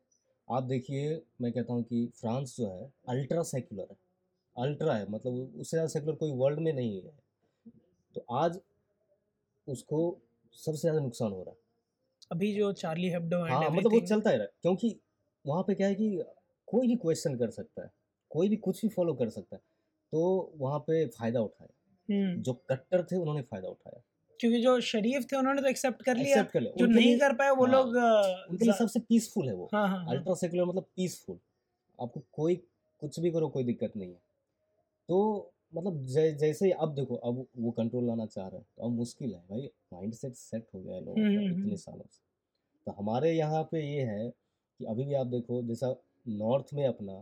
आप 0.47 0.63
देखिए 0.63 1.21
मैं 1.41 1.51
कहता 1.51 1.73
हूँ 1.73 1.83
कि 1.83 2.05
फ्रांस 2.15 2.55
जो 2.57 2.67
है 2.67 2.91
अल्ट्रा 3.09 3.43
सेक्युलर 3.43 3.87
है। 3.91 3.97
अल्ट्रा 4.55 4.95
है 4.95 5.09
मतलब 5.11 5.33
उससे 5.33 5.69
ज़्यादा 5.69 5.87
सेक्युलर 5.87 6.15
कोई 6.15 6.31
वर्ल्ड 6.31 6.59
में 6.59 6.71
नहीं 6.73 7.01
है। 7.01 7.11
तो 8.15 8.25
आज 8.31 8.59
उसको 9.67 9.99
सबसे 10.53 10.79
ज़्यादा 10.81 10.99
नुकसान 10.99 11.31
हो 11.31 11.43
रहा 11.43 11.51
है। 11.51 11.57
अभी 12.31 12.53
जो 12.55 12.71
चार्ली 12.73 13.09
हेब्डो 13.09 13.37
हाँ 13.45 13.69
मतलब 13.69 13.93
वो 13.93 13.99
चलता 13.99 14.29
ही 14.29 14.37
रहा 14.37 14.45
क्योंकि 14.61 14.99
वहाँ 15.45 15.63
पे 15.63 15.75
क्या 15.75 15.87
है 15.87 15.95
कि 15.95 16.23
कोई 16.69 16.87
भी 16.87 16.95
क्वेश्चन 16.95 17.37
कर 17.37 17.49
सकता 17.49 17.83
है 17.83 17.91
कोई 18.31 18.49
भी 18.49 18.55
कुछ 18.57 18.81
भी 18.81 18.89
फॉलो 18.89 19.13
कर 19.13 19.29
सकता 19.29 19.55
है 19.55 19.61
तो 20.13 20.53
वहाँ 20.57 20.79
पे 20.79 21.05
फ़ायदा 21.07 21.41
उठाया। 21.41 22.41
जो 22.41 22.53
कट्टर 22.69 23.03
थे 23.03 23.15
उन्होंने 23.15 23.41
फ़ायदा 23.41 23.67
उठाया। 23.67 23.95
हम्म, 23.95 24.37
क्योंकि 24.39 24.61
जो 24.61 24.79
शरीफ 24.81 25.25
थे 25.31 25.35
उन्होंने 25.37 25.61
तो 25.61 25.67
एक्सेप्ट 25.67 26.01
कर 26.03 26.17
लिया। 26.17 26.41
कर 26.43 26.61
लिया। 26.61 26.73
जो 26.77 26.85
नहीं 26.85 27.17
कर 27.19 27.33
पाए 27.33 27.49
वो 27.49 27.65
हाँ, 27.65 27.73
लोग 27.73 27.95
उनके 28.51 28.65
लिए 28.65 28.73
सबसे 28.73 28.99
पीसफुल 28.99 29.47
है 29.47 29.53
वो। 29.55 29.69
हाँ 29.73 29.87
हाँ 29.87 29.97
हाँ। 29.97 30.15
अल्ट्रा 30.15 30.33
सेक्युलर 30.35 30.65
मतलब 30.65 30.85
पीसफुल 30.95 31.39
आपको 31.99 32.21
कोई 32.33 32.55
कुछ 33.01 33.19
भी 33.19 33.31
करो 33.31 33.47
कोई 33.49 33.63
दिक्कत 33.63 33.93
नहीं 33.97 34.09
है। 34.09 34.19
तो 35.09 35.51
मतलब 35.75 36.05
जै, 36.05 36.31
जैसे 36.33 36.71
अब 36.71 36.93
देखो 36.95 37.15
अब 37.15 37.45
वो 37.57 37.71
कंट्रोल 37.71 38.05
लाना 38.07 38.25
चाह 38.25 38.47
रहे 38.47 38.57
हैं 38.57 38.67
तो 38.77 38.83
अब 38.83 38.91
मुश्किल 38.91 39.33
है 39.33 39.39
भाई। 39.49 39.69
माइंड 39.93 40.13
सेट 40.13 40.33
सेट 40.35 40.67
हो 40.75 40.81
गया 40.81 40.95
है 40.95 41.03
लोगों 41.05 41.19
हम्म, 41.19 41.35
का 41.35 41.39
हम्म, 41.39 41.51
इतने 41.51 41.63
हम्म। 41.63 41.75
सालों 41.75 42.05
से। 42.11 42.21
तो 42.87 42.91
हमारे 42.91 43.31
यहाँ 43.31 43.63
पे 43.71 43.81
ये 43.85 44.03
है 44.03 44.29
कि 44.29 44.85
अभी 44.85 45.05
भी 45.05 45.13
आप 45.13 45.27
देखो 45.27 45.61
जैसा 45.63 45.95
नॉर्थ 46.29 46.73
में 46.73 46.85
अपना 46.87 47.13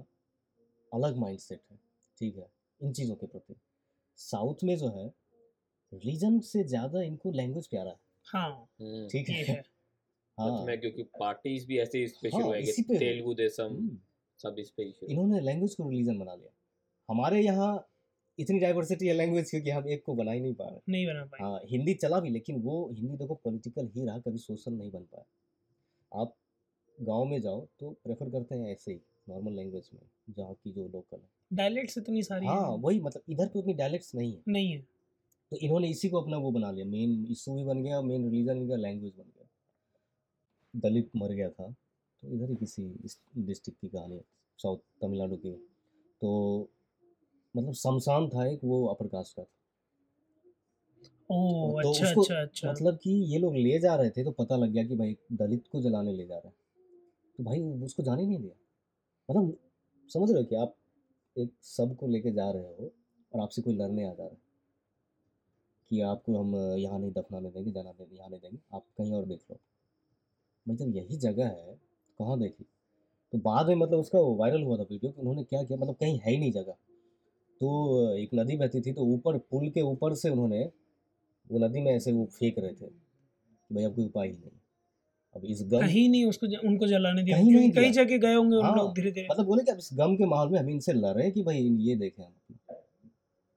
अलग 0.94 1.18
माइंड 1.18 1.40
सेट 1.40 1.62
है 1.72 1.80
ठीक 2.18 2.38
है 2.38 2.48
इन 2.82 2.94
चीज़ों 2.94 3.16
के 3.16 3.28
प्रति। 3.28 3.56
साउथ 4.16 4.64
में 4.64 4.78
जो 4.78 4.90
है 4.90 5.08
रिलीजन 5.94 6.40
से 6.40 6.64
ज़्यादा 6.64 7.02
इनको 7.02 7.32
लैंग्वेज 7.32 7.68
प्यारा 7.68 7.90
है। 7.90 8.00
हाँ 8.26 8.50
हम्म, 8.82 9.08
ठीक 9.08 9.30
है। 9.30 9.44
है। 9.44 9.64
हाँ। 10.38 10.66
में 10.66 10.80
क्योंकि 10.80 11.04
पार्टीज़ 11.04 11.68
भी 11.68 11.80
ऐसे 11.80 12.04
इस 12.04 12.18
पे 12.18 12.30
हाँ, 12.30 12.42
शुरू 12.42 12.54
है 12.54 12.62
है। 12.62 12.98
तेलुगु 13.00 13.34
देशम 13.34 13.64
हम्म। 13.64 13.98
सब 14.40 14.56
इस 14.60 14.70
पे 14.70 14.92
शुरू। 14.92 15.12
इन्होंने 15.12 15.40
लैंग्वेज 15.40 15.76
को 15.76 15.90
रिलीजन 15.90 16.20
बना 16.20 16.36
लिया। 16.36 16.50
हमारे 17.10 17.42
यहाँ 17.42 17.90
इतनी 18.40 18.60
डाइवर्सिटी 18.60 19.08
है 19.08 19.14
लैंग्वेज 19.14 19.52
की 19.52 19.62
कि 19.62 19.70
हम 19.70 19.88
एक 19.90 20.04
को 20.06 20.14
बना 20.16 20.32
ही 20.32 20.40
नहीं 20.40 20.54
पा 20.54 20.68
रहे। 20.70 20.80
नहीं 20.90 21.08
बना 21.08 21.24
पाए। 21.26 21.42
हाँ 21.42 21.60
हिंदी 21.66 21.94
चला 21.94 22.20
भी 22.20 22.30
लेकिन 22.30 22.62
वो 22.62 22.90
हिंदी 22.94 23.18
देखो 23.18 23.36
पॉलिटिकल 23.36 23.88
ही 23.96 24.06
रहा 24.06 24.18
कभी 24.20 24.38
सोशल 24.38 24.74
नहीं 24.74 24.92
बन 24.92 25.04
पाया। 25.04 26.22
आप 26.22 26.36
गाँव 26.98 27.26
में 27.26 27.40
जाओ 27.42 27.66
तो 27.80 27.90
प्रेफर 28.04 28.30
करते 28.30 28.56
हैं 28.56 28.72
ऐसे 28.72 28.92
ही 28.92 29.00
नॉर्मल 29.30 29.54
लैंग्वेज 29.54 29.90
में 29.94 30.02
जहाँ 30.30 30.54
की 30.54 30.72
जो 30.72 30.88
लोकल 30.88 31.18
है। 31.18 31.30
डायलेक्ट्स 31.54 31.98
इतनी 31.98 32.24
सारी 32.24 32.48
हाँ। 32.48 32.70
वही 32.78 33.00
मतलब 33.00 33.22
इधर 33.30 33.48
पे 33.48 33.60
उतनी 33.60 33.74
डायलेक्ट्स 33.74 34.14
नहीं 34.16 34.32
है। 34.34 34.42
नहीं 34.48 34.72
है। 34.72 34.80
तो 35.52 35.58
इन्होंने 35.58 35.90
इसी 35.90 36.10
को 36.10 36.22
अपना 36.22 36.38
वो 36.38 36.52
बना 36.52 36.72
लिया 36.72 36.86
मेन 36.86 37.26
इशू 37.32 37.56
भी 37.56 37.64
बन 37.64 37.84
गया 37.84 38.02
मेन 38.02 38.24
रिलीजन 38.24 38.68
बन 38.68 38.80
लैंग्वेज 38.80 39.14
बन 39.18 39.24
गया। 39.26 39.46
दलित 40.74 41.10
मर 41.16 41.34
गया 41.34 41.50
था 41.50 41.70
तो 41.70 42.34
इधर 42.36 42.50
ही 42.50 42.56
किसी 42.56 42.84
डिस्ट्रिक्ट 43.38 43.80
की 43.82 43.88
कहानी 43.88 44.16
है 44.16 44.24
साउथ 44.60 44.78
तमिलनाडु 45.02 45.36
की। 45.36 45.52
तो 46.22 46.70
मतलब 47.56 47.74
शमशान 47.74 48.28
था 48.30 48.46
एक 48.48 48.64
वो 48.64 48.86
अपर 48.88 49.08
कास्ट 49.08 49.36
का 49.36 49.44
था। 49.44 49.48
ओह 51.30 51.82
तो 51.82 51.90
अच्छा 51.92 52.06
उसको 52.06 52.22
अच्छा 52.22 52.42
अच्छा। 52.42 52.72
मतलब 52.72 52.98
कि 52.98 53.12
ये 53.34 53.40
लोग 53.40 53.56
ले 53.56 53.80
जा 53.80 53.96
रहे 53.96 54.10
थे 54.10 54.24
तो 54.24 54.32
पता 54.32 54.56
लग 54.56 54.72
गया 54.72 54.84
कि 54.84 54.96
भाई 54.96 55.18
दलित 55.34 55.68
को 55.72 55.82
जलाने 55.82 56.14
ले 56.14 56.26
जा 56.26 56.36
रहे 56.36 56.48
हैं। 56.48 56.56
तो 57.40 57.44
भाई 57.44 57.62
उसको 57.86 58.04
जाने 58.04 58.26
नहीं 58.26 58.40
दिया। 58.40 58.56
मतलब 59.30 59.58
समझ 60.12 60.30
रहे 60.32 60.42
हो 60.42 60.46
कि 60.46 60.56
आप 60.56 60.76
एक 61.36 61.52
सबको 61.62 62.08
लेके 62.08 62.32
जा 62.32 62.50
रहे 62.52 62.64
हो 62.64 62.92
और 63.32 63.42
आपसे 63.42 63.62
कोई 63.62 63.76
लड़ने 63.76 64.04
आ 64.04 64.14
जा 64.14 64.24
रहा 64.24 64.28
है 64.28 64.46
कि 65.92 66.02
आपको 66.02 66.38
हम 66.40 66.56
यहाँ 66.78 67.00
नहीं 67.00 67.12
दफनाने 67.12 67.50
देंगे, 67.50 67.72
जाना 67.72 67.92
नहीं 67.92 68.18
यहाँ 68.18 68.30
नहीं 68.30 68.40
देंगे, 68.40 68.58
आप 68.74 68.84
कहीं 68.98 69.14
और 69.14 69.26
देख 69.26 69.40
लो। 69.52 69.58
भाई 70.66 70.76
जब 70.76 70.96
यही 70.96 71.18
जगह 71.18 71.48
है, 71.48 71.76
कहाँ 72.20 72.40
देखी? 72.40 72.66
तो 73.34 73.38
बाद 73.38 73.68
में 73.68 73.76
मतलब 73.76 74.00
उसका 74.00 74.20
वायरल 74.20 74.64
हुआ 74.64 74.78
था 74.78 74.84
वीडियो 74.84 75.12
कि 75.12 75.20
उन्होंने 75.20 75.44
क्या 75.44 75.64
किया 75.64 75.78
मतलब 75.78 75.96
कहीं 75.96 76.20
है 76.20 76.32
ही 76.32 76.38
नहीं 76.38 76.52
जगह। 76.52 76.74
तो 77.62 78.10
एक 78.14 78.30
नदी 78.36 78.58
बहती 78.58 78.82
थी 78.82 78.94
तो 78.94 79.06
ऊपर, 79.06 79.38
पुल 79.38 79.70
के 79.70 79.82
ऊपर 79.82 80.14
से 80.16 80.30
उन्होंने 80.30 80.64
वो 81.50 81.60
नदी 81.60 81.82
में 81.82 81.92
ऐसे 81.92 82.12
वो 82.12 82.26
फेंक 82.26 82.60
रहे 82.60 82.74
थे। 82.74 82.88
भाई 83.70 83.84
अब 83.84 83.96
कोई 83.96 84.06
उपाय 84.06 84.28
ही 84.28 84.34
नहीं। 84.34 84.52
अब 85.38 85.46
इस 85.46 85.64
गम 85.64 85.80
कहीं 85.80 86.10
नहीं 86.10 86.26
उसको 86.26 86.48
ज- 86.48 86.60
उनको 86.66 86.88
जलाने 86.88 87.24
दिया। 87.24 87.38
कहीं 87.38 87.52
नहीं 87.52 87.72
दिया। 87.72 87.92
जगह 87.92 88.18
गए 88.18 88.34
होंगे 88.34 88.56
उन 88.56 88.66
हाँ, 88.66 88.76
लोग 88.76 88.96
धीरे 88.96 89.12
धीरे 89.12 89.28
मतलब 89.32 89.46
बोले 89.46 89.64
कि 89.64 89.72
अब 89.72 89.78
इस 89.78 89.90
गम 89.94 90.16
के 90.16 90.26
माहौल 90.26 90.50
में 90.50 90.60
हम 90.60 90.70
इनसे 90.70 90.94
लड़ 90.94 91.14
रहे 91.14 91.24
हैं 91.24 91.34
कि 91.34 91.44
भाई 91.44 91.64
ये 91.64 91.96
देखें 91.96 92.24
हम 92.24 92.34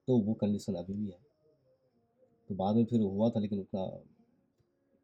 तो 0.07 0.17
वो 0.17 0.33
कंडीशन 0.33 0.73
अभी 0.73 0.93
भी 0.93 1.05
है। 1.05 1.17
तो 2.49 2.55
बाद 2.55 2.75
में 2.75 2.85
फिर 2.85 3.01
हुआ 3.01 3.29
था 3.29 3.39
लेकिन 3.39 3.59
उतना 3.59 3.81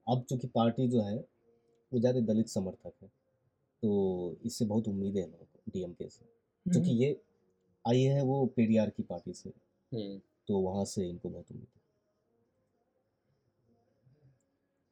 अब 0.08 0.24
चूँकि 0.30 0.48
पार्टी 0.48 0.88
जो 0.88 1.02
है 1.02 1.18
वो 1.94 2.00
ज़्यादा 2.00 2.20
दलित 2.20 2.48
समर्थक 2.48 2.94
है। 3.04 3.08
तो 3.84 4.38
इससे 4.46 4.66
बहुत 4.66 4.88
उम्मीदें 4.88 5.22
हैं 5.22 5.28
लोगों 5.28 5.46
को 5.46 5.60
डीएमके 5.74 6.10
से। 6.10 6.26
क्योंकि 6.72 6.90
हम्म, 6.90 7.02
ये 7.02 7.22
आई 7.88 8.02
है 8.02 8.24
वो 8.24 8.46
पेरियार 8.46 8.90
की 8.90 9.04
पार्टी 9.04 9.34
से। 9.34 9.50
हम्म। 9.94 10.22
तो 10.48 10.60
वहाँ 10.60 10.86
से 10.86 11.10
इनको 11.10 11.30
बहुत 11.30 11.46
उम्मीद 11.52 11.68
है। 11.76 11.82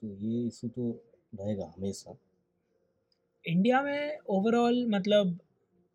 तो 0.02 0.26
ये 0.26 0.48
इशू 0.48 0.68
तो 0.68 1.04
रहेगा 1.36 1.66
हमेशा। 1.78 2.18
इंडिया 3.46 3.82
में 3.82 4.18
ओवरऑल 4.30 4.86
मतलब 4.90 5.38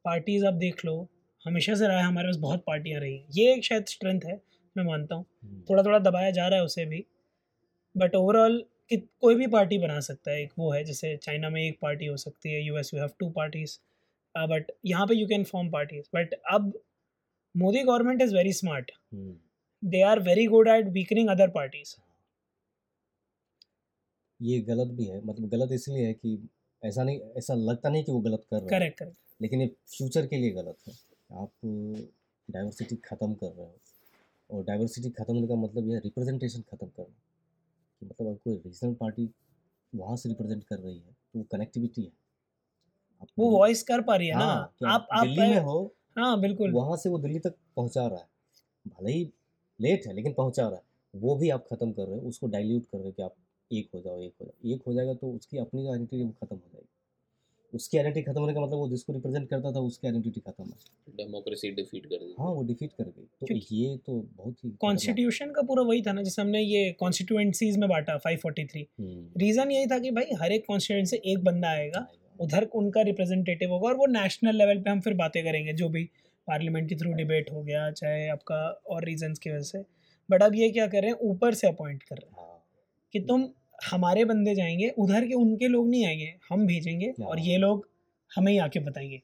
पार्टीज़ 0.05 0.45
आप 0.47 0.55
देख 0.57 0.85
लो 0.85 0.97
हमेशा 1.43 1.75
से 1.75 1.87
रहा 1.89 1.99
है 1.99 2.05
हमारे 2.05 2.29
पास 2.29 2.37
बहुत 2.39 2.63
पार्टियाँ 2.67 3.01
रही 3.01 3.23
ये 3.35 3.53
एक 3.55 3.65
शायद 3.65 3.85
स्ट्रेंथ 3.89 4.21
है 4.25 4.41
मैं 4.77 4.85
मानता 4.85 5.15
हूँ। 5.15 5.25
हम्म, 5.43 5.61
थोड़ा 5.71 5.83
थोड़ा 5.83 5.99
दबाया 6.01 6.31
जा 6.31 6.47
रहा 6.49 6.59
है 6.59 6.65
उसे 6.65 6.85
भी। 6.87 7.05
बट 7.95 8.15
ओवरऑल 8.15 8.65
कि 8.91 8.97
कोई 9.21 9.35
भी 9.35 9.47
पार्टी 9.47 9.79
बना 9.79 9.99
सकता 10.01 10.31
है। 10.31 10.43
एक 10.43 10.53
वो 10.59 10.73
है 10.73 10.83
जैसे 10.85 11.17
चाइना 11.17 11.51
में 11.51 11.63
एक 11.63 11.79
पार्टी 11.83 12.07
हो 12.07 12.17
सकती 12.17 12.53
है 12.53 12.63
US 12.63 12.91
you 12.95 13.01
have 13.01 13.11
two 13.21 13.29
parties 13.31 13.79
but 14.35 14.71
यहाँ 14.87 15.07
पे 15.07 15.15
you 15.15 15.27
can 15.27 15.45
form 15.45 15.71
parties 15.71 16.09
but 16.15 16.35
अब 16.53 16.73
Modi 17.55 17.83
government 17.83 18.23
is 18.23 18.35
very 18.35 18.53
smart 18.53 18.91
they 19.83 20.03
are 20.03 20.21
very 20.21 20.47
good 20.47 20.69
at 20.69 20.89
weakening 20.93 21.29
other 21.29 21.49
parties 21.51 21.95
ये 24.41 24.61
गलत 24.63 24.89
भी 24.95 25.05
है 25.07 25.21
मतलब 25.25 25.49
गलत 25.51 25.73
इसलिए 25.73 26.07
है 26.07 26.13
कि 26.15 26.39
ऐसा 26.83 27.03
नहीं 27.05 27.21
ऐसा 27.39 27.55
लगता 27.55 27.89
नहीं 27.89 28.05
कि 28.05 28.13
वो 28.13 28.21
गलत 28.21 28.45
कर 28.51 28.63
रहा 28.63 28.69
करेक्ट 28.71 28.99
करेक्ट। 28.99 29.17
लेकिन 29.41 29.61
ये 29.61 29.67
फ्यूचर 29.89 30.27
के 30.27 30.37
लिए 30.37 30.51
गलत 30.53 30.77
है। 30.89 30.95
आप 31.35 31.51
डाइवर्सिटी 32.49 32.97
ख़त्म 33.05 33.35
कर 33.35 33.47
रहे 33.49 33.67
हो 33.67 34.01
और 34.51 34.65
डाइवर्सिटी 34.65 35.11
ख़त्म 35.13 35.35
होने 35.35 35.49
का 35.49 35.57
मतलब 35.57 35.91
यह 35.91 36.01
रिप्रेजेंटेशन 36.05 36.63
ख़त्म 36.63 36.87
करना 36.89 37.15
कि 38.03 38.07
मतलब 38.07 38.27
अगर 38.27 38.37
कोई 38.45 38.57
रीजनल 38.57 38.95
पार्टी 38.95 39.31
वहाँ 39.93 40.17
से 40.17 40.29
रिप्रेजेंट 40.29 40.65
कर 40.65 40.79
रही 40.79 40.99
है 40.99 41.13
तो 41.13 41.39
वो 41.39 41.45
कनेक्टिविटी 41.53 42.03
है। 42.05 42.13
वो 43.39 43.51
वॉइस 43.51 43.83
कर 43.83 44.01
पा 44.03 44.17
रही 44.17 44.29
है 44.29 44.37
ना। 44.37 44.45
हाँ, 44.45 44.73
कि 44.79 44.87
आप 44.87 45.07
आप 45.13 45.27
दिल्ली 45.27 45.51
में 45.51 45.61
हो 45.61 45.79
हाँ 46.19 46.41
बिल्कुल। 46.41 46.71
वहाँ 46.73 46.97
से 46.97 47.09
वो 47.11 47.19
दिल्ली 47.19 47.39
तक 47.41 47.55
पहुँचा 47.77 48.07
रहा 48.07 48.19
है। 48.19 48.27
भले 48.87 49.13
ही 49.13 49.25
लेट 49.79 50.07
है 50.07 50.15
लेकिन 50.15 50.33
पहुँचा 50.35 50.69
रहा 50.69 50.77
है। 50.77 51.21
वो 51.21 51.37
भी 51.37 51.51
आप 51.51 51.67
ख़त्म 51.73 51.93
कर 51.93 52.07
रहे 52.09 52.19
हो 52.19 52.29
उसको 52.29 52.47
डाइल्यूट 52.49 52.87
कर 52.87 52.99
रहे 52.99 53.07
हो 53.07 53.13
कि 53.13 53.23
आप 53.23 53.35
एक 53.73 53.89
हो 53.95 54.01
जाओ 54.01 54.21
एक 54.21 54.33
हो 54.41 54.47
जाओ। 54.47 54.73
एक 54.75 54.83
हो 54.87 54.95
जाएगा 54.95 55.15
तो 55.15 55.31
उसकी 55.33 55.59
अपनी 55.59 55.83
जो 55.83 55.93
आइडेंटिटी 55.93 56.23
वो 56.23 56.31
ख़त्म 56.31 56.57
हो 56.57 56.63
जाएगी। 56.73 56.87
उसकी 57.73 57.99
आइडेंटिटी 57.99 58.31
खत्म 58.31 58.41
होने 58.41 58.55
का 58.55 58.61
मतलब 58.61 58.79
वो 58.79 58.89
जिसको 58.89 59.13
रिप्रेजेंट 59.13 59.49
करता 59.49 59.73
था 59.73 59.81
उसकी 59.81 60.07
आइडेंटिटी 60.07 60.41
खत्म 60.41 60.65
है। 60.65 61.17
डेमोक्रेसी 61.17 61.71
डिफीट 61.71 62.07
कर 62.07 62.17
दी। 62.17 62.35
हाँ 62.39 62.51
वो 62.51 62.63
डिफीट 62.63 62.93
कर 62.93 63.05
गई। 63.05 63.27
तो 63.41 63.75
ये 63.77 63.97
तो 63.97 64.13
बहुत 64.37 64.65
ही 64.65 64.71
कॉन्स्टिट्यूशन 64.71 65.51
का 65.51 65.63
पूरा 65.63 65.83
वही 65.83 66.03
था 66.03 66.13
ना 66.13 66.23
जैसे 66.23 66.43
हमने 66.43 66.61
ये 66.61 66.91
कॉन्स्टिट्यूएंसीज 66.93 67.77
में 67.77 67.89
बांटा 67.89 68.19
543 68.19 68.87
हम्म, 69.01 69.31
रीजन 69.37 69.71
यही 69.71 69.87
था 69.87 69.99
कि 69.99 70.11
भाई 70.11 70.25
हर 70.43 70.53
एक 70.53 70.67
कॉन्स्टिट्यूएंसी 70.67 71.17
से 71.17 71.31
एक 71.33 71.45
बंदा 71.45 71.69
आएगा 71.69 71.99
आएगा। 71.99 72.45
उधर 72.45 72.65
उनका 72.65 73.03
रिप्रेजेंटेटिव 73.03 73.71
होगा 73.71 73.89
और 73.89 73.97
वो 73.97 74.07
नेशनल 74.07 74.57
लेवल 74.57 74.81
पे 74.81 74.91
हम 74.91 75.01
फिर 75.01 75.15
बातें 75.15 75.45
करेंगे 75.45 75.73
जो 75.73 75.89
भी 75.89 76.05
पार्लियामेंट 76.49 76.89
के 76.89 76.97
थ्रू 76.97 77.13
डिबेट 77.13 77.53
हो 77.53 77.63
गया 77.63 77.91
चाहे 77.91 78.29
आपका 78.29 78.83
और 78.87 79.05
रीजंस 79.05 79.39
की 79.39 79.51
वजह 79.51 79.63
से। 79.63 79.85
बट 80.31 80.43
अब 80.43 80.55
ये 80.55 80.71
क्या 80.71 80.87
कर 80.87 81.03
रहे 81.03 81.11
हैं 81.11 81.19
ऊपर 81.19 81.55
से 81.55 81.69
अपॉइंट 81.69 82.03
कर 82.03 82.17
रहे 82.17 82.31
हैं 82.31 82.37
हाँ। 82.39 82.65
कि 83.13 83.21
तुम 83.21 83.49
हमारे 83.91 84.25
बंदे 84.25 84.55
जाएँगे 84.55 84.89
उधर 84.99 85.27
के 85.27 85.35
उनके 85.35 85.69
लोग 85.69 85.89
नहीं 85.89 86.07
आएँगे 86.07 86.35
हम 86.51 86.67
भेजेंगे 86.67 87.15
और। 87.23 87.39
ये 87.39 87.57
लोग 87.57 87.89
हमें 88.37 88.53
ही 88.53 88.59
आके 88.59 88.81
बताएँगे। 88.81 89.23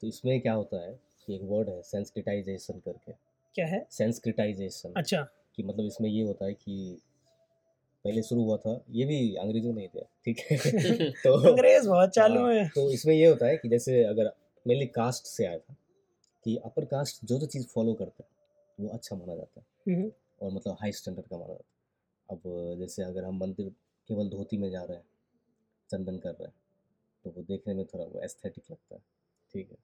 तो 0.00 0.06
इसमें 0.06 0.40
क्या 0.40 0.52
होता 0.52 0.84
है 0.86 1.00
कि 1.26 1.34
एक 1.34 1.40
वर्ड 1.42 1.68
है 1.68 1.82
सेंसिटाइजेशन 1.82 2.78
करके। 2.78 3.12
क्या 3.54 3.66
है? 3.66 3.86
सेंसिटाइजेशन 3.90 4.92
अच्छा। 4.96 5.22
कि 5.56 5.62
मतलब 5.62 5.86
इसमें 5.86 6.10
ये 6.10 6.22
होता 6.22 6.46
है 6.46 6.54
कि 6.54 6.98
पहले 8.04 8.22
शुरू 8.22 8.42
हुआ 8.44 8.56
था 8.56 8.84
ये 8.90 9.04
भी 9.04 9.34
अंग्रेज़ों 9.34 9.74
ने 9.74 9.80
ही 9.80 9.86
दिया 9.86 10.04
ठीक 10.24 10.38
है? 10.38 10.56
तो 11.10 11.50
अंग्रेज़ 11.50 11.88
बहुत 11.88 12.10
चालू 12.10 12.40
हाँ, 12.40 12.54
है 12.54 12.68
तो 12.68 12.90
इसमें 12.90 13.14
ये 13.14 13.26
होता 13.26 13.46
है 13.46 13.56
कि 13.56 13.68
जैसे 13.68 14.04
अगर 14.04 14.32
मेनली 14.66 14.86
कास्ट 14.86 15.26
से 15.26 15.46
आया 15.46 15.58
था 15.58 15.76
कि 16.44 16.56
अपर 16.56 16.84
कास्ट 16.84 17.24
जो 17.24 17.38
जो 17.38 17.46
चीज़ 17.46 17.66
फॉलो 17.68 17.92
करता 17.94 18.24
है 18.24 18.30
वो 18.80 18.88
अच्छा 18.88 19.16
माना 19.16 19.34
जाता 19.36 19.60
है। 19.60 19.94
हम्म, 19.94 20.10
और 20.42 20.52
मतलब 20.52 20.76
हाई 20.80 20.92
स्टैंडर्ड 20.92 21.26
का 21.26 21.36
माना 21.36 21.52
जाता 21.52 21.64
है। 21.64 21.71
अब 22.32 22.42
जैसे 22.78 23.02
अगर 23.02 23.24
हम 23.24 23.38
मंदिर 23.38 23.68
केवल 24.08 24.28
धोती 24.28 24.56
में 24.56 24.70
जा 24.70 24.82
रहे 24.82 24.96
हैं 24.96 25.04
चंदन 25.90 26.18
कर 26.18 26.30
रहे 26.30 26.44
हैं 26.44 26.54
तो 27.24 27.30
वो 27.30 27.42
देखने 27.42 27.74
में 27.74 27.84
थोड़ा 27.86 28.04
वो 28.04 28.20
एस्थेटिक 28.20 28.64
लगता 28.70 28.94
है 28.94 29.00
ठीक 29.54 29.70
है? 29.70 29.76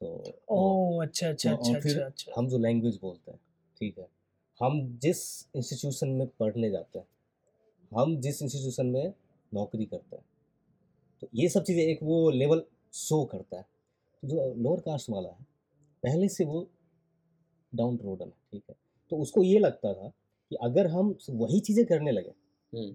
तो 0.00 0.38
ओ 0.50 1.00
अच्छा 1.02 1.28
अच्छा 1.28 1.50
और 1.50 1.56
अच्छा 1.58 1.80
फिर 1.80 1.96
अच्छा 1.96 2.06
अच्छा। 2.06 2.32
हम 2.36 2.48
जो 2.48 2.58
लैंग्वेज 2.58 2.98
बोलते 3.02 3.30
हैं 3.30 3.40
ठीक 3.80 3.98
है? 3.98 4.08
हम 4.60 4.98
जिस 5.02 5.20
इंस्टीट्यूशन 5.56 6.08
में 6.08 6.26
पढ़ने 6.40 6.70
जाते 6.70 6.98
हैं 6.98 7.06
हम 7.92 8.16
जिस 8.20 8.42
इंस्टीट्यूशन 8.42 8.86
में 8.86 9.12
नौकरी 9.52 9.84
करते 9.84 10.16
हैं 10.16 10.24
तो 11.22 11.28
ये 11.34 11.48
सब 11.48 11.62
चीज़ें 11.62 11.82
एक 11.82 12.02
वो 12.02 12.30
लेवल 12.30 12.64
शो 12.94 13.24
करता 13.24 13.56
है। 13.56 13.62
तो 14.22 14.28
जो 14.28 14.54
लोअर 14.54 14.80
कास्ट 14.80 15.10
वाला 15.10 15.28
है 15.28 15.46
पहले 16.02 16.28
से 16.28 16.44
वो 16.44 16.66
डाउन 17.72 17.96
रोडन 18.04 18.24
है 18.24 18.32
ठीक 18.52 18.62
है? 18.70 18.76
तो 19.12 19.16
उसको 19.16 19.42
ये 19.42 19.58
लगता 19.58 19.92
था 19.94 20.12
कि 20.54 20.58
अगर 20.62 20.86
हम 20.86 21.14
वही 21.30 21.60
चीज़ें 21.60 21.84
करने 21.86 22.12
लगे 22.12 22.32
हम्म। 22.72 22.92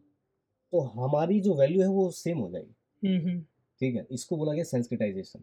तो 0.73 0.79
हमारी 0.79 1.39
जो 1.41 1.53
वैल्यू 1.55 1.81
है 1.81 1.87
वो 1.87 2.09
सेम 2.11 2.37
हो 2.37 2.49
जाएगी। 2.51 3.39
ठीक 3.81 3.95
है? 3.95 4.05
इसको 4.11 4.37
बोला 4.37 4.53
गया 4.53 4.63
सेंसिटाइजेशन 4.63 5.39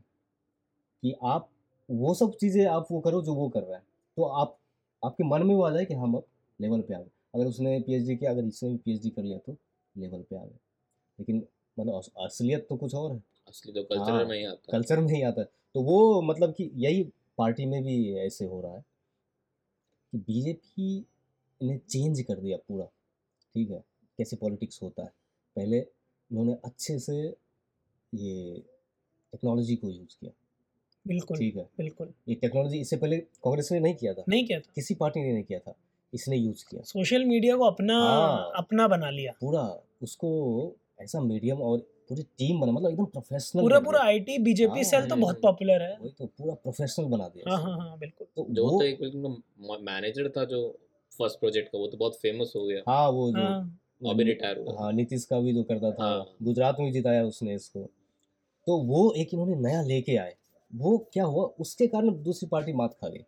कि 1.02 1.14
आप 1.24 1.48
वो 1.88 2.14
सब 2.14 2.34
चीज़ें 2.34 2.64
आप 2.66 2.86
वो 2.90 3.00
करो 3.00 3.22
जो 3.22 3.34
वो 3.34 3.48
कर 3.48 3.62
रहा 3.62 3.76
है। 3.76 3.82
तो 4.16 4.22
आप 4.22 4.56
आपके 5.02 5.24
मन 5.24 5.42
में 5.42 5.54
वो 5.54 5.62
आ 5.62 5.70
जाए 5.70 5.84
कि 5.84 5.94
हम 5.94 6.14
अब 6.14 6.24
लेवल 6.60 6.80
पे 6.80 6.94
आ 6.94 6.98
गए। 6.98 7.10
अगर 7.34 7.46
उसने 7.46 7.78
पीएचडी 7.80 8.16
किया 8.16 8.30
अगर 8.30 8.44
इसने 8.44 8.70
भी 8.70 8.76
पीएचडी 8.76 9.10
कर 9.10 9.22
लिया 9.22 9.38
तो 9.38 9.56
लेवल 9.96 10.22
पे 10.22 10.36
आ 10.36 10.44
गए। 10.44 10.58
लेकिन 11.18 11.46
मतलब 11.78 12.02
असलियत 12.24 12.66
तो 12.68 12.76
कुछ 12.76 12.94
और 12.94 13.12
है। 13.12 13.22
असली 13.48 13.72
तो 13.72 13.82
कल्चर 13.82 14.12
हाँ, 14.12 14.24
में 14.24 14.38
ही 14.38 14.44
आता 14.44 14.52
है। 14.52 14.72
कल्चर 14.72 15.00
में 15.00 15.12
ही 15.14 15.22
आता 15.22 15.40
है। 15.40 15.48
तो 15.74 15.82
वो 15.82 16.22
मतलब 16.22 16.54
कि 16.54 16.70
यही 16.74 17.02
पार्टी 17.38 17.66
में 17.66 17.82
भी 17.84 18.14
ऐसे 18.18 18.44
हो 18.44 18.60
रहा 18.60 18.74
है 18.74 18.84
कि 20.12 20.18
बीजेपी 20.18 21.04
ने 21.60 21.76
चेंज 21.78 22.20
कर 22.20 22.40
दिया 22.40 22.56
पूरा 22.68 22.84
ठीक 23.54 23.70
है? 23.70 23.82
कैसे 24.18 24.36
पॉलिटिक्स 24.36 24.82
होता 24.82 25.02
है? 25.02 25.08
पहले 25.56 25.78
इन्होंने 25.78 26.56
अच्छे 26.64 26.98
से 26.98 27.16
ये 28.12 28.62
टेक्नोलॉजी 29.32 29.76
को 29.76 29.90
यूज़ 29.90 30.16
किया 30.20 30.32
बिल्कुल 31.06 31.38
ठीक 31.38 31.56
है? 31.56 31.62
बिल्कुल। 31.78 32.12
ये 32.28 32.34
टेक्नोलॉजी 32.34 32.78
इससे 32.80 32.96
पहले 32.96 33.16
कांग्रेस 33.44 33.72
ने 33.72 33.80
नहीं 33.80 33.94
किया 33.94 34.14
था? 34.14 34.24
नहीं 34.28 34.46
किया 34.46 34.58
था। 34.60 34.72
किसी 34.74 34.94
पार्टी 34.94 35.20
ने 35.22 35.32
नहीं 35.32 35.44
किया 35.44 35.58
था 35.58 35.74
इसने 36.12 36.36
यूज़ 36.36 36.64
किया। 36.70 36.82
सोशल 36.82 37.24
मीडिया 37.24 37.56
को 37.56 37.64
अपना 37.64 37.98
हाँ। 38.00 38.52
अपना 38.56 38.86
बना 38.88 39.10
लिया। 39.10 39.32
पूरा 39.40 39.62
उसको 40.02 40.30
ऐसा 41.00 41.20
मीडियम 41.20 41.60
और 41.62 41.78
पूरी 42.08 42.22
टीम 42.38 42.60
बना 42.60 42.72
मतलब 42.72 42.90
एकदम 42.90 43.04
प्रोफेशनल 43.04 43.62
पूरा 43.62 43.78
पूरा 43.80 44.00
आईटी 44.02 44.38
बीजेपी 44.38 44.72
हाँ, 44.72 44.82
सेल 44.82 45.00
तो 45.00 45.14
हम्म, 45.14 45.20
बहुत 45.20 45.40
पॉपुलर 45.42 45.82
है। 45.82 45.96
वही 46.00 46.10
तो 46.18 46.26
पूरा 46.38 46.54
प्रोफेशनल 46.54 47.06
बना 47.06 47.28
दिया 47.28 47.50
हाँ। 47.50 47.62
हाँ 47.62 47.78
हाँ 47.78 47.98
बिल्कुल। 47.98 48.26
तो 48.36 48.46
जो 48.50 48.64
वो 48.64 48.78
तो 48.80 48.84
एक 48.84 49.00
बिल्कुल 49.00 49.78
मैनेजर 49.82 50.28
था 50.36 50.44
जो 50.44 50.60
फ़र्स्ट 51.18 51.40
प्रोजेक्ट 51.40 51.68
का 51.68 51.78
वो 51.78 51.86
तो 51.86 51.96
बहुत 51.96 52.16
फ़ेमस 52.16 52.52
हो 52.56 52.64
गया। 52.66 52.82
हाँ 52.88 53.08
वो 53.10 53.30
जो 53.32 54.10
अभी 54.10 54.24
रिटायर 54.24 54.58
हुआ 54.58 54.74
हाँ 54.80 54.92
नीतीश 54.92 55.24
का 55.24 55.40
भी 55.40 55.52
जो 55.52 55.62
करता 55.62 55.90
था 55.90 56.04
हाँ। 56.04 56.26
गुजरात 56.42 56.76
में 56.80 56.92
जिताया 56.92 57.24
उसने 57.24 57.54
इसको। 57.54 57.80
तो 58.66 58.76
वो 58.78 59.12
एक 59.12 59.34
इन्होंने 59.34 59.56
नया 59.56 59.82
लेके 59.82 60.16
आए। 60.16 60.34
वो 60.74 60.98
क्या 61.12 61.24
हुआ 61.24 61.44
उसके 61.60 61.86
कारण 61.86 62.22
दूसरी 62.22 62.48
पार्टी 62.48 62.72
मात 62.72 62.94
खा 62.94 63.08
गई। 63.08 63.24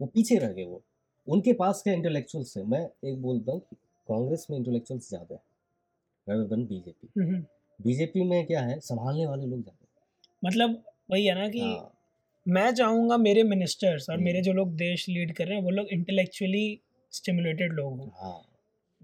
वो 0.00 0.06
पीछे 0.06 0.38
रह 0.38 0.52
गए 0.52 0.64
वो। 0.64 0.82
उनके 1.26 1.52
पास 1.52 1.82
क्या 1.82 1.94
इंटेलेक्चुअल्स 1.94 2.56
है? 2.56 2.64
मैं 2.64 2.88
एक 3.04 3.22
बोलता 3.22 3.52
हूँ 3.52 3.60
कि 3.60 3.76
कांग्रेस 4.08 4.46
में 4.50 4.58
इंटेलेक्चुअल्स 4.58 5.08
ज़्यादा 5.08 5.34
है 5.34 5.40
rather 6.26 6.48
than 6.50 6.66
BJP 6.66 7.08
hmm, 7.18 7.28
hmm. 7.28 7.44
BJP 7.82 8.24
में 8.24 8.46
क्या 8.46 8.60
है 8.60 8.78
संभालने 8.80 9.26
वाले 9.26 9.46
लोग 9.46 9.62
ज़्यादा 9.62 10.48
मतलब 10.48 10.82
वही 11.10 11.26
है 11.26 11.34
ना 11.34 11.48
कि 11.48 11.60
हाँ। 11.60 11.98
मैं 12.46 12.70
चाहूँगा 12.74 13.16
मेरे 13.16 13.42
मिनिस्टर्स 13.42 14.08
और 14.10 14.16
हम्म। 14.16 14.24
मेरे 14.24 14.40
जो 14.42 14.52
लोग 14.52 14.74
देश 14.76 15.08
लीड 15.08 15.34
कर 15.36 15.46
रहे 15.46 15.56
हैं 15.56 15.64
वो 15.64 15.70
लोग 15.70 15.86
इंटेलेक्चुअली 15.88 16.80
स्टिमुलेटेड 17.12 17.72
लोग 17.72 17.98
हों। 18.00 18.08
हाँ। 18.08 18.42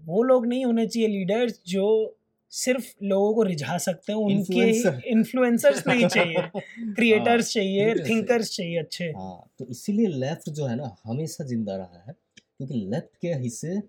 वो 0.01 0.23
लोग 0.23 0.45
नहीं 0.45 0.65
होने 0.65 0.87
चाहिए 0.87 1.07
लीडर्स 1.07 1.61
जो 1.67 2.15
सिर्फ़ 2.49 2.85
लोगों 3.03 3.33
को 3.33 3.43
रिझा 3.43 3.77
सकते 3.77 4.11
हैं 4.13 4.19
उनके. 4.19 4.69
इन्फ्लुएंसर्स 5.11 5.87
नहीं 5.87 6.07
चाहिए 6.07 6.41
क्रिएटर्स 6.95 7.53
चाहिए 7.53 7.93
चाहिए। 7.93 8.09
थिंकर्स 8.09 8.55
चाहिए 8.55 8.77
अच्छे। 8.77 9.05
हाँ 9.05 9.49
तो 9.59 9.65
इसीलिए 9.65 10.07
लेफ़्ट 10.07 10.49
जो 10.49 10.65
है 10.65 10.75
ना 10.75 10.95
हमेशा 11.03 11.43
ज़िंदा 11.43 11.75
रहा 11.75 12.03
है 12.07 12.13
क्योंकि 12.37 12.73
लेफ़्ट 12.73 13.15
के 13.21 13.33
हिस्से 13.33 13.81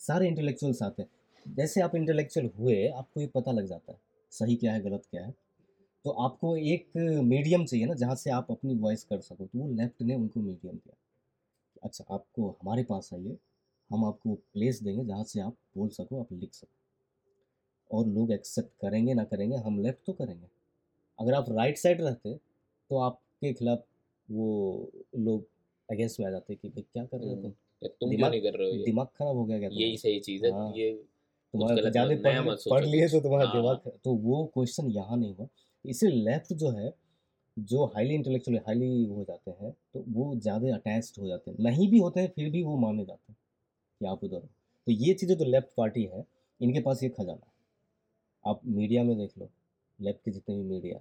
सारे 0.00 0.28
इंटेलेक्चुअल्स 0.28 0.82
आते 0.82 1.02
हैं। 1.02 1.54
जैसे 1.56 1.80
आप 1.80 1.94
इंटेलेक्चुअल 1.94 2.50
हुए 2.58 2.88
आपको 2.88 3.20
ये 3.20 3.26
पता 3.26 3.52
लग 3.52 3.66
जाता 3.66 3.92
है 3.92 3.98
सही 4.32 4.56
क्या 4.56 4.72
है 4.72 4.80
गलत 4.80 5.02
क्या 5.10 5.24
है। 5.24 5.30
तो 6.04 6.10
आपको 6.10 6.56
एक 6.56 6.90
मीडियम 7.24 7.64
चाहिए 7.64 7.86
ना 7.86 7.94
जहाँ 7.94 8.14
से 8.14 8.30
आप 8.30 8.50
अपनी 8.50 8.74
वॉइस 8.74 9.04
कर 9.04 9.20
सको 9.20 9.46
तो 9.46 9.58
वो 9.58 9.68
लेफ़्ट 9.74 10.02
ने 10.02 10.14
उनको 10.14 10.40
मीडियम 10.40 10.74
दिया। 10.76 10.96
अच्छा 11.82 12.04
आपको 12.14 12.48
हमारे 12.62 12.82
पास 12.82 13.10
आइए 13.14 13.36
हम 13.90 14.04
आपको 14.04 14.34
प्लेस 14.34 14.82
देंगे 14.82 15.04
जहाँ 15.04 15.24
से 15.24 15.40
आप 15.40 15.56
बोल 15.76 15.88
सको 15.88 16.20
आप 16.20 16.32
लिख 16.32 16.54
सको। 16.54 17.96
और 17.98 18.06
लोग 18.06 18.32
एक्सेप्ट 18.32 18.70
करेंगे 18.80 19.14
ना 19.14 19.24
करेंगे 19.24 19.56
हम 19.56 19.82
लेफ़्ट 19.82 19.98
तो 20.06 20.12
करेंगे। 20.12 20.46
अगर 21.18 21.34
आप 21.34 21.46
राइट 21.50 21.78
साइड 21.78 22.00
रहते 22.00 22.34
तो 22.90 22.98
आपके 22.98 23.52
खिलाफ 23.52 23.84
वो 24.30 24.90
लोग 25.18 25.46
अगेंस्ट 25.90 26.20
में 26.20 26.26
आ 26.26 26.30
जाते 26.30 26.54
कि 26.54 26.68
भाई 26.68 26.82
क्या 26.92 27.04
कर 27.04 27.18
रहे 27.18 27.30
हो 27.30 27.42
तुम? 27.42 27.52
तुम 27.82 28.10
दिमाग- 28.10 28.30
नहीं 28.30 28.42
कर 28.42 28.58
रहे 28.58 28.70
हो 28.70 28.84
दिमाग 28.84 29.06
खराब 29.06 29.36
हो 29.36 29.44
गया 29.44 29.58
क्या 29.58 29.68
यही 29.72 29.96
सही 29.96 30.20
चीज़ 30.20 30.44
है 30.46 30.52
हाँ। 30.52 30.72
ये 30.76 30.92
तुम्हारा 31.54 31.90
ज़्यादा 31.90 32.14
पढ़ 32.14 32.56
पढ़ 32.70 32.84
लिए 32.84 33.08
तो 33.08 33.20
तुम्हारा 33.20 33.44
हाँ। 33.48 33.56
दिमाग 33.56 34.00
तो 34.04 34.14
वो 34.14 34.44
क्वेश्चन 34.54 34.86
यहाँ 34.86 35.16
नहीं 35.16 35.34
हुआ। 35.34 35.46
इसलिए 35.84 36.12
लेफ़्ट 36.24 36.52
जो 36.52 36.70
है 36.70 36.92
जो 37.58 37.84
हाईली 37.84 38.14
इंटेलेक्चुअल 38.14 38.58
हाईली 38.58 39.04
हो 39.04 39.24
जाते 39.24 39.50
हैं 39.50 39.72
तो 39.94 40.04
वो 40.08 40.34
ज़्यादा 40.36 40.74
अटैच्ड 40.74 41.20
हो 41.20 41.26
जाते 41.28 41.50
हैं। 41.50 41.58
नहीं 41.60 41.90
भी 41.90 41.98
होते 41.98 42.20
हैं 42.20 42.28
फिर 42.28 42.50
भी 42.50 42.62
वो 42.62 42.76
माने 42.76 43.04
जाते 43.04 43.32
हैं। 43.32 43.38
कि 44.00 44.06
आप 44.06 44.24
उधर। 44.24 44.36
हो 44.36 44.48
तो 44.86 44.92
ये 44.92 45.14
चीज़ें 45.14 45.36
जो 45.36 45.44
लेफ़्ट 45.44 45.68
पार्टी 45.76 46.04
है 46.04 46.24
इनके 46.60 46.80
पास 46.80 47.02
ये 47.02 47.08
खजाना 47.08 47.32
है। 47.32 47.52
आप 48.44 48.60
मीडिया 48.66 49.02
में 49.04 49.16
देख 49.18 49.30
लो 49.38 49.48
लेफ़्ट 49.98 50.20
के 50.24 50.30
जितने 50.30 50.56
भी 50.56 50.62
मीडिया 50.64 51.00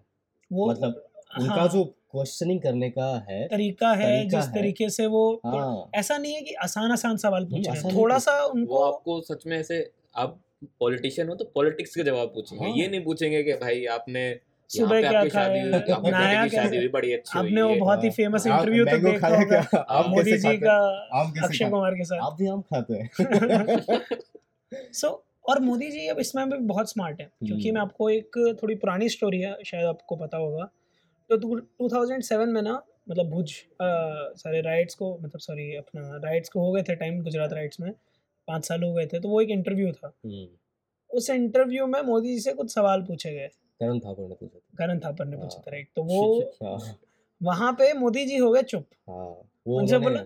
वो 0.51 0.67
मतलब 0.67 1.03
उनका 1.39 1.55
हाँ, 1.55 1.67
जो 1.67 1.83
क्वेश्चनिंग 2.11 2.61
करने 2.61 2.89
का 2.89 3.05
है 3.29 3.47
तरीका 3.47 3.91
है 3.93 4.05
तरीका 4.05 4.37
जिस 4.37 4.47
है। 4.47 4.53
तरीके 4.53 4.89
से 4.89 5.05
वो 5.07 5.23
हाँ। 5.45 5.89
ऐसा 5.95 6.17
नहीं 6.17 6.33
है 6.33 6.41
कि 6.41 6.53
आसान 6.63 6.91
आसान 6.91 7.17
सवाल 7.17 7.45
पूछ। 7.45 7.67
रहे 7.67 7.77
आसान 7.77 7.95
थोड़ा 7.95 8.17
सा 8.19 8.37
वो 8.39 8.49
उनको 8.51 8.81
आपको 8.83 9.19
सच 9.21 9.45
में 9.47 9.57
ऐसे 9.57 9.79
आप 10.15 10.39
पॉलिटिशियन 10.79 11.29
हो 11.29 11.35
तो 11.35 11.45
पॉलिटिक्स 11.55 11.95
के 11.95 12.03
जवाब 12.03 12.27
पूछेंगे। 12.29 12.65
हाँ। 12.65 12.75
ये 12.77 12.87
नहीं 12.87 13.03
पूछेंगे 13.03 13.43
कि 13.43 13.53
भाई 13.53 13.85
आपने 13.95 14.29
सुबह 14.69 14.99
क्या 15.01 15.23
खाया, 15.29 15.99
नया 16.05 16.47
शादी 16.47 16.77
हुई? 16.77 16.87
बड़ी 16.87 17.11
अच्छी 17.13 17.37
आपने 17.39 17.61
वो 17.61 17.75
बहुत 17.75 18.03
ही 18.03 18.07
हाँ, 18.07 18.15
फ़ेमस 18.15 18.47
इंटरव्यू 18.47 18.85
तो 18.85 18.97
देखा 18.97 19.27
होगा। 19.27 20.01
मोदी 20.07 20.37
जी 20.37 20.57
का 20.57 20.73
हैं? 21.13 21.43
अक्षय 21.43 21.69
कुमार 21.69 21.93
के 21.93 22.03
साथ। 22.03 22.19
आप 22.21 22.35
भी 22.39 22.47
आम 22.47 22.61
खाते 22.61 22.93
हैं। 22.93 23.09
सो 24.93 25.23
और 25.49 25.59
मोदी 25.59 25.89
जी 25.91 26.07
अब 26.07 26.19
इसमें 26.19 26.49
भी 26.49 26.57
बहुत 26.67 26.89
स्मार्ट 26.89 27.21
है 27.21 27.25
क्योंकि 27.45 27.67
हम्म। 27.67 27.73
मैं 27.75 27.81
आपको 27.81 28.09
एक 28.09 28.37
थोड़ी 28.63 28.75
पुरानी 28.75 29.09
स्टोरी 29.09 29.39
है 29.41 29.55
शायद 29.65 29.85
आपको 29.85 30.15
पता 30.15 30.37
होगा। 30.37 30.63
तो 31.29 31.37
टू 31.37 31.89
थाउज़ेंड 31.89 32.23
सेवन 32.23 32.49
में 32.49 32.61
ना 32.61 32.81
मतलब 33.09 33.29
भुज 33.29 33.53
सारे 33.81 34.61
राइट्स 34.61 34.95
को 34.95 35.17
मतलब 35.17 35.39
सॉरी 35.39 35.75
अपना 35.75 36.01
राइट्स 36.25 36.49
को 36.49 36.59
हो 36.59 36.71
गए 36.71 36.83
थे 36.83 36.95
टाइम 36.95 37.21
गुजरात 37.23 37.53
राइट्स 37.53 37.79
में 37.79 37.91
पाँच 38.47 38.65
साल 38.67 38.83
हो 38.83 38.93
गए 38.93 39.05
थे 39.05 39.19
तो 39.19 39.29
वो 39.29 39.41
एक 39.41 39.49
इंटरव्यू 39.49 39.91
था। 39.91 40.11
हम्म, 40.25 40.47
उस 41.11 41.29
इंटरव्यू 41.29 41.87
में 41.87 42.01
मोदी 42.01 42.33
जी 42.33 42.39
से 42.39 42.53
कुछ 42.53 42.73
सवाल 42.73 43.01
पूछे 43.01 43.31
गए। 43.31 43.49
करण 43.79 43.99
ठाकुर 43.99 44.27
ने 44.29 44.35
पूछा 44.35 44.57
था। 44.57 44.75
करण 44.77 44.99
थापर 44.99 45.25
ने 45.25 45.37
पूछे 45.37 45.57
थे 45.57 45.61
हाँ। 45.61 45.71
राइट 45.71 45.89
तो 45.95 46.03
वो 46.03 46.39
हाँ। 46.63 46.95
वहाँ 47.41 47.71
पे 47.73 47.91
मोदी 47.93 48.25
जी 48.25 48.37
हो 48.37 48.51
गए 48.51 48.61
चुप। 48.63 48.85
हाँ 49.09 49.27
वो 49.67 49.77
उनसे 49.79 49.97
बोला 49.99 50.23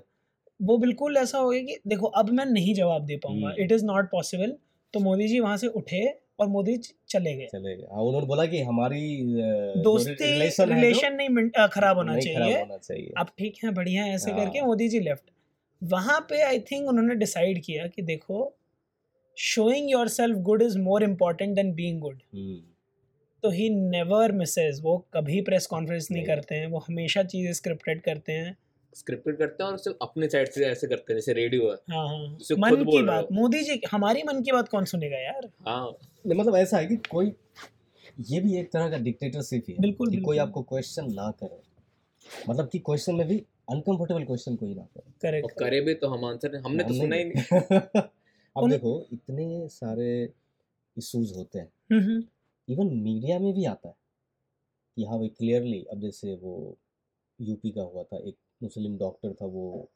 वो 0.59 0.77
बिल्कुल 0.77 1.17
ऐसा 1.17 1.37
हो 1.37 1.49
गया 1.49 1.61
कि 1.61 1.77
देखो 1.87 2.07
अब 2.17 2.29
मैं 2.29 2.45
नहीं 2.45 2.73
जवाब 2.75 3.05
दे 3.05 3.17
पाऊँगा। 3.17 3.53
इट 3.59 3.71
इज़ 3.71 3.85
नॉट 3.85 4.09
पॉसिबल 4.11 4.55
तो 4.93 4.99
मोदी 4.99 5.27
जी 5.27 5.39
वहाँ 5.39 5.57
से 5.57 5.67
उठे 5.69 6.05
और 6.39 6.47
मोदी 6.47 6.75
चले 7.09 7.33
गए। 7.35 7.45
चले 7.45 7.75
गए। 7.75 7.87
हाँ 7.91 8.01
उन्होंने 8.01 8.27
बोला 8.27 8.45
कि 8.45 8.61
हमारी 8.61 9.01
दोस्ती 9.83 10.13
रिलेशन 10.23 10.73
रिलेशन 10.73 11.15
नहीं 11.15 11.49
खराब 11.69 11.97
होना 11.97 12.13
नहीं 12.13 12.35
खराब 12.35 12.43
चाहिए। 12.43 12.59
होना 12.59 12.77
चाहिए। 12.77 13.13
अब 13.17 13.27
ठीक 13.37 13.57
है 13.63 13.71
बढ़िया 13.71 14.03
है 14.03 14.13
ऐसे 14.15 14.31
हाँ। 14.31 14.39
करके 14.39 14.61
मोदी 14.61 14.87
जी 14.89 14.99
लेफ़्ट 14.99 15.29
वहाँ 15.81 16.19
पे 16.29 16.41
आई 16.41 16.59
थिंक 16.61 16.87
उन्होंने 16.89 17.15
डिसाइड 17.15 17.61
किया 17.63 17.87
कि 17.87 18.01
देखो 18.01 18.53
showing 19.37 19.89
your 19.91 20.07
self 20.07 20.37
good 20.39 20.61
is 20.61 20.77
more 20.79 21.03
important 21.03 21.55
than 21.55 21.73
being 21.73 21.99
good 22.01 22.19
तो 23.43 23.49
ही 23.49 23.69
नेवर 23.69 24.31
मिसेज 24.31 24.81
वो 24.81 25.05
कभी 25.13 25.41
प्रेस 25.41 25.65
कॉन्फ्रेंस 25.65 26.07
नहीं 26.11 26.23
नहीं। 26.23 26.35
करते 26.35 26.55
हैं 26.55 26.67
वो 26.67 26.79
हमेशा 26.79 27.23
चीज़ें 27.23 27.53
स्क्रिप्टेड 27.53 28.01
करते 28.01 28.31
हैं। 28.31 28.57
स्क्रिप्टेड 28.95 29.37
करते 29.37 29.63
हैं 29.63 29.71
और 29.71 29.77
सिर्फ़ 29.77 29.97
अपने 30.01 30.27
साइड 30.29 30.47
से 30.47 30.65
ऐसे 30.65 30.87
करते 30.87 31.13
हैं 31.13 31.19
जैसे 31.19 31.33
रेडियो 31.33 31.69
है। 31.71 31.77
हाँ 31.95 32.07
हाँ। 32.07 32.37
मन 32.57 32.83
की 32.83 33.03
बात 33.03 33.27
मोदी 33.31 33.63
जी 33.63 33.81
हमारी 33.91 34.23
मन 34.23 34.41
की 34.41 34.51
बात 34.51 34.69
कौन 34.69 34.85
सुनेगा 34.85 35.17
यार? 35.17 35.49
हाँ। 35.67 35.97
नहीं, 36.27 36.39
मतलब 36.39 36.55
ऐसा 36.55 36.77
है 36.77 36.85
कि 36.85 36.95
कोई 36.95 37.33
ये 38.29 38.39
भी 38.39 38.57
एक 38.57 38.71
तरह 38.71 38.89
का 38.89 38.97
डिक्टेटरशिप 38.97 39.63
है 39.69 39.75
बिल्कुल, 39.79 40.11
कि 40.11 40.17
कोई 40.17 40.37
आपको 40.37 40.61
क्वेश्चन 40.61 41.13
ना 41.13 41.31
करे। 41.31 41.61
मतलब 42.49 42.69
कि 42.69 42.79
क्वेश्चन 42.79 43.15
में 43.15 43.27
भी 43.27 43.37
अनकंफर्टेबल 43.71 44.23
क्वेश्चन 44.23 44.55
कोई 44.55 44.75
ना 44.75 44.81
करे। 44.81 45.03
और 45.05 45.13
करेक्ट 45.21 45.59
करे 45.59 45.81
भी 45.81 45.93
तो 45.93 46.07
हम 46.07 46.25
आंसर 46.25 46.55
हमने 46.55 46.83
तो 46.83 46.93
सुना 46.93 47.15
ही 47.15 47.23
नहीं। 47.23 47.33
अब 48.57 48.69
देखो 48.69 49.07
इतने 49.13 49.67
सारे 49.67 50.29
इश्यूज़ 50.97 51.33
होते 51.33 51.59
हैं। 51.59 51.69
हम्म। 51.91 52.23
इवन 52.71 52.93
मीडिया 52.97 53.39
में 53.39 53.53
भी 53.53 53.65
आता 53.65 53.89
है 53.89 53.95
कि 54.97 55.05
हाँ 55.05 55.17
भाई 55.17 55.27
क्लियरली 55.27 55.83
अब 55.83 55.99
जैसे 55.99 56.35
वो 56.35 56.77
यूपी 57.39 57.71
का 57.71 57.81
हुआ 57.81 58.03
था 58.03 58.17
एक 58.17 58.37
मुस्लिम 58.63 58.97
डॉक्टर 58.97 59.33
था 59.33 59.45
वो 59.45 59.91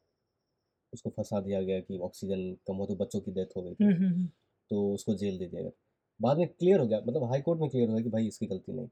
उसको 0.92 1.10
फंसा 1.10 1.40
दिया 1.40 1.62
गया 1.62 1.80
कि 1.80 1.98
ऑक्सीजन 1.98 2.52
कम 2.68 2.76
हो 2.76 2.86
तो 2.86 2.94
बच्चों 2.94 3.20
की 3.20 3.32
डेथ 3.32 3.56
हो 3.56 3.62
गई 3.62 3.74
थी। 3.74 3.84
हम्म 3.84 4.26
तो 4.70 4.94
उसको 4.94 5.14
जेल 5.14 5.38
दे 5.38 5.46
दिया 5.46 5.62
गया। 5.62 5.70
बाद 6.20 6.38
में 6.38 6.48
क्लियर 6.48 6.80
हो 6.80 6.86
गया 6.86 7.00
मतलब 7.00 7.24
हाई 7.24 7.40
कोर्ट 7.40 7.60
में 7.60 7.68
क्लियर 7.70 7.88
हो 7.88 7.94
गया 7.94 8.02
कि 8.02 8.10
भाई 8.10 8.26
इसकी 8.26 8.46
गलती 8.46 8.72
नहीं 8.72 8.86
थी। 8.86 8.90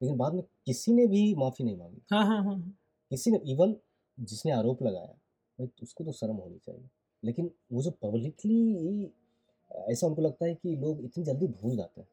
लेकिन 0.00 0.16
बाद 0.16 0.34
में 0.34 0.42
किसी 0.66 0.92
ने 0.94 1.06
भी 1.06 1.34
माफ़ी 1.34 1.64
नहीं 1.64 1.76
मांगी। 1.76 2.02
हाँ 2.12 2.24
हाँ 2.26 2.42
हाँ 2.44 2.58
किसी 3.10 3.30
ने 3.30 3.38
इवन 3.52 3.76
जिसने 4.18 4.52
आरोप 4.52 4.82
लगाया 4.82 5.12
भाई 5.58 5.68
उसको 5.82 6.04
तो 6.04 6.12
शर्म 6.12 6.36
होनी 6.36 6.58
चाहिए। 6.58 6.88
लेकिन 7.22 7.50
वो 7.72 7.82
जो 7.82 7.90
पब्लिकली 8.02 9.10
ऐसा 9.90 10.06
उनको 10.06 10.22
लगता 10.22 10.46
है 10.46 10.54
कि 10.54 10.76
लोग 10.76 11.04
इतनी 11.04 11.24
जल्दी 11.24 11.46
भूल 11.46 11.76
जाते 11.76 12.00
हैं। 12.00 12.08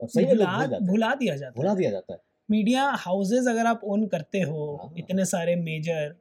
और 0.00 0.08
सही 0.08 0.24
भुला 0.26 0.56
भूल 0.66 0.86
भुला 0.88 1.14
दिया 1.14 1.36
जाता 1.36 1.54
भुला 1.56 1.70
है। 1.70 1.76
दिया 1.76 1.90
जाता 1.90 2.12
है। 2.14 2.20
मीडिया 2.48 2.84
हाउसेज 2.98 3.48
अगर 3.48 3.66
आप 3.66 3.80
ओन 3.84 4.06
करते 4.06 4.40
हो 4.40 4.74
हाँ। 4.82 4.92
इतने 4.98 5.24
सारे 5.24 5.56
मेजर 5.56 6.14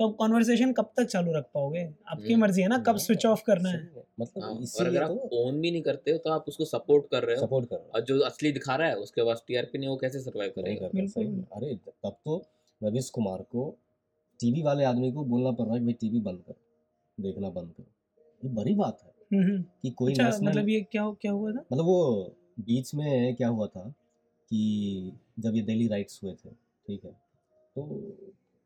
तो 0.00 0.08
आप 0.08 0.14
कॉन्वर्सेशन 0.16 0.72
कब 0.72 0.90
तक 0.96 1.04
चालू 1.04 1.32
रख 1.32 1.44
पाओगे? 1.54 1.82
आपकी 2.08 2.32
हम्म, 2.32 2.42
मर्ज़ी 2.42 2.62
है 2.62 2.68
ना 2.68 2.78
कब 2.78 2.88
हाँ, 2.88 2.98
स्विच 2.98 3.26
ऑफ़ 3.26 3.42
करना 3.46 3.68
है। 3.70 3.78
मतलब 4.20 4.42
हाँ, 4.42 4.50
और 4.52 4.86
अगर 4.86 5.02
आप 5.02 5.10
तो 5.10 5.44
ओन 5.44 5.60
भी 5.60 5.70
नहीं 5.70 5.82
करते 5.82 6.10
हो 6.10 6.18
तो 6.18 6.30
आप 6.30 6.44
उसको 6.48 6.64
सपोर्ट 6.64 7.04
कर 7.10 7.22
रहे 7.24 7.36
हो। 7.36 7.46
सपोर्ट 7.46 7.68
कर 7.70 7.76
रहा 7.76 7.90
और 7.94 8.04
जो 8.04 8.18
असली 8.20 8.52
दिखा 8.52 8.76
रहा 8.76 8.88
है 8.88 8.96
उसके 8.96 9.24
पास 9.24 9.42
टीआरपी 9.48 9.78
नहीं 9.78 9.88
वो 9.88 9.96
कैसे 9.96 10.20
सरवाइव 10.20 10.52
करेगा? 10.56 10.88
बिल्कुल। 10.94 11.44
अरे 11.52 11.74
तब 11.76 12.16
तो 12.24 12.42
रवीश 12.80 13.10
कुमार 13.10 13.42
को 13.52 13.68
टीवी 14.40 14.62
वाले 14.62 14.84
आदमी 14.84 15.12
को 15.12 15.24
बोलना 15.24 15.50
पड़ 15.50 15.66
रहा 15.66 15.74
है 15.74 15.80
भाई 15.84 15.92
टीवी 16.00 16.20
बंद 16.20 16.42
कर 16.48 16.54
देखना 17.18 17.50
बंद 17.50 17.70
कर। 17.70 17.84
ये 18.42 18.54
बड़ी 18.54 18.74
बात 18.74 18.98
है 19.04 19.12
हम्म, 19.32 19.50
हम्म। 19.50 19.62
कि 19.82 19.90
कोई 19.92 20.12
अच्छा 20.12 20.28
मतलब 20.42 20.68
ये 20.68 20.80
क्या 20.92 21.10
क्या 21.20 21.32
हुआ 21.32 21.52
था? 21.52 21.64
मतलब 21.72 21.84
वो 21.84 22.36
बीच 22.60 22.94
में 22.94 23.34
क्या 23.36 23.48
हुआ 23.48 23.66
था 23.66 23.88
कि 24.50 25.12
जब 25.40 25.54
ये 25.56 25.62
दिल्ली 25.62 25.88
राइट्स 25.88 26.20
हुए 26.24 26.32
थे 26.34 26.50
ठीक 26.86 27.04
है 27.04 27.10
तो 27.76 27.82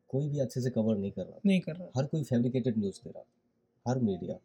कोई 0.09 0.29
भी 0.29 0.39
अच्छे 0.39 0.61
से 0.61 0.69
कवर 0.69 0.97
नहीं 0.97 1.11
कर 1.11 1.25
रहा 1.25 1.39
नहीं 1.45 1.59
कर 1.61 1.75
रहा 1.75 1.87
हर 1.97 2.05
कोई 2.05 2.23
फैब्रिकेटेड 2.23 2.77
न्यूज़ 2.77 2.99
दे 3.03 3.09
रहा 3.09 3.23
हर 3.85 3.99
मीडिया 3.99 4.35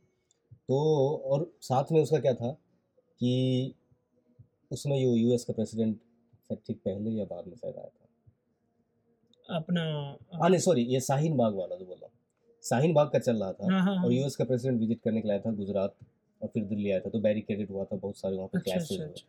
तो 0.69 0.77
और 1.25 1.51
साथ 1.63 1.93
में 1.93 2.01
उसका 2.03 2.19
क्या 2.19 2.35
था 2.35 2.51
कि 3.21 3.75
उसमें 4.73 4.97
यो 4.99 5.15
यूएस 5.17 5.45
का 5.45 5.53
प्रेसिडेंट 5.53 5.99
ठीक 6.67 6.79
पहले 6.85 7.11
या 7.11 7.25
बाद 7.25 7.47
में 7.47 7.57
शायद 7.57 7.77
आया 7.77 7.87
था। 7.87 9.57
अपना 9.57 9.83
हाँ 10.41 10.49
नहीं 10.49 10.61
सॉरी 10.61 10.83
ये 10.85 11.01
शाहीन 11.01 11.37
बाग 11.37 11.55
वाला 11.55 11.77
जो 11.77 11.85
बोला। 11.87 12.09
शाहीन 12.65 12.93
बाग 12.95 13.11
का 13.13 13.19
चल 13.19 13.37
रहा 13.37 13.53
था 13.53 13.73
हाँ 13.73 13.81
हाँ 13.83 13.95
और 13.95 14.05
हाँ 14.05 14.13
यूएस 14.13 14.37
का 14.37 14.45
प्रेसिडेंट 14.45 14.81
विज़िट 14.81 15.01
करने 15.05 15.21
के 15.21 15.29
लिए 15.29 15.37
आया 15.37 15.43
था 15.47 15.55
गुजरात। 15.57 15.95
और 16.45 16.51
फिर 16.55 16.65
दिल्ली 16.65 16.91
आया 16.91 17.01
था 17.01 17.11
तो 17.11 17.19
बैरिकेडेड 17.21 17.71
हुआ 17.71 17.85
था 17.85 17.97
बहुत 17.97 18.17
सारे 18.17 18.37
वहाँ 18.37 18.49
पे 18.49 18.59
अच्छा 18.59 18.75
अच्छा 18.75 18.95
हुए। 18.95 19.05
अच्छा। 19.05 19.27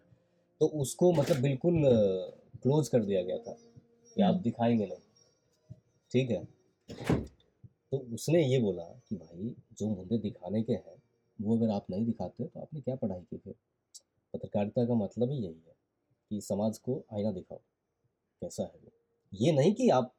तो 0.62 0.68
उसको 0.82 1.12
मतलब 1.14 1.42
बिल्कुल 1.42 1.82
क्लोज 2.62 2.88
कर 2.88 3.04
दिया 3.04 3.22
गया 3.24 3.38
था 3.38 3.52
कि 4.16 4.22
आप 4.22 4.32
हम्म। 4.34 4.44
दिखाएँगे 4.44 4.86
नहीं। 4.86 5.76
ठीक 6.12 6.30
है? 6.32 6.44
तो 7.92 7.98
उसने 8.14 8.44
ये 8.48 8.60
बोला 8.60 8.84
कि 9.10 9.16
भाई 9.16 9.56
जो 9.80 9.88
मुद्दे 9.90 10.18
दिखाने 10.18 10.62
के 10.64 10.74
हैं 10.74 11.02
वो 11.40 11.58
अगर 11.58 11.70
आप 11.70 11.86
नहीं 11.90 12.06
दिखाते 12.06 12.44
तो 12.44 12.60
आपने 12.60 12.82
क्या 12.82 12.96
पढ़ाई 12.96 13.22
की 13.22 13.38
फिर? 13.38 13.54
पत्रकारिता 14.34 14.86
का 14.86 14.94
मतलब 14.94 15.32
ही 15.32 15.38
यही 15.38 15.62
है 15.68 15.74
कि 16.32 16.42
समाज 16.42 16.78
को 16.78 17.04
आईना 17.14 17.32
दिखाओ 17.32 17.58
कैसा 18.42 18.64
है 18.64 18.72
वो। 18.84 18.92
ये 19.34 19.52
नहीं 19.52 19.74
कि 19.74 19.90
आप 19.90 20.14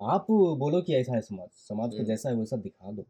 आप 0.00 0.26
बोलो 0.30 0.80
कि 0.82 0.94
ऐसा 0.94 1.14
है 1.14 1.20
समाज 1.22 1.48
समाज 1.68 1.90
को 1.90 1.96
हम्म। 1.96 2.06
जैसा 2.06 2.28
है 2.28 2.34
वैसा 2.34 2.56
दिखा 2.56 2.90
दो। 2.92 3.06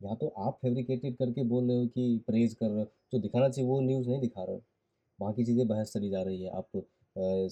यहाँ 0.00 0.16
तो 0.16 0.26
आप 0.38 0.58
फैब्रिकेटेड 0.62 1.16
करके 1.16 1.42
बोल 1.44 1.68
रहे 1.68 1.76
हो 1.78 1.86
कि 1.86 2.22
प्रेज 2.26 2.54
कर 2.54 2.66
रहे 2.66 2.80
हो 2.80 2.90
जो 3.12 3.18
दिखाना 3.18 3.48
चाहिए 3.48 3.68
वो 3.70 3.80
न्यूज़ 3.80 4.08
नहीं 4.08 4.20
दिखा 4.20 4.42
रहे 4.42 4.54
हो। 4.54 4.62
बाकी 5.18 5.44
चीज़ें 5.44 5.66
बहस 5.68 5.92
चली 5.92 6.10
जा 6.10 6.22
रही 6.22 6.42
है। 6.42 6.50
आप 6.50 6.82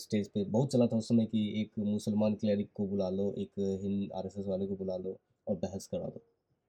स्टेज 0.01 0.29
पे 0.29 0.45
बहुत 0.47 0.73
चला 0.73 0.87
था 0.87 0.97
उस 0.97 1.09
समय 1.09 1.27
कि 1.27 1.61
एक 1.61 1.71
मुसलमान 1.79 2.35
क्लैरिक 2.35 2.69
को 2.75 2.87
बुला 2.87 3.09
लो 3.11 3.33
एक 3.39 3.51
हिंद 3.83 4.11
आरएसएस 4.17 4.47
वाले 4.47 4.67
को 4.67 4.77
बुला 4.77 4.97
लो 4.97 5.17
और 5.47 5.57
बहस 5.57 5.87
करा 5.87 6.07
दो 6.07 6.21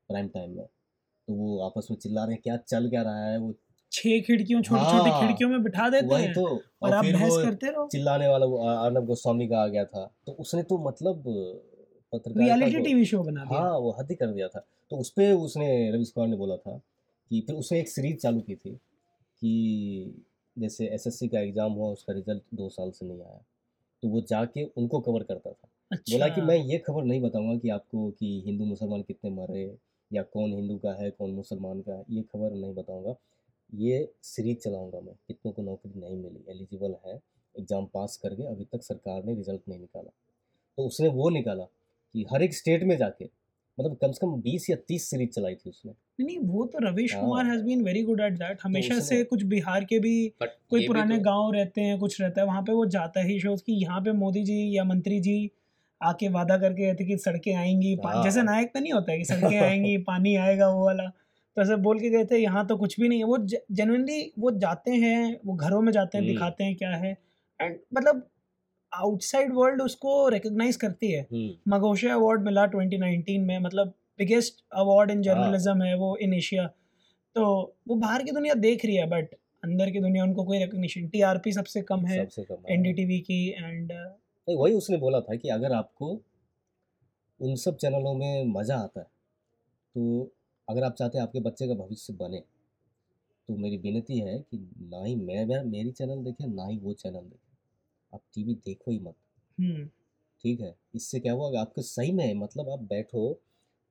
प्राइम 0.09 0.28
टाइम 0.30 0.55
में। 0.57 0.65
तो 0.65 1.34
वो 1.34 1.59
आपस 1.65 1.88
में 1.91 1.97
चिल्ला 1.97 2.23
रहे 2.23 2.34
हैं 2.34 2.41
क्या 2.43 2.57
चल 2.57 2.89
क्या 2.89 3.01
रहा 3.01 3.26
है? 3.26 3.38
वो 3.38 3.53
छह 3.91 4.19
खिड़कियों 4.21 4.61
छोटी 4.61 4.84
छोटी 4.84 5.09
हाँ, 5.09 5.21
खिड़कियों 5.21 5.49
में 5.49 5.63
बिठा 5.63 5.89
देते 5.89 6.15
हैं 6.15 6.34
तो। 6.34 6.45
और 6.45 6.61
और 6.84 6.93
आप 6.93 7.05
बहस 7.05 7.38
करते 7.43 7.67
रहो। 7.67 7.88
चिल्लाने 7.91 8.28
वाला 8.28 8.45
वो 8.45 8.57
अर्नब 8.67 9.05
गोस्वामी 9.05 9.47
का 9.47 9.61
आ 9.63 9.67
गया 9.67 9.86
था। 9.86 10.05
तो 10.28 10.32
उसने 10.34 10.63
तो 10.63 10.78
मतलब 10.89 11.23
रियलिटी 12.28 12.82
टीवी 12.84 13.05
शो 13.05 13.22
बना 13.24 13.45
दिया। 13.45 13.59
हाँ 13.59 13.78
वो 13.78 13.91
हद 13.99 14.09
ही 14.09 14.16
कर 14.16 14.28
दिया 14.28 14.47
था। 14.47 14.66
तो 14.91 14.97
उस 14.97 15.09
पर 15.09 15.32
उसने 15.36 15.91
रवीश 15.91 16.09
कुमार 16.11 16.30
ने 16.30 16.38
बोला 16.38 16.57
था 16.57 16.78
कि 17.32 17.41
फिर 17.41 17.55
उसने 17.55 17.80
एक 17.80 17.89
सीरीज़ 17.89 18.18
चालू 18.18 18.41
की 18.41 18.55
थी 18.55 18.72
कि 18.72 20.24
जैसे 20.57 20.86
एसएससी 20.88 21.28
का 21.28 21.39
एग्ज़ाम 21.39 21.72
हुआ 21.72 21.89
उसका 21.91 22.13
रिज़ल्ट 22.13 22.43
दो 22.53 22.70
साल 22.70 22.91
से 22.91 23.05
नहीं 23.05 23.22
आया। 23.22 23.41
तो 24.03 24.07
वो 24.09 24.22
जाके 24.22 24.63
उनको 24.78 24.99
कवर 24.99 25.24
करता 25.24 25.51
था। 25.51 25.68
बोला 25.93 26.28
कि 26.28 26.32
अच्छा 26.32 26.45
मैं 26.45 26.55
ये 26.57 26.78
खबर 26.78 27.03
नहीं 27.03 27.22
बताऊँगा 27.22 27.57
कि 27.59 27.70
आपको 27.70 28.09
कि 28.20 28.41
हिंदू 28.45 28.66
मुसलमान 28.66 29.01
कितने 29.01 29.32
मरे 29.32 29.63
या 30.11 30.24
कौन 30.24 30.53
हिंदू 30.53 30.78
का 30.78 30.93
है 30.93 31.09
कौन 31.11 31.32
मुसलमान 31.32 31.82
का 31.82 31.93
है 31.93 32.03
ये 32.09 32.22
खबर 32.24 32.53
नहीं 32.53 32.74
बताऊँगा। 32.76 33.16
ये 33.70 34.07
सीरीज़ 34.24 34.57
चलाऊँगा 34.59 34.99
मैं 34.99 35.13
कितनों 35.28 35.51
को 35.53 35.61
नौकरी 35.61 35.99
नहीं 35.99 36.18
मिली 36.18 36.43
एलिजिबल 36.49 36.95
है 37.05 37.16
एग्ज़ाम 37.55 37.86
पास 37.93 38.18
करके 38.24 38.43
अभी 38.47 38.66
तक 38.72 38.84
सरकार 38.84 39.24
ने 39.24 39.34
रिज़ल्ट 39.36 39.61
नहीं 39.70 39.80
निकाला। 39.80 40.11
तो 40.78 40.86
उसने 40.88 41.07
वो 41.09 41.30
निकाला 41.30 41.63
कि 42.16 42.26
हर 42.32 42.43
एक 42.43 42.53
स्टेट 42.53 42.84
में 42.84 42.97
जाके 42.97 43.26
मतलब 43.78 43.95
कम 44.01 44.11
से 44.11 44.20
कम 44.22 44.36
बीस 44.41 44.70
या 44.70 44.76
तीस 44.88 45.09
सीरीज़ 45.09 45.30
चलाई 45.30 45.55
थी 45.55 45.70
उसने 45.70 45.93
नहीं 46.20 46.38
वो 46.41 46.66
तो 46.66 46.80
रवीश 46.82 47.16
हाँ। 47.16 47.24
Kumar 47.24 47.45
has 47.45 47.63
been 47.63 47.84
very 47.84 48.03
good 48.03 48.22
at 48.22 48.34
that 48.34 48.59
हमेशा 48.63 48.95
उसने- 48.95 49.07
से 49.09 49.24
कुछ 49.24 49.43
बिहार 49.45 49.84
के 49.84 49.99
भी 49.99 50.16
कोई 50.41 50.88
पुराने 50.88 51.18
तो... 51.18 51.24
गाँव 51.24 51.51
रहते 51.53 51.82
हैं 51.82 51.97
कुछ 51.99 52.22
रहता 52.22 52.41
है 52.41 52.47
वहाँ 52.47 52.61
पे 52.61 52.74
वो 52.74 52.86
जाता 52.89 53.24
ही 53.24 53.39
शोज़ 53.39 53.63
कि 53.63 53.74
यहाँ 53.74 53.99
पे 54.01 54.11
मोदी 54.13 54.43
जी 54.43 54.59
या 54.78 54.84
मंत्री 54.84 55.20
जी 55.20 55.38
आके 56.01 56.30
वादा 56.30 56.57
करके 56.57 56.86
गए 56.86 56.93
थे 56.93 57.05
कि 57.05 57.18
सड़कें 57.18 57.53
आएँगी 57.55 57.93
हाँ। 58.05 58.24
जैसे 58.24 58.41
नायक 58.43 58.74
का 58.74 58.80
नहीं 58.80 58.93
होता 58.93 59.11
है 59.11 59.18
कि 59.18 59.26
सड़कें 59.26 59.59
आएँगी 59.59 59.97
पानी 60.07 60.36
आएगा 60.38 60.68
वो 60.70 60.86
वाला 60.86 61.09
तो 61.57 61.61
ऐसे 61.61 61.76
बोल 61.82 61.99
के 61.99 62.09
गए 62.09 62.26
थे 62.26 62.38
यहाँ 62.38 62.66
तो 62.68 62.78
कुछ 62.78 62.99
भी 62.99 63.09
नहीं 63.09 63.20
है 63.20 63.26
वो 63.26 63.38
जनरली 63.72 64.22
वो 64.39 64.51
जाते 64.59 64.91
हैं 65.03 65.39
वो 65.45 65.53
घरों 65.55 65.82
में 65.82 65.91
जाते 65.91 66.18
हैं 66.18 66.24
हम्म। 66.24 66.34
दिखाते 66.34 66.63
हैं 66.63 66.76
क्या 66.76 66.95
है 66.95 67.18
एंड 67.59 67.78
मतलब 67.93 68.28
आउटसाइड 68.96 69.54
वर्ल्ड 69.54 69.82
उसको 69.82 70.30
रिकग्नाइज 70.30 70.76
करती 70.76 71.12
है। 71.12 71.28
मगोशे 71.68 72.10
अवार्ड 72.10 72.41
मिला 72.41 72.66
2019 72.66 73.38
में 73.39 73.60
मतलब 73.60 73.93
बिगेस्ट 74.18 74.66
अवार्ड 74.74 75.12
इन 75.12 75.22
जर्नलिज्म 75.22 75.82
है। 75.82 75.96
वो 75.98 76.18
इन 76.18 76.34
एशिया 76.34 76.68
तो 77.36 77.76
वो 77.88 77.96
बाहर 77.96 78.24
की 78.24 78.32
दुनिया 78.32 78.54
देख 78.54 78.86
रही 78.86 78.96
है 78.96 79.08
बट 79.08 79.34
अंदर 79.64 79.91
की 79.91 80.00
दुनिया 80.00 80.24
उनको 80.24 80.43
कोई 80.43 80.60
रिकग्निशन 80.60 81.08
टीआरपी 81.08 81.52
सबसे 81.52 81.82
कम 81.82 82.06
है 82.06 82.26
कम 82.26 82.56
है। 82.56 82.74
एनडीटीवी 82.74 83.20
की 83.20 83.50
एंड 83.50 83.91
नहीं 83.91 84.58
वही 84.58 84.74
उसने 84.74 84.98
बोला 84.98 85.20
था 85.20 85.36
कि 85.36 85.50
अगर 85.50 85.72
आपको 85.72 86.22
उन 87.41 87.56
सब 87.56 87.78
चैनलों 87.78 88.14
में 88.14 88.46
मज़ा 88.46 88.76
आता 88.76 89.00
है 89.00 89.08
तो 89.96 90.32
अगर 90.70 90.84
आप 90.84 90.96
चाहते 90.96 91.18
हैं 91.18 91.24
आपके 91.24 91.39
बच्चे 91.39 91.68
का 91.68 91.74
भविष्य 91.74 92.14
बने 92.14 92.38
तो 93.48 93.56
मेरी 93.56 93.78
विनती 93.78 94.20
है 94.20 94.39
कि 94.39 94.58
ना 94.78 95.04
ही 95.04 95.16
मैं- 95.16 95.66
मेरी 95.66 95.91
चैनल 95.91 96.24
देखें 96.24 96.48
ना 96.48 96.66
ही 96.68 96.78
वो 96.78 96.93
चैनल 96.93 97.20
देखें। 97.20 97.45
आप 98.14 98.22
टीवी 98.36 98.53
देखो 98.66 98.91
ही 98.91 98.99
मत। 98.99 99.16
ठीक 100.43 100.60
है? 100.62 100.76
इससे 100.95 101.20
क्या 101.20 101.34
हुआ 101.34 101.60
आपको 101.62 101.82
सही 101.84 102.12
में 102.12 102.34
मतलब 102.36 102.70
आप 102.70 102.80
बैठो 102.89 103.32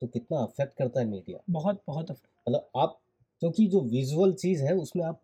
तो 0.03 0.07
कितना 0.09 0.39
अफेक्ट 0.39 0.77
करता 0.79 1.01
है 1.01 1.07
मीडिया 1.07 1.39
बहुत 1.51 1.83
बहुत 1.87 2.11
मतलब 2.11 2.69
आप 2.77 2.99
क्योंकि 3.43 3.67
जो 3.67 3.81
विजुअल 3.83 4.33
चीज़ 4.35 4.63
है 4.63 4.75
उसमें 4.77 5.05
आप 5.05 5.21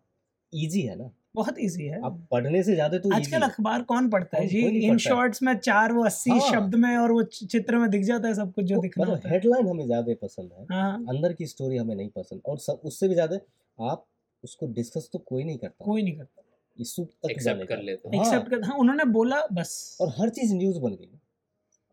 इजी 0.53 0.81
है 0.81 0.95
ना? 0.95 1.09
बहुत 1.35 1.59
इजी 1.59 1.83
है। 1.83 1.99
आप 2.05 2.17
पढ़ने 2.31 2.61
से 2.63 2.73
ज़्यादा 2.73 2.97
तो 2.97 3.13
आजकल 3.15 3.41
अखबार 3.41 3.81
कौन 3.83 4.09
पढ़ता 4.09 4.37
है 4.37 4.47
जी? 4.47 4.59
इन 4.79 4.97
शॉर्ट्स 4.99 5.41
में 5.43 5.53
चार 5.59 5.93
वो 5.93 6.03
अस्सी 6.05 6.31
हाँ। 6.31 6.39
शब्द 6.51 6.75
में 6.75 6.95
और 6.97 7.11
वो 7.11 7.23
चित्र 7.23 7.77
में 7.77 7.89
दिख 7.89 8.03
जाता 8.03 8.27
है 8.27 8.33
सब 8.33 8.51
कुछ 8.53 8.65
जो 8.65 8.75
तो 8.75 8.81
दिखना 8.81 9.03
मतलब 9.03 9.25
है। 9.25 9.31
हेडलाइन 9.31 9.67
हमें 9.67 9.85
ज़्यादा 9.85 10.13
पसंद 10.21 10.51
है। 10.53 10.65
हाँ। 10.71 10.97
अंदर 11.09 11.33
की 11.33 11.45
स्टोरी 11.47 11.77
हमें 11.77 11.95
नहीं 11.95 12.09
पसंद 12.09 12.41
और 12.45 12.57
सब 12.59 12.81
उससे 12.85 13.07
भी 13.07 13.13
ज़्यादा 13.13 13.39
आप 13.79 14.05
उसको 14.43 14.67
डिस्कस 14.73 15.09
तो 15.13 15.19
कोई 15.21 15.43
नहीं 15.43 15.57
करता। 15.57 15.85
कोई 15.85 16.01
नहीं 16.03 16.15
करता। 16.15 16.41
इशू 16.81 17.03
तक 17.05 17.29
एक्सेप्ट 17.31 17.65
कर 17.65 17.81
लेते 17.81 18.09
हैं। 18.09 18.17
हाँ, 18.17 18.25
एक्सेप्ट 18.25 18.49
कर 18.49 18.63
हाँ 18.65 18.77
उन्होंने 18.77 19.05
बोला 19.11 19.45
बस। 19.53 19.97
और 20.01 20.13
हर 20.17 20.29
चीज़ 20.29 20.53
न्यूज़ 20.55 20.79
बन 20.79 20.95
गई। 20.95 21.09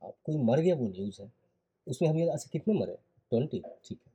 कोई 0.03 0.37
मर 0.37 0.61
गया 0.61 0.75
वो 0.75 0.89
न्यूज़ 0.89 1.21
है। 1.23 1.31
उसमें 1.87 2.09
हम 2.09 2.19
ये 2.19 2.29
अच्छा 2.29 2.49
कितने 2.53 2.75
मरे? 2.75 2.95
ट्वेंटी 3.33 3.63
ठीक 3.85 3.99
है। 3.99 4.13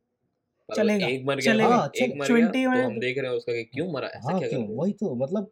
चलेगा, 0.69 1.07
एक 1.07 1.26
मर 1.26 1.39
गया 1.39 1.53
हाँ, 1.67 1.89
एक 1.95 2.15
मर 2.17 2.28
गया 2.28 2.47
तो 2.47 2.86
हम 2.86 2.99
देख 2.99 3.17
रहे 3.17 3.30
हैं 3.30 3.38
उसका 3.38 3.53
कि 3.53 3.63
क्यों 3.63 3.91
मरा 3.93 4.07
ऐसा 4.07 4.32
हाँ 4.32 4.39
क्या 4.39 4.49
क्यों? 4.49 4.67
वही 4.67 4.93
तो 4.93 5.13
मतलब 5.15 5.51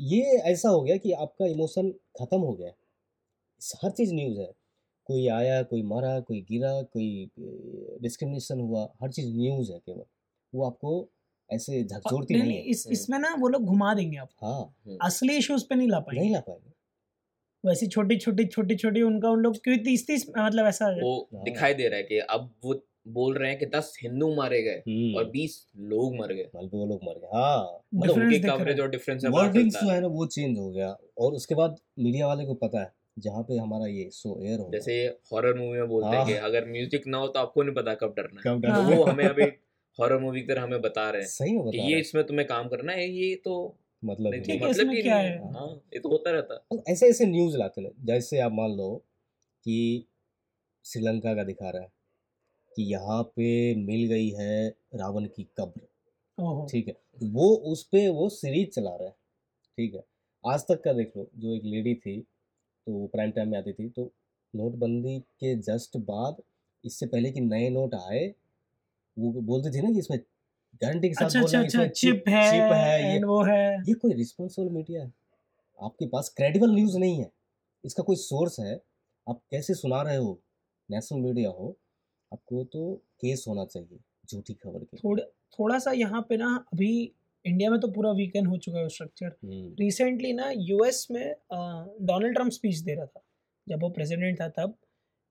ये 0.00 0.22
ऐसा 0.52 0.68
हो 0.68 0.80
गया 0.82 0.96
कि 0.96 1.12
आपका 1.12 1.46
इमोशन 1.46 1.90
खत्म 2.20 2.38
हो 2.40 2.52
गया। 2.52 2.72
हर 3.84 3.90
चीज़ 3.90 4.14
न्यूज़ 4.14 4.38
है। 4.40 4.52
कोई 5.06 5.26
आया 5.28 5.62
कोई 5.62 5.82
मरा 5.82 6.18
कोई 6.20 6.40
गिरा 6.42 6.70
कोई 6.82 7.30
डिस्क्रिमिनेशन 8.02 8.60
हुआ 8.60 8.88
हर 9.02 9.10
चीज़ 9.12 9.28
न्यूज़ 9.36 9.72
है 9.72 9.78
केवल। 9.78 10.04
वो 10.52 10.64
आपको 10.66 10.92
ऐसे 11.50 11.82
झकझोरती 11.84 12.34
नहीं, 12.34 12.42
नहीं 12.42 12.50
नहीं, 12.52 12.58
है। 12.58 12.70
इस 12.70 12.86
इसमें 12.92 13.18
ना 13.18 13.34
वो 13.38 13.48
लोग 13.48 13.64
घुमा 13.64 13.92
देंगे 13.94 14.16
आप 14.16 14.28
हाँ 14.42 14.60
हम्म, 14.60 14.96
असली 15.02 15.36
इश्यूज़ 15.36 15.64
पे 15.68 15.74
नहीं 15.74 15.88
ला 15.88 15.98
पाएँगे। 16.00 16.20
नहीं 16.20 16.32
ला 16.32 16.40
पाएँगे। 16.40 16.70
वैसी 17.64 17.86
छोटी 17.86 18.16
छोटी 18.16 18.44
छोटी 18.46 18.74
छोटी 18.76 19.02
उनका 19.02 19.30
उन 19.30 19.40
लोग 19.40 19.56
क्योंकि 19.64 19.82
तीस 19.84 20.06
तीस 20.06 20.26
मतलब 20.38 20.66
ऐसा 20.66 20.88
वो 21.02 21.16
हाँ। 21.34 21.42
दिखाई 21.44 21.74
दे 21.74 21.88
रहा 21.88 21.96
है 21.96 22.02
कि 22.02 22.18
अब 22.18 22.50
वो 22.64 22.74
बोल 23.08 23.34
रहे 23.34 23.50
हैं 23.50 23.58
कि 23.58 23.66
दस 23.66 23.96
हिंदू 24.02 24.34
मारे 24.34 24.62
गए 24.62 24.82
हम्म, 24.88 25.16
और 25.16 25.24
बीस 25.30 25.56
लोग 25.76 26.16
मर 26.16 26.32
गए। 26.32 26.48
बल्कि 26.54 26.76
वो 26.76 26.86
लोग 26.86 27.00
मर 27.04 27.18
गए। 27.18 27.28
हाँ 27.34 27.80
मतलब 27.94 28.16
उनकी 28.16 28.38
कवरेज 28.38 28.80
और 28.80 28.90
डिफरेंस 28.90 29.24
है 29.24 29.30
वर्डिंग्स 29.30 29.74
जो 29.82 29.90
है 29.90 30.00
ना 30.00 30.06
वो 30.06 30.26
चेंज 30.26 30.58
हो 30.58 30.70
गया। 30.70 30.88
और 31.18 31.32
उसके 31.32 31.54
बाद 31.54 31.76
मीडिया 31.98 32.26
वाले 32.26 32.44
को 32.46 32.54
पता 32.54 32.80
है 32.80 32.92
जहाँ 33.18 33.42
पे 33.42 33.56
हमारा 33.58 33.86
ये 33.86 34.08
शो 34.12 34.38
एयर 34.42 34.58
हो 34.60 34.68
जैसे 34.72 34.96
हॉरर 35.32 35.54
मूवी 35.58 35.78
में 35.78 35.88
बोलते 35.88 36.08
हैं 36.08 36.16
हाँ। 36.16 36.26
कि 36.26 36.32
अगर 36.48 36.64
म्यूज़िक 36.70 37.06
ना 37.06 37.18
हो 37.18 37.28
तो 37.28 37.40
आपको 37.40 37.62
नहीं 37.62 37.74
पता 37.74 37.94
कब 37.94 38.14
डरना 38.16 38.40
है। 38.40 38.56
कब 38.58 38.66
हाँ। 38.66 38.80
वो 38.90 39.04
हमें 39.04 39.24
अभी 39.24 39.44
हॉरर 39.98 40.18
मूवी 40.18 40.40
की 40.40 40.46
तरह 40.46 40.62
हमें 40.62 40.80
बता 40.82 41.08
रहे 41.10 41.22
हैं। 41.22 41.28
सही 41.28 41.52
में 41.52 41.62
कि 41.62 41.78
बता 41.78 41.88
ये 41.88 41.98
इसमें 42.00 42.24
तुम्हें 42.26 42.46
काम 42.48 42.68
करना 42.68 42.92
है 42.92 43.08
ये 43.08 43.34
तो 43.44 43.54
मतलब 44.02 44.32
ठीक 44.34 44.62
है, 44.62 44.68
मतलब 44.68 44.92
क्या 45.02 45.16
है? 45.16 45.36
हाँ। 45.52 45.68
ये 45.94 46.00
तो 46.00 46.08
होता 46.08 46.30
रहता। 46.30 46.54
है 46.72 46.82
ऐसे 46.88 47.08
ऐसे 47.08 47.26
न्यूज़ 47.26 47.56
लाते 47.56 47.80
हैं 47.80 47.90
जैसे 48.06 48.40
आप 48.40 48.52
मान 48.52 48.70
लो 48.70 48.94
कि 49.66 50.06
श्रीलंका 50.84 51.34
का 51.34 51.44
दिखा 51.44 51.70
रहा 51.70 51.82
है 51.82 51.92
कि 52.72 52.82
यहाँ 52.92 53.22
पे 53.36 53.74
मिल 53.76 54.06
गई 54.08 54.28
है 54.30 54.68
रावण 54.94 55.26
की 55.26 55.48
कब्र। 55.60 56.66
ठीक 56.70 56.88
है? 56.88 56.94
वो 57.24 57.48
उस 57.72 57.82
पर 57.84 58.08
वो 58.10 58.28
सीरीज़ 58.30 58.68
चला 58.70 58.94
रहा 58.96 59.08
है। 59.08 59.14
ठीक 59.78 59.94
है? 59.94 60.02
आज 60.44 60.62
तक 60.62 60.82
का 60.84 60.92
देख 60.92 61.12
लो 61.16 61.28
जो 61.36 61.54
एक 61.54 61.62
लेडी 61.64 61.94
थी 61.96 62.20
तो 62.20 62.92
वो 62.92 63.06
प्राइम 63.06 63.30
टाइम 63.30 63.48
में 63.50 63.58
आती 63.58 63.72
थी 63.72 63.88
तो 63.88 64.10
नोटबंदी 64.54 65.18
के 65.40 65.54
जस्ट 65.62 65.96
बाद 66.06 66.42
इससे 66.84 67.06
पहले 67.06 67.30
कि 67.32 67.40
नए 67.40 67.68
नोट 67.70 67.94
आए 67.94 68.26
वो 69.16 69.40
बोलती 69.42 69.70
थी 69.70 69.82
ना 69.82 69.90
कि 69.90 69.98
इसमें 69.98 70.18
गारंटी 70.82 71.08
के 71.08 71.14
साथ 71.14 71.24
अच्छा 71.26 71.40
बोलना 71.40 71.60
अच्छा 71.60 71.78
कि 71.78 71.84
अच्छा 71.84 72.08
इसमें 72.08 72.12
चिप 72.12 72.28
है 72.28 72.50
चिप 72.50 72.72
है 72.72 73.12
ये 73.12 73.22
वो 73.24 73.42
है। 73.44 73.74
ये 73.88 73.94
कोई 73.94 74.12
रिस्पॉन्सिबल 74.14 74.68
मीडिया 74.70 75.02
है। 75.02 75.12
आपके 75.78 76.06
पास 76.06 76.28
क्रेडिबल 76.36 76.74
न्यूज़ 76.74 76.98
नहीं 76.98 77.18
है। 77.20 77.30
इसका 77.84 78.02
कोई 78.02 78.16
सोर्स 78.16 78.58
है। 78.60 78.74
आप 79.26 79.40
कैसे 79.50 79.74
सुना 79.74 80.02
रहे 80.02 80.16
हो? 80.16 80.38
नेशनल 80.88 81.20
मीडिया 81.20 81.50
हो 81.50 81.76
आपको 82.32 82.62
तो 82.64 82.94
केस 83.20 83.44
होना 83.48 83.64
चाहिए 83.64 83.98
झूठी 84.30 84.54
खबर 84.54 84.84
के। 84.84 84.96
थोड़ा 84.96 85.24
थोड़ा 85.58 85.78
सा 85.78 85.92
यहाँ 85.92 86.20
पे 86.28 86.36
ना 86.36 86.54
अभी 86.72 86.90
इंडिया 87.44 87.70
में 87.70 87.78
तो 87.80 87.88
पूरा 87.88 88.10
वीकेंड 88.12 88.48
हो 88.48 88.56
चुका 88.56 88.78
है 88.78 88.88
स्ट्रक्चर 88.88 89.26
हम्म, 89.26 89.74
रिसेंटली 89.80 90.32
ना 90.32 90.50
यूएस 90.56 91.06
में 91.10 91.34
डोनाल्ड 91.52 92.34
ट्रंप 92.34 92.52
स्पीच 92.52 92.78
दे 92.78 92.94
रहा 92.94 93.06
था। 93.06 93.22
जब 93.68 93.82
वो 93.82 93.88
प्रेसिडेंट 93.90 94.40
था 94.40 94.48
तब। 94.48 94.74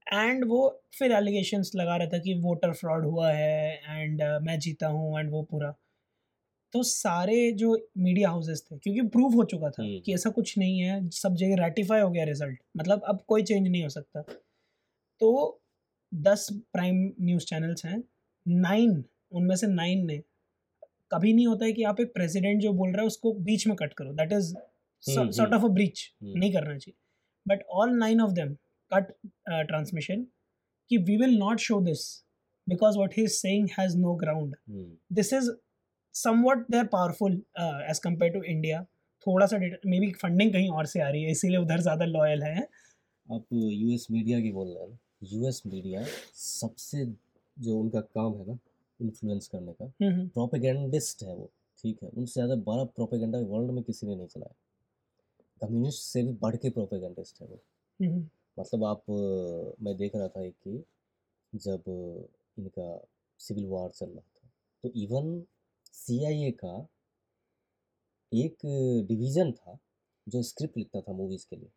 एंड 0.08 0.46
वो 0.48 0.60
फिर 0.98 1.12
एलिगेशंस 1.12 1.72
लगा 1.76 1.96
रहा 1.98 2.08
था 2.08 2.18
कि 2.18 2.34
वोटर 2.42 2.74
फ्रॉड 2.74 3.06
हुआ 3.06 3.32
है 3.32 3.82
एंड 3.90 4.22
uh, 4.22 4.42
मैं 4.42 4.60
जीता 4.60 4.88
हूँ 4.88 5.20
एंड 5.20 5.32
वो 5.32 5.42
पूरा। 5.44 5.74
तो 6.74 6.82
सारे 6.84 7.52
जो 7.52 7.76
मीडिया 7.98 8.30
हाउसेस 8.30 8.64
थे 8.72 8.78
क्योंकि 8.78 9.02
प्रूव 9.08 9.36
हो 9.36 9.44
चुका 9.44 9.70
था 9.70 9.84
हम्म। 9.84 10.00
कि 10.06 10.14
ऐसा 10.14 10.30
कुछ 10.30 10.58
नहीं 10.58 10.80
है 10.80 11.10
सब 11.10 11.36
जगह 11.36 11.64
रेटिफाई 11.64 12.02
हो 12.02 12.10
गया 12.10 12.24
रिज़ल्ट 12.24 12.58
मतलब 12.78 13.02
अब 13.08 13.24
कोई 13.28 13.44
चेंज 13.44 13.68
नहीं 13.68 13.84
हो 13.84 13.90
सकता। 13.90 14.22
तो 15.22 15.62
दस 16.12 16.48
प्राइम 16.74 16.98
न्यूज़ 17.22 17.46
चैनल्स 17.46 17.86
हैं 17.86 18.04
नाइन 18.48 19.04
उनमें 19.32 19.56
से 19.56 19.68
नाइन 19.68 20.06
ने 20.06 20.18
कभी 21.12 21.34
नहीं 21.34 21.48
होता 21.48 21.66
है 21.66 21.72
कि 21.74 21.84
आप 21.84 22.00
एक 22.02 22.14
प्रेसिडेंट 22.14 22.62
जो 22.62 22.74
बोल 22.74 22.92
रहा 22.92 23.02
है 23.02 23.08
उसको 23.08 23.34
बीच 23.34 23.68
में 23.68 23.76
कट 23.76 23.94
करो। 23.94 24.14
That 24.14 24.34
is 24.34 24.54
sort 25.04 25.54
of 25.54 25.66
a 25.66 25.68
breach. 25.68 26.14
नहीं 26.24 26.54
करना 26.54 26.78
चाहिए। 26.78 26.96
But 27.46 27.64
all 27.72 27.98
nine 27.98 28.22
of 28.22 28.32
them 28.32 28.56
cut 28.92 29.12
transmission 29.68 30.26
कि 30.92 30.98
we 31.00 31.18
will 31.18 31.38
not 31.38 31.60
show 31.60 31.80
this 31.82 32.08
because 32.68 32.98
what 32.98 33.14
he 33.18 33.24
is 33.24 33.34
saying 33.34 33.70
has 33.80 33.98
no 33.98 34.14
ground 34.16 34.56
hmm, 34.70 34.92
this 35.16 35.34
is 35.34 35.50
something 36.16 36.66
they 36.72 36.78
are 36.78 36.86
powerful 36.88 37.42
as 37.90 38.00
compare 38.00 38.34
to 38.34 38.42
India 38.44 38.84
थोड़ा 39.28 39.46
सा 39.46 39.58
data 39.58 39.90
may 39.90 40.00
be 40.00 40.12
funding 40.22 40.52
कहीं 40.54 40.70
और 40.70 40.86
से 40.86 41.00
आ 41.02 41.10
रही 41.10 41.24
है 41.24 41.32
इसीलिए 41.32 41.58
उधर 41.58 41.80
ज़्यादा 41.82 42.06
लॉयल 42.06 42.44
है। 42.44 42.68
आप 43.28 43.46
यूएस 43.54 44.08
मीडिया 44.12 44.40
की 44.42 44.52
बोल 44.52 44.68
रहे 44.68 44.84
हैं 44.84 44.90
ना? 44.90 44.98
यूएस 45.24 45.62
मीडिया 45.66 46.04
सबसे 46.36 47.06
जो 47.58 47.78
उनका 47.80 48.00
काम 48.02 48.34
है 48.38 48.46
ना 48.48 48.58
इन्फ्लुएंस 49.00 49.48
करने 49.48 49.74
का 49.74 49.86
हम्म, 49.86 50.28
प्रोपेगेंडिस्ट 50.30 51.24
है 51.24 51.36
वो 51.36 51.50
ठीक 51.84 52.04
है? 52.04 52.10
उनसे 52.10 52.34
ज़्यादा 52.34 52.56
बड़ा 52.64 52.84
प्रोपेगेंडा 52.96 53.40
वर्ल्ड 53.40 53.72
में 53.72 53.84
किसी 53.84 54.08
ने 54.08 54.16
नहीं 54.16 54.28
चलाया। 54.28 54.54
कम्युनिस्ट 55.62 56.04
से 56.04 56.24
भी 56.24 56.34
बढ़ 56.42 56.56
के 56.56 56.70
प्रोपेगेंडिस्ट 56.70 57.42
है 57.42 57.48
वो। 57.48 57.60
हम्म, 58.00 58.28
मतलब 58.58 58.84
आप 58.84 59.04
मैं 59.82 59.96
देख 59.98 60.16
रहा 60.16 60.28
था 60.28 60.44
एक 60.44 60.56
कि 60.64 60.84
जब 61.54 61.84
इनका 62.58 62.88
सिविल 63.40 63.66
वॉर 63.66 63.90
चल 63.92 64.06
रहा 64.06 64.22
था 64.22 64.50
तो 64.84 64.92
इवन 64.96 65.44
सीआईए 65.94 66.52
का 66.64 66.76
एक 68.32 68.58
डिवीज़न 69.08 69.52
था 69.52 69.78
जो 70.28 70.42
स्क्रिप्ट 70.44 70.78
लिखता 70.78 71.02
था 71.02 71.14
मूवीज़ 71.14 71.46
के 71.50 71.56
लिए 71.56 71.70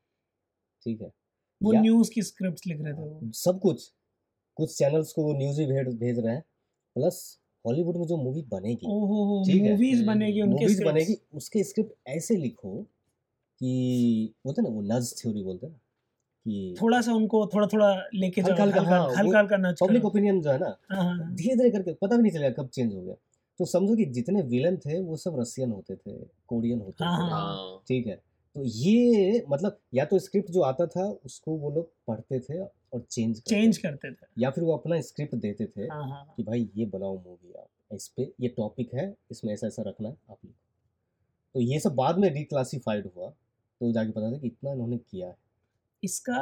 ठीक 0.87 1.01
है? 1.03 1.13
वो 1.61 1.73
न्यूज़ 1.73 2.11
की 2.11 2.23
स्क्रिप्ट 2.23 2.67
लिख 2.67 2.81
रहे 2.81 2.93
थे 2.95 3.31
सब 3.33 3.61
कुछ 3.61 3.93
कुछ 4.57 4.77
चैनल्स 4.79 5.13
को 5.13 5.23
वो 5.23 5.33
न्यूज़ 5.35 5.59
भी 5.59 5.67
भेज 5.67 5.95
भेज 5.97 6.19
रहे 6.19 6.35
हैं 6.35 6.43
प्लस 6.97 7.21
हॉलीवुड 7.65 7.97
में 7.97 8.07
जो 8.07 8.17
मूवी 8.17 8.43
बनेगी 8.51 8.87
है। 8.87 8.93
मूवीज़ 9.71 10.05
बनेगी 10.07 10.41
उनके 10.43 10.55
मूवीज़ 10.55 10.83
बनेगी 10.85 11.17
उसके 11.35 11.65
स्क्रिप्ट 11.65 11.95
ऐसे 12.09 12.37
लिखो 12.37 12.83
कि 13.61 14.35
बोलते 14.45 14.63
हैं 14.63 14.69
ना 14.69 14.75
वो 14.75 14.83
नज 14.91 15.15
थ्योरी 15.23 15.43
बोलते 15.45 15.67
हैं 15.67 15.73
ना 15.73 15.81
थोड़ा 16.83 17.01
सा 17.01 17.13
उनको 17.13 17.47
थोड़ा 17.47 17.67
थोड़ा 17.67 18.09
लेके 18.15 18.43
जाओ 18.43 18.57
हल्का- 19.19 19.61
नच 19.61 19.79
पब्लिक 19.81 20.05
ओपिनियन 20.05 20.41
जो 20.41 20.51
है 20.51 20.59
ना 20.59 20.77
हाँ, 20.91 21.05
हाँ, 21.05 21.19
हाँ। 21.19 21.35
धीरे 21.35 21.57
धीरे 21.57 21.71
करके 21.71 21.93
पता 21.93 22.17
भी 22.17 22.23
नहीं 22.23 22.33
चलेगा 22.33 22.63
कब 22.63 22.69
चेंज 22.69 22.95
हो 22.95 23.03
गया। 23.03 23.15
तो 23.59 23.65
समझो 23.65 23.97
कि 23.97 24.05
जितने 24.05 24.43
विलन 24.43 24.77
थे 24.77 25.01
वो 25.01 25.17
सब 25.17 25.41
रशियन 25.41 25.73
होते 25.73 25.97
थे 25.97 26.13
कोरियन 26.47 26.79
होते 26.79 27.05
थे। 27.05 27.05
ठीक 27.89 28.07
है? 28.07 28.23
तो 28.55 28.65
ये 28.65 29.45
मतलब 29.51 29.79
या 29.95 30.05
तो 30.05 30.19
स्क्रिप्ट 30.19 30.51
जो 30.51 30.61
आता 30.61 30.87
था 30.87 31.11
उसको 31.25 31.53
वो 31.53 31.71
लोग 31.71 31.93
पढ़ते 32.07 32.41
थे 32.41 32.61
और 32.63 33.01
चेंज 33.11 33.41
करते 33.41 33.61
चेंज 33.61 33.79
करते 33.79 34.11
थे। 34.11 34.27
या 34.39 34.51
फिर 34.51 34.65
वो 34.65 34.77
अपना 34.77 35.01
स्क्रिप्ट 35.01 35.35
देते 35.35 35.67
थे। 35.67 35.89
कि 36.37 36.43
भाई 36.43 36.71
ये 36.77 36.87
बनाओ 36.87 37.19
मूवी 37.19 37.53
आप 37.53 37.69
इस 37.93 38.09
पे 38.09 38.33
ये 38.41 38.49
टॉपिक 38.49 38.95
है 38.95 39.17
इसमें 39.31 39.53
ऐसा 39.53 39.67
ऐसा 39.67 39.83
रखना 39.83 40.09
है 40.09 40.17
आप 40.31 40.39
लिखो। 40.45 40.65
तो 41.55 41.61
ये 41.61 41.81
सब 41.81 41.95
बाद 41.95 42.19
में 42.19 42.35
डिक्लासिफाइड 42.35 43.09
हुआ 43.17 43.29
तो 43.81 43.93
जाके 43.93 44.11
पता 44.11 44.33
था 44.33 44.39
कि 44.39 44.47
इतना 44.47 44.73
इन्होंने 44.73 44.99
किया 44.99 45.29
है। 45.29 45.37
इसका 46.03 46.41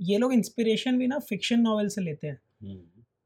ये 0.00 0.18
लोग 0.18 0.32
इंस्पिरेशन 0.32 0.98
भी 0.98 1.06
ना 1.06 1.18
फिक्शन 1.18 1.60
नॉवेल 1.60 1.88
से 1.88 2.00
लेते 2.00 2.26
हैं। 2.26 2.40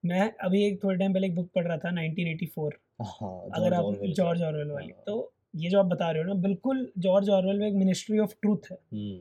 मैं 0.04 0.32
अभी 0.44 0.64
एक 0.66 0.82
थोड़े 0.84 0.96
टाइम 0.98 1.12
पहले 1.12 1.26
एक 1.26 1.34
बुक 1.34 1.50
पढ़ 1.54 1.66
रहा 1.66 1.76
था 1.76 1.90
1984 1.90 2.74
हाँ 3.02 3.50
अगर 3.54 3.74
आप 3.74 3.94
जॉर्ज 4.16 4.42
ऑरवेल 4.42 4.70
वाली। 4.70 4.86
हाँ। 4.86 5.02
तो 5.06 5.32
ये 5.56 5.70
जो 5.70 5.78
आप 5.78 5.86
बता 5.86 6.10
रहे 6.10 6.22
हो 6.22 6.28
ना 6.28 6.34
बिल्कुल 6.40 6.92
जॉर्ज 6.98 7.28
ऑरवेल 7.28 7.58
में 7.58 7.66
एक 7.68 7.74
मिनिस्ट्री 7.74 8.18
ऑफ़ 8.18 8.34
ट्रूथ 8.42 8.70
है। 8.70 8.76
हम्म, 8.92 9.18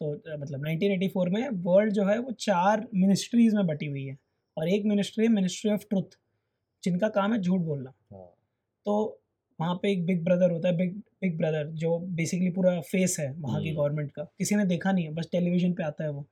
तो 0.00 0.38
मतलब 0.38 0.60
1984 0.60 1.28
में 1.28 1.48
वर्ल्ड 1.62 1.92
जो 1.92 2.04
है 2.04 2.18
वो 2.18 2.32
चार 2.32 2.86
मिनिस्ट्रीज 2.94 3.54
में 3.54 3.66
बटी 3.66 3.86
हुई 3.86 4.04
है। 4.04 4.18
और 4.56 4.68
एक 4.68 4.84
मिनिस्ट्री 4.84 5.24
है 5.24 5.32
मिनिस्ट्री 5.32 5.72
ऑफ़ 5.72 5.84
ट्रूथ 5.90 6.18
जिनका 6.84 7.08
काम 7.08 7.32
है 7.32 7.40
झूठ 7.40 7.60
बोलना। 7.60 7.92
हाँ। 8.12 8.26
तो 8.86 9.20
वहाँ 9.60 9.74
पे 9.74 9.90
एक 9.92 10.04
बिग 10.06 10.22
ब्रदर 10.24 10.50
होता 10.50 10.68
है 10.68 10.76
बिग 10.76 10.92
बिग 11.22 11.36
ब्रदर 11.38 11.66
जो 11.76 11.98
बेसिकली 11.98 12.50
पूरा 12.50 12.80
फेस 12.80 13.16
है 13.20 13.30
वहाँ 13.32 13.62
की 13.62 13.68
हम्म। 13.68 13.78
गवर्नमेंट 13.78 14.10
का। 14.10 14.22
किसी 14.38 14.56
ने 14.56 14.64
देखा 14.64 14.92
नहीं 14.92 15.04
है 15.04 15.12
बस 15.14 15.28
टेलीविज़न 15.32 15.72
पे 15.72 15.82
आता 15.82 16.04
है 16.04 16.10
वो। 16.10 16.26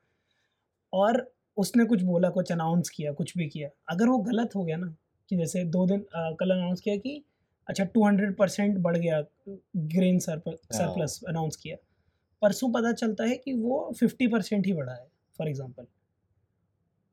और 0.92 1.26
उसने 1.56 1.84
कुछ 1.84 2.02
बोला 2.02 2.30
कुछ 2.30 2.52
अनाउंस 2.52 2.88
किया 2.90 3.12
कुछ 3.12 3.36
भी 3.38 3.46
किया। 3.48 3.68
अगर 3.90 4.08
वो 4.08 4.18
गलत 4.18 4.54
हो 4.56 4.64
गया 4.64 4.76
ना 4.76 4.94
कि 5.30 5.36
जैसे 5.36 5.64
दो 5.64 5.86
दिन 5.86 6.00
अ, 6.00 6.30
कल 6.40 6.50
अनाउंस 6.50 6.80
किया 6.80 6.96
कि 6.96 7.22
अच्छा 7.68 7.84
टू 7.84 8.06
हंड्रेड 8.06 8.36
परसेंट 8.36 8.78
बढ़ 8.78 8.96
गया 8.96 9.20
ग्रेन 9.76 10.18
सरप्लस 10.18 11.20
अनाउंस 11.28 11.56
किया। 11.56 11.76
परसों 12.42 12.70
पता 12.72 12.92
चलता 12.92 13.24
है 13.24 13.36
कि 13.36 13.52
वो 13.52 13.90
फिफ्टी 14.00 14.26
परसेंट 14.26 14.66
ही 14.66 14.72
बढ़ा 14.72 14.92
है 14.94 15.06
फॉर 15.38 15.48
एग्ज़ाम्पल 15.48 15.86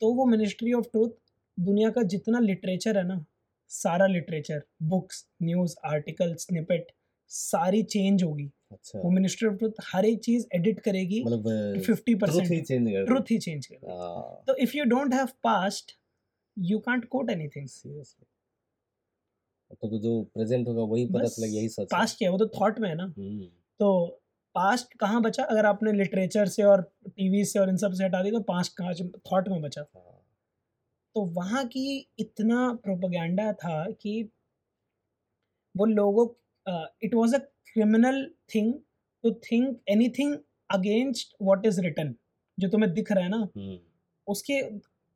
तो 0.01 0.13
वो 0.13 0.25
मिनिस्ट्री 0.25 0.73
ऑफ़ 0.73 0.85
ट्रूथ 0.85 1.09
दुनिया 1.57 1.89
का 1.89 2.03
जितना 2.03 2.39
लिटरेचर 2.39 2.97
है 2.97 3.03
ना 3.07 3.23
सारा 3.69 4.07
literature 4.07 4.61
books 4.83 5.25
news 5.43 5.75
article 5.85 6.33
snippet 6.35 6.91
सारी 7.27 7.83
चेंज 7.83 8.23
होगी। 8.23 8.51
अच्छा। 8.71 8.99
वो 8.99 9.09
मिनिस्ट्री 9.11 9.47
ऑफ़ 9.49 9.55
ट्रूथ 9.55 9.71
हर 9.93 10.05
एक 10.05 10.19
चीज़ 10.19 10.45
एडिट 10.55 10.79
करेगी 10.79 11.23
मतलब 11.23 11.81
फिफ्टी 11.85 12.11
ही 12.11 12.15
परसेंट 12.15 12.47
ट्रूथ 13.07 13.31
ही। 13.31 13.37
चेंज 13.37 13.65
करेगी 13.65 13.91
हाँ। 13.91 14.43
तो 14.47 14.55
if 14.55 14.77
you 14.77 14.83
don't 14.85 15.13
have 15.13 15.27
past 15.43 15.91
you 16.57 16.79
can't 16.79 17.05
quote 17.05 17.29
anything 17.29 17.67
seriously 17.67 18.25
तो 19.71 19.87
तो 19.87 19.97
जो 19.99 20.21
प्रेजेंट 20.33 20.67
होगा 20.67 20.83
वही 20.83 21.05
पता 21.05 21.27
चलेगा 21.27 21.55
यही 21.55 21.69
सच 21.69 21.87
पास्ट 21.91 22.17
क्या 22.17 22.29
है? 22.29 22.31
वो 22.31 22.45
तो 22.45 22.47
थॉट 22.47 22.79
में 22.79 22.89
है 22.89 22.95
ना। 22.95 23.03
हम्म, 23.03 23.45
तो 23.79 24.21
पास्ट 24.55 24.93
कहाँ 24.93 25.21
बचा? 25.21 25.43
अगर 25.43 25.65
आपने 25.65 25.91
लिटरेचर 25.91 26.47
से 26.47 26.63
और 26.63 26.81
टीवी 27.07 27.43
से 27.45 27.59
और 27.59 27.69
इन 27.69 27.77
सबसे 27.77 28.03
हटा 28.03 28.21
दी 28.23 28.31
तो 28.31 28.39
पास्ट 28.39 28.73
कहाँ 28.77 28.93
थॉट 29.31 29.49
में 29.49 29.61
बचा? 29.61 29.81
हाँ, 29.81 30.14
तो 31.15 31.21
वहाँ 31.35 31.65
की 31.67 31.85
इतना 32.19 32.71
प्रोपेगेंडा 32.83 33.51
था 33.53 33.85
कि 33.91 34.21
वो 35.75 35.85
लोगों 35.85 36.27
it 37.03 37.13
was 37.15 37.33
a 37.35 37.37
criminal 37.71 38.25
thing 38.55 38.73
to 39.23 39.31
think 39.43 39.79
anything 39.89 40.35
against 40.69 41.35
what 41.41 41.65
is 41.65 41.79
written 41.81 42.13
जो 42.57 42.69
तुम्हें 42.69 42.93
दिख 42.93 43.11
रहा 43.11 43.23
है 43.23 43.29
ना। 43.29 43.37
हम्म, 43.37 43.77
उसके 44.27 44.61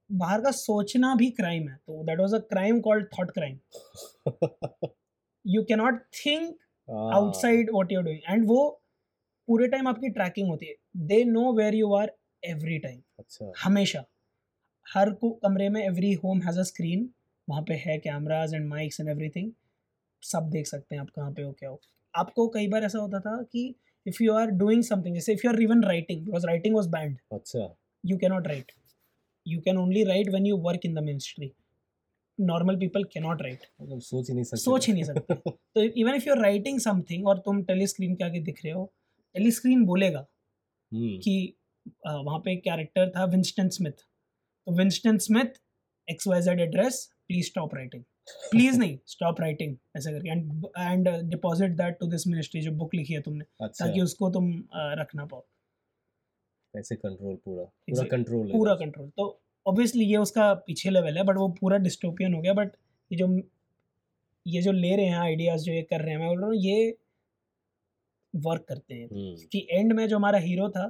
बाहर 0.10 0.42
का 0.42 0.52
सोचना 0.52 1.14
भी 1.16 1.30
क्राइम 1.32 1.68
है 1.70 1.76
तो 1.78 2.04
that 2.04 2.20
was 2.20 2.34
a 2.34 2.40
crime 2.50 2.80
called 2.82 3.08
thought 3.20 3.32
crime 3.32 3.60
you 5.46 5.64
cannot 5.64 6.02
think 6.16 6.58
outside 6.90 7.72
what 7.72 7.92
you 7.92 8.02
doing 8.02 8.22
and 8.30 8.48
वो 8.48 8.70
पूरे 9.48 9.68
टाइम 9.68 9.88
आपकी 9.88 10.10
ट्रैकिंग 10.10 10.48
होती 10.50 10.66
है। 10.66 10.76
They 11.08 11.24
know 11.26 11.52
where 11.54 11.76
you 11.76 11.94
are 11.96 12.12
every 12.44 12.78
time 12.80 13.02
हमेशा। 13.58 14.04
हर 14.96 15.10
को 15.12 15.30
कमरे 15.32 15.70
में 15.70 15.82
every 15.84 16.14
home 16.14 16.42
has 16.42 16.60
a 16.60 16.64
screen 16.64 17.10
वहाँ 17.50 17.62
पे 17.62 17.74
है 17.74 17.98
cameras 17.98 18.54
and 18.54 18.68
mics 18.68 19.00
and 19.00 19.10
everything 19.10 19.52
सब 20.24 20.50
देख 20.50 20.68
सकते 20.68 20.96
हैं 20.96 21.02
आप 21.02 21.10
कहाँ 21.10 21.32
पे 21.32 21.42
हो 21.42 21.52
क्या 21.52 21.70
हो। 21.70 21.82
आपको 22.14 22.48
कई 22.48 22.68
बार 22.68 22.84
ऐसा 22.84 23.00
होता 23.00 23.20
था 23.20 23.42
कि 23.44 23.76
if 24.06 24.24
you 24.24 24.34
are 24.34 24.48
doing 24.48 24.84
something 24.84 25.16
जैसे 25.16 25.34
if 25.34 25.42
you 25.46 25.52
are 25.52 25.62
even 25.62 25.84
writing 25.84 26.26
because 26.26 26.48
writing 26.48 26.76
was 26.76 26.90
banned 26.90 27.18
अच्छा। 27.32 27.76
Cannot 28.04 28.46
write. 28.48 28.70
You 29.46 29.62
can 29.62 29.78
only 29.78 30.04
write 30.06 30.30
when 30.34 30.46
you 30.46 30.58
work 30.58 30.86
in 30.86 30.94
the 30.94 31.02
ministry. 31.02 31.48
Normal 32.40 32.78
people 32.78 33.06
cannot 33.16 33.42
write. 33.46 33.66
मतलब 33.82 34.00
सोच 34.00 34.30
ही 34.30 34.34
नहीं 34.36 34.44
सकते। 34.44 34.62
सोच 34.62 34.88
ही 34.88 34.94
नहीं 34.94 35.04
सकते। 35.04 35.34
तो 35.76 35.82
even 35.82 36.16
if 36.16 36.28
you 36.28 36.34
are 36.34 36.42
writing 36.42 36.80
something 36.80 37.28
और 37.28 37.40
तुम 37.40 37.62
टेलीस्क्रीन 37.64 38.16
के 38.16 38.24
आगे 38.24 38.40
दिख 38.40 38.64
रहे 38.66 38.74
हो 38.74 38.86
टेलीस्क्रीन 39.36 39.86
बोलेगा 39.86 40.20
हम्म, 40.92 41.18
कि 41.18 41.56
अ, 42.06 42.12
वहाँ 42.12 42.40
पे 42.40 42.54
एक 42.54 42.64
कैरेक्टर 42.64 43.10
था 43.10 43.26
विंस्टन 43.26 43.70
स्मिथ 43.70 44.06
तो 44.68 44.76
Winston 44.78 45.18
Smith 45.18 45.60
X 46.08 46.28
Y 46.28 46.42
Z 46.42 46.60
address 46.60 47.06
please 47.28 47.46
stop 47.48 47.76
writing 47.76 48.04
please 48.52 48.80
नहीं 48.80 48.98
स्टॉप 49.06 49.40
राइटिंग 49.42 49.76
ऐसा 49.98 50.12
करके. 50.12 50.30
And 50.30 50.68
and 50.78 51.30
deposit 51.30 51.72
that 51.72 51.98
to 52.00 52.08
this 52.08 52.28
ministry 52.28 52.62
जो 52.62 52.72
बुक 52.72 52.94
लिखी 52.96 53.14
है 53.14 53.22
तुमने 53.22 53.46
अच्छा। 53.62 53.86
ताकि 53.86 54.02
उसको 54.02 54.30
तुम 54.30 54.52
अ, 54.54 54.94
रख 55.00 55.16
पाओ। 55.16 55.46
ऐसे 56.74 56.96
कंट्रोल 56.96 57.36
पूरा। 57.36 57.64
पूरा 57.64 58.04
कंट्रोल 58.08 58.52
पूरा 58.52 58.74
कंट्रोल 58.76 59.08
तो 59.18 59.40
ऑब्वियसली 59.66 60.06
ये 60.06 60.18
उसका 60.18 60.54
पीछे 60.68 60.90
लेवल 60.90 61.18
है 61.18 61.24
बट 61.24 61.38
वो 61.38 61.48
पूरा 61.62 61.78
डिस्टोपियन 61.78 62.34
हो 62.34 62.42
गया 62.42 62.54
बट 62.54 62.72
ये 63.12 63.18
जो 63.18 63.28
ये 64.46 64.62
जो 64.62 64.72
ले 64.72 64.96
रहे 64.96 65.06
हैं 65.06 65.18
आइडियाज़ 65.18 65.64
जो 65.64 65.72
ये 65.74 65.82
कर 65.82 66.02
रहे 66.02 66.12
हैं 66.12 66.20
मैं 66.20 66.28
बोल 66.30 66.40
रहा 66.40 66.48
हूँ 66.48 66.56
ये 66.56 66.98
वर्क 68.34 68.66
करते 68.70 68.94
हैं। 68.94 69.08
हम्म, 69.08 69.36
कि 69.52 69.68
एंड 69.72 69.94
में 69.94 70.08
जो 70.08 70.16
हमारा 70.18 70.40
हीरो 70.40 70.70
था 70.70 70.86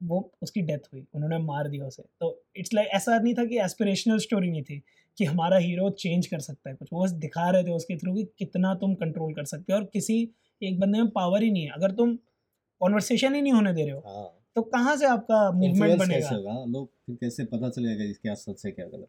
वो 0.00 0.30
उसकी 0.42 0.60
डेथ 0.62 0.92
हुई 0.92 1.04
उन्होंने 1.14 1.38
मार 1.38 1.68
दिया 1.68 1.86
उसे। 1.86 2.02
तो 2.20 2.44
इट्स 2.56 2.74
लाइक 2.74 2.88
ऐसा 2.88 3.18
नहीं 3.18 3.34
था 3.34 3.44
कि 3.44 3.58
एस्पिरेशनल 3.58 4.18
स्टोरी 4.18 4.50
नहीं 4.50 4.62
थी 4.62 4.82
कि 5.18 5.24
हमारा 5.24 5.56
हीरो 5.56 5.90
चेंज 5.90 6.26
कर 6.26 6.40
सकता 6.40 6.70
है 6.70 6.76
कुछ। 6.76 6.88
वो 6.92 7.04
बस 7.04 7.10
दिखा 7.18 7.48
रहे 7.50 7.64
थे 7.64 7.72
उसके 7.72 7.96
थ्रू 7.96 8.14
कि 8.14 8.24
कितना 8.38 8.74
तुम 8.74 8.94
कंट्रोल 8.94 9.32
कर 9.34 9.44
सकते 9.44 9.72
हो 9.72 9.78
और 9.78 9.84
किसी 9.84 10.22
एक 10.62 10.80
बंदे 10.80 10.98
में 10.98 11.08
पावर 11.10 11.42
ही 11.42 11.50
नहीं 11.50 11.64
है। 11.64 11.70
अगर 11.70 11.90
तुम 11.90 12.16
कॉन्वर्सेशन 12.80 13.34
ही 13.34 13.40
नहीं 13.42 13.52
होने 13.52 13.72
दे 13.72 13.82
रहे 13.82 13.90
हो 13.90 14.02
हाँ। 14.06 14.32
तो 14.56 14.62
कहाँ 14.62 14.96
से 14.96 15.06
आपका 15.06 15.50
मूवमेंट 15.52 15.98
बनेगा 15.98 16.18
कैसे 16.18 16.34
होगा? 16.34 16.64
लोग 16.64 16.88
फिर 17.06 17.16
कैसे 17.16 17.44
पता 17.44 17.68
चलेगा 17.68 18.04
कि 18.04 18.12
क्या 18.12 18.34
सच 18.34 18.64
है 18.66 18.72
क्या 18.72 18.86
गलत? 18.86 19.08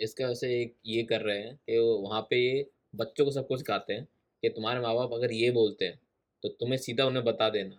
इसका 0.00 0.26
वैसे 0.26 0.48
एक 0.62 0.74
ये 0.86 1.02
कर 1.02 1.20
रहे 1.20 1.38
हैं 1.38 1.54
कि 1.56 1.78
वो 1.78 1.96
वहाँ 1.98 2.20
पे 2.20 2.36
ये 2.36 2.64
बच्चों 2.96 3.24
को 3.24 3.30
सब 3.30 3.46
कुछ 3.46 3.60
सिखाते 3.60 3.92
हैं 3.92 4.04
कि 4.42 4.48
तुम्हारे 4.48 4.80
माँ 4.80 4.94
बाप 4.94 5.12
अगर 5.12 5.32
ये 5.32 5.50
बोलते 5.50 5.84
हैं 5.84 6.00
तो 6.42 6.48
तुम्हें 6.50 6.76
सीधा 6.78 7.04
उन्हें 7.04 7.24
बता 7.24 7.48
देना। 7.50 7.78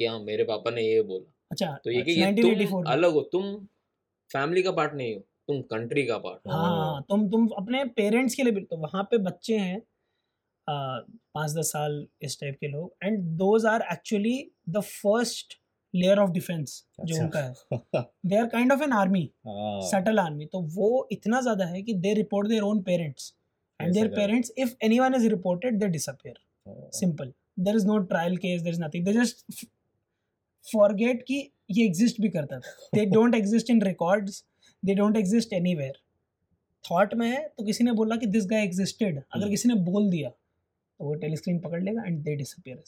कि 0.00 0.06
हाँ 0.06 0.18
मेरे 0.20 0.44
पापा 0.44 0.70
ने 0.70 0.82
ये 0.82 1.02
बोला। 1.04 1.32
अच्छा 1.50 1.66
तो 1.84 1.90
ये 1.90 2.02
कि 2.02 2.22
अच्छा, 2.22 2.48
ये 2.48 2.66
तुम 2.66 2.84
अलग 2.88 3.12
हो 3.12 3.20
तुम 3.32 3.54
फैमिली 4.30 4.62
का 4.62 4.72
पार्ट 4.72 4.94
नहीं 4.94 5.14
हो 5.14 5.20
तुम 5.48 5.60
कंट्री 5.70 6.04
का 6.06 6.18
पार्ट 6.18 6.46
हो। 6.46 6.52
हाँ 6.52 7.02
तुम 7.08 7.28
तुम 7.30 7.46
अपने 7.58 7.84
पेरेंट्स 7.96 8.34
के 8.34 8.42
लिए 8.42 8.52
भी 8.52 8.60
तो 8.62 8.76
वहाँ 8.78 9.02
पे 9.10 9.18
बच्चे 9.22 9.56
हैं 9.58 9.80
पाँच 10.66 11.50
दस 11.50 11.72
साल 11.72 12.06
इस 12.22 12.38
टाइप 12.40 12.56
के 12.60 12.68
लोग 12.68 13.04
and 13.04 13.18
those 13.38 13.66
are 13.66 13.82
actually 13.92 14.36
the 14.68 14.80
first 14.82 15.58
layer 15.94 16.18
of 16.18 16.30
defence 16.30 16.84
जो 17.00 17.14
अच्छा। 17.16 17.24
उनका 17.24 17.40
है। 17.40 18.04
They 18.26 18.36
are 18.36 18.46
kind 18.46 18.72
of 18.72 18.82
an 18.82 18.92
army 18.92 19.28
subtle 19.90 20.18
army 20.18 20.46
तो 20.46 20.60
वो 20.74 21.08
इतना 21.12 21.40
ज़्यादा 21.40 21.66
है 21.66 21.82
कि 21.82 21.94
they 21.96 22.14
report 22.14 22.48
their 22.48 22.62
own 22.62 22.82
parents 22.82 23.34
and 23.80 23.92
their 23.94 24.08
parents 24.08 24.52
if 24.58 24.74
any 24.84 25.00
one 25.00 25.14
is 25.14 25.28
reported 25.28 25.78
they 25.78 25.88
disappear 25.88 26.38
simple 26.94 27.32
there 27.60 27.76
is 27.76 27.86
no 27.86 27.98
trial 28.12 28.36
case 28.36 28.62
there 28.62 28.72
is 28.72 28.82
nothing 28.82 29.04
they 29.04 29.12
just 29.12 29.66
forget 30.66 31.22
कि 31.22 31.36
ये 31.70 31.84
exist 31.86 32.20
भी 32.20 32.28
करता 32.28 32.58
था। 32.58 32.88
They 32.94 33.04
don't 33.06 33.34
exist 33.34 33.70
in 33.70 33.82
records 33.82 34.44
they 34.82 34.94
don't 34.94 35.16
exist 35.16 35.52
anywhere 35.52 35.98
thought 36.84 37.14
में 37.14 37.26
है 37.28 37.46
तो 37.48 37.64
किसी 37.64 37.84
ने 37.84 37.92
बोला 37.92 38.16
कि 38.16 38.26
दिस 38.28 38.46
गाय 38.50 38.64
एग्जिस्टेड 38.64 39.16
अगर 39.16 39.36
हम्म। 39.36 39.50
किसी 39.50 39.68
ने 39.68 39.74
बोल 39.84 40.10
दिया 40.10 40.28
तो 40.30 41.04
वो 41.04 41.14
टेलीस्क्रीन 41.16 41.58
पकड़ 41.60 41.82
लेगा 41.82 42.04
एंड 42.06 42.18
दे 42.24 42.34
डिसअपियर 42.36 42.82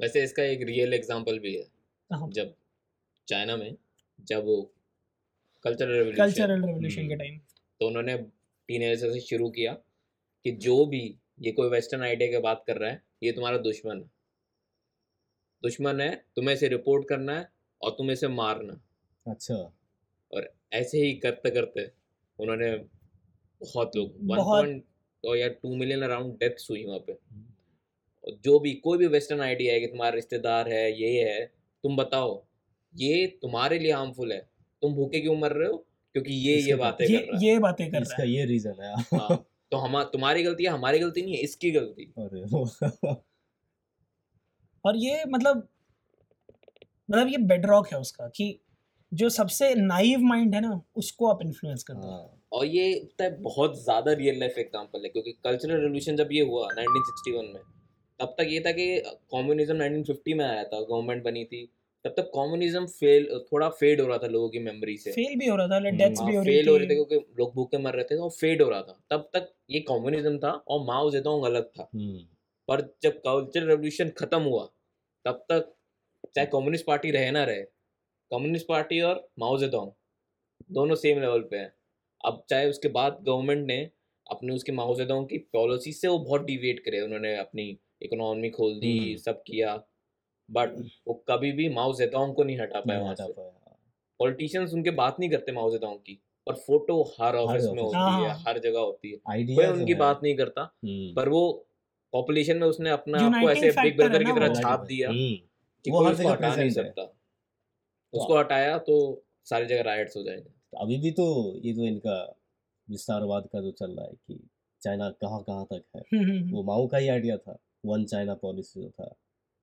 वैसे 0.00 0.22
इसका 0.24 0.42
एक 0.42 0.62
रियल 0.62 0.94
एग्जांपल 0.94 1.38
भी 1.38 1.54
है। 1.56 2.30
जब 2.30 2.54
चाइना 3.28 3.56
में 3.56 3.74
जब 4.28 4.44
वो 4.46 4.56
कल्चरल 5.64 5.92
रेवोल्यूशन 5.92 6.22
कल्चरल 6.22 6.64
रेवोल्यूशन 6.64 7.08
के 7.08 7.14
हम्म। 7.14 7.18
टाइम 7.18 7.38
तो 7.80 7.86
उन्होंने 7.86 8.16
टीनेजर 8.68 9.12
से 9.12 9.20
शुरू 9.20 9.48
किया 9.50 9.72
कि 10.44 10.50
जो 10.64 10.84
भी 10.86 11.02
ये 11.42 11.52
कोई 11.52 11.68
वेस्टर्न 11.70 12.02
आइडिया 12.02 12.30
की 12.30 12.38
बात 12.42 12.64
कर 12.66 12.76
रहा 12.76 12.90
है 12.90 13.02
ये 13.22 13.32
तुम्हारा 13.32 13.58
दुश्मन 13.60 13.96
है। 13.96 14.10
दुश्मन 15.64 16.00
है 16.00 16.14
तुम्हें 16.36 16.54
इसे 16.54 16.68
रिपोर्ट 16.68 17.08
करना 17.08 17.38
है 17.38 17.48
और 17.80 17.90
तुम्हें 17.90 18.12
इसे 18.12 18.28
मारना। 18.28 18.80
अच्छा। 19.26 19.54
और 20.32 20.52
ऐसे 20.72 20.98
ही 20.98 21.12
करते 21.14 21.50
करते 21.50 21.90
उन्होंने 22.38 22.70
बहुत 23.62 23.96
लोग 23.96 24.14
वन 24.22 24.42
पॉइंट 24.44 24.84
और 25.24 25.36
या 25.36 25.48
टू 25.48 25.76
मिलियन 25.76 26.02
अराउंड 26.02 26.32
डेथ्स 26.34 26.70
हुई 26.70 26.84
वहाँ 26.84 26.98
पे। 26.98 27.12
और 28.24 28.38
जो 28.44 28.58
भी 28.58 28.72
कोई 28.74 28.98
भी 28.98 29.06
वेस्टर्न 29.06 29.40
आइडिया 29.40 29.72
है 29.74 29.80
कि 29.80 29.86
तुम्हारा 29.86 30.14
रिश्तेदार 30.14 30.68
है 30.68 30.84
ये 31.00 31.22
है 31.22 31.44
तुम 31.84 31.96
बताओ 31.96 32.42
ये 32.94 33.26
तुम्हारे 33.42 33.78
लिए 33.78 33.92
हार्मफुल 33.92 34.32
है। 34.32 34.38
तुम 34.82 34.94
भूखे 34.94 35.20
क्यों 35.20 35.36
मर 35.36 35.52
रहे 35.52 35.68
हो? 35.68 35.76
क्योंकि 36.14 36.34
ये 36.34 36.56
ये 36.56 36.74
बातें 36.74 37.06
कर 37.08 37.14
रहा 37.14 37.38
है। 37.38 37.46
ये 37.46 37.58
बातें 37.58 37.86
कर 37.86 37.92
रहा 37.92 38.02
इसका 38.02 38.22
है। 38.22 38.28
ये 38.30 38.44
रीजन 38.44 38.82
है। 38.82 38.94
हाँ। 39.18 39.36
तो 39.72 39.76
हम 39.76 40.02
तुम्हारी 40.02 40.42
गलती 40.42 40.64
है 40.64 40.70
हमारी 40.70 40.98
गलती 40.98 41.22
नहीं 41.22 41.34
है 41.34 41.40
इसकी 41.40 41.70
गलती। 41.70 42.12
और 44.84 44.96
ये 44.96 45.24
मतलब 45.28 45.68
मतलब 47.10 47.28
ये 47.28 47.38
बेडरॉक 47.46 47.88
है 47.88 47.98
उसका 47.98 48.28
कि 48.28 48.58
जो 49.12 49.28
सबसे 49.28 49.74
नाइव 49.74 50.20
माइंड 50.20 50.54
है 50.54 50.60
ना 50.60 50.80
उसको 50.96 51.26
आप 51.26 51.42
इन्फ्लुएंस 51.42 51.82
कर 51.82 51.94
दो। 51.94 52.08
हाँ 52.08 52.40
और 52.52 52.66
ये 52.66 52.88
है 53.20 53.28
बहुत 53.42 53.82
ज़्यादा 53.84 54.12
रियल 54.12 54.38
लाइफ 54.40 54.58
एग्जांपल 54.58 55.02
है 55.02 55.08
क्योंकि 55.08 55.32
कल्चरल 55.44 55.76
रेवोल्यूशन 55.76 56.16
जब 56.16 56.28
ये 56.32 56.42
हुआ 56.42 56.68
1961 56.68 57.52
में 57.54 57.62
तब 58.20 58.34
तक 58.38 58.48
ये 58.48 58.60
था 58.60 58.72
कि 58.72 58.86
कम्युनिज्म 59.34 59.76
1950 59.78 60.34
में 60.34 60.44
आया 60.44 60.64
था 60.64 60.80
गवर्नमेंट 60.80 61.22
बनी 61.24 61.44
थी 61.44 61.64
तब 62.04 62.14
तक 62.16 62.30
कम्युनिज्म 62.34 62.86
फेल 62.86 63.26
थोड़ा 63.52 63.68
फेड 63.68 64.00
हो 64.00 64.06
रहा 64.06 64.18
था 64.18 64.26
लोगों 64.26 64.48
की 64.48 64.58
मेमोरी 64.58 64.96
से। 64.96 65.12
फेल 65.12 65.36
भी 65.38 65.46
हो 65.46 65.56
रहा 65.56 65.68
था 65.68 65.76
हम्म, 65.76 65.96
डेथ्स 65.96 66.22
भी 66.22 66.34
हो 66.34 66.42
रही 66.42 66.54
फेल 66.54 66.68
हो 66.68 66.76
रहे 66.76 66.86
थे। 66.88 66.94
क्योंकि 66.94 67.16
लोग 67.38 67.54
भूखे 67.54 67.78
मर 67.78 67.94
रहे 67.94 68.04
थे 68.04 68.16
तो 68.16 68.28
फेड 68.30 68.62
हो 68.62 68.68
रहा 68.70 68.82
था। 68.82 68.98
तब 69.10 69.28
तक 69.34 69.48
ये 69.70 69.80
कम्युनिज्म 69.80 70.38
था 70.38 70.50
और 70.50 70.84
माओ 70.86 71.10
जेडोंग 71.10 71.44
अलग 71.44 71.64
था। 71.68 71.88
हम्म, 71.94 72.18
पर 72.68 72.80
जब 73.02 73.18
कल्चरल 73.18 73.66
रेवोल्यूशन 73.68 74.08
खत्म 74.18 74.40
हुआ 74.42 74.64
तब 75.24 75.44
तक 75.48 75.72
चाहे 76.34 76.46
कम्युनिस्ट 76.46 76.86
पार्टी 76.86 77.10
रहे 77.10 77.30
ना 77.30 77.44
रहे 77.44 77.62
कम्युनिस्ट 78.30 78.66
पार्टी 78.68 79.00
और 79.00 79.28
माओ 79.38 79.58
जेडोंग 79.58 79.90
दोनों 80.72 80.94
सेम 80.94 81.20
लेवल 81.20 81.40
पे 81.40 81.56
हैं। 81.56 81.72
अब 82.20 82.44
चाहे 82.50 82.68
उसके 82.70 82.88
बाद 82.88 83.18
गवर्नमेंट 83.22 83.66
ने 83.66 83.78
अपने 84.26 84.54
उसके 84.54 84.72
माओ 84.72 84.94
जेडोंग 84.94 85.26
की 85.28 85.38
पॉलिसी 85.52 85.92
से 85.92 86.08
वो 86.08 86.18
बहुत 86.18 86.44
डिविएट 86.44 86.78
करे 86.84 87.00
उन्होंने 87.00 87.36
अपनी 87.36 87.66
इकोनॉमी 88.02 88.50
खोल 88.50 88.78
दी 88.80 88.98
हम्म। 88.98 89.16
सब 89.16 89.42
किया 89.42 89.76
बट 90.48 90.78
वो 91.08 91.14
कभी 91.28 91.52
भी 91.52 91.68
माओ 91.68 91.92
जेडोंग 91.94 92.34
को 92.34 92.44
नहीं 92.44 92.58
हटा 92.58 92.80
पाए 92.80 93.00
वहाँ 93.00 93.14
से। 93.14 93.32
पाया। 93.32 93.76
पॉलिटिशियंस 94.20 94.72
उनके 94.74 94.90
बात 95.02 95.16
नहीं 95.20 95.30
करते 95.30 95.52
माओ 95.52 95.70
जेडोंग 95.70 95.98
की 95.98 96.18
पर 96.46 96.54
फ़ोटो 96.56 97.02
हर 97.20 97.36
ऑफ़िस 97.36 97.64
में 97.64 97.82
होती 97.82 97.96
है 97.96 98.28
हाँ। 98.28 98.42
हर 98.48 98.58
जगह 98.58 98.78
होती 98.78 99.10
है। 99.10 99.16
कोई 99.54 99.66
उनकी 99.66 99.94
बात 99.94 100.20
नहीं 100.22 100.34
करता 100.36 100.62
हम्म, 100.62 101.14
पर 101.14 101.28
वो 101.28 101.44
पॉपुलेशन 102.14 102.56
में 102.56 102.66
उसने 102.66 102.90
अपने 102.90 103.18
आप 103.18 103.32
को 103.42 103.50
ऐसे 103.50 103.70
बिग 103.70 103.96
ब्रदर 103.96 104.24
की 104.24 104.32
तरह 104.32 104.54
छाप 104.54 104.80
दिया 104.80 105.08
हम्म, 105.08 105.34
कि 105.84 105.90
वो 105.90 106.04
हर 106.04 106.14
जगह 106.14 106.30
हटा 106.30 106.56
नहीं 106.56 106.70
सकता। 106.70 107.02
उसको 108.12 108.38
हटाया 108.38 108.78
तो 108.78 109.24
सारी 109.44 109.66
जगह 109.66 109.82
राइट्स 109.82 110.16
हो 110.16 110.22
जाएँगे। 110.22 110.50
तो 110.50 110.78
अभी 110.78 110.98
भी 110.98 111.10
तो 111.10 111.26
ये 111.64 111.72
जो 111.72 111.82
इनका 111.82 112.36
विस्तारवाद 112.90 113.48
का 113.52 113.60
जो 113.60 113.70
चल 113.70 113.90
रहा 113.90 114.06
है 114.06 114.12
कि 114.12 114.48
चाइना 114.82 115.10
कहाँ 115.10 115.42
कहाँ 115.42 115.64
तक 115.64 115.84
है। 115.96 116.00
हम्म, 116.00 116.30
हम्म, 116.30 116.52
वो 116.52 116.62
माओ 116.62 116.86
का 116.86 116.98
ही 116.98 117.08
आइडिया 117.08 117.36
था। 117.36 117.58
वन 117.86 118.04
चाइना 118.04 118.34
पॉलिसी 118.34 118.82
जो 118.82 118.90
था। 118.90 119.14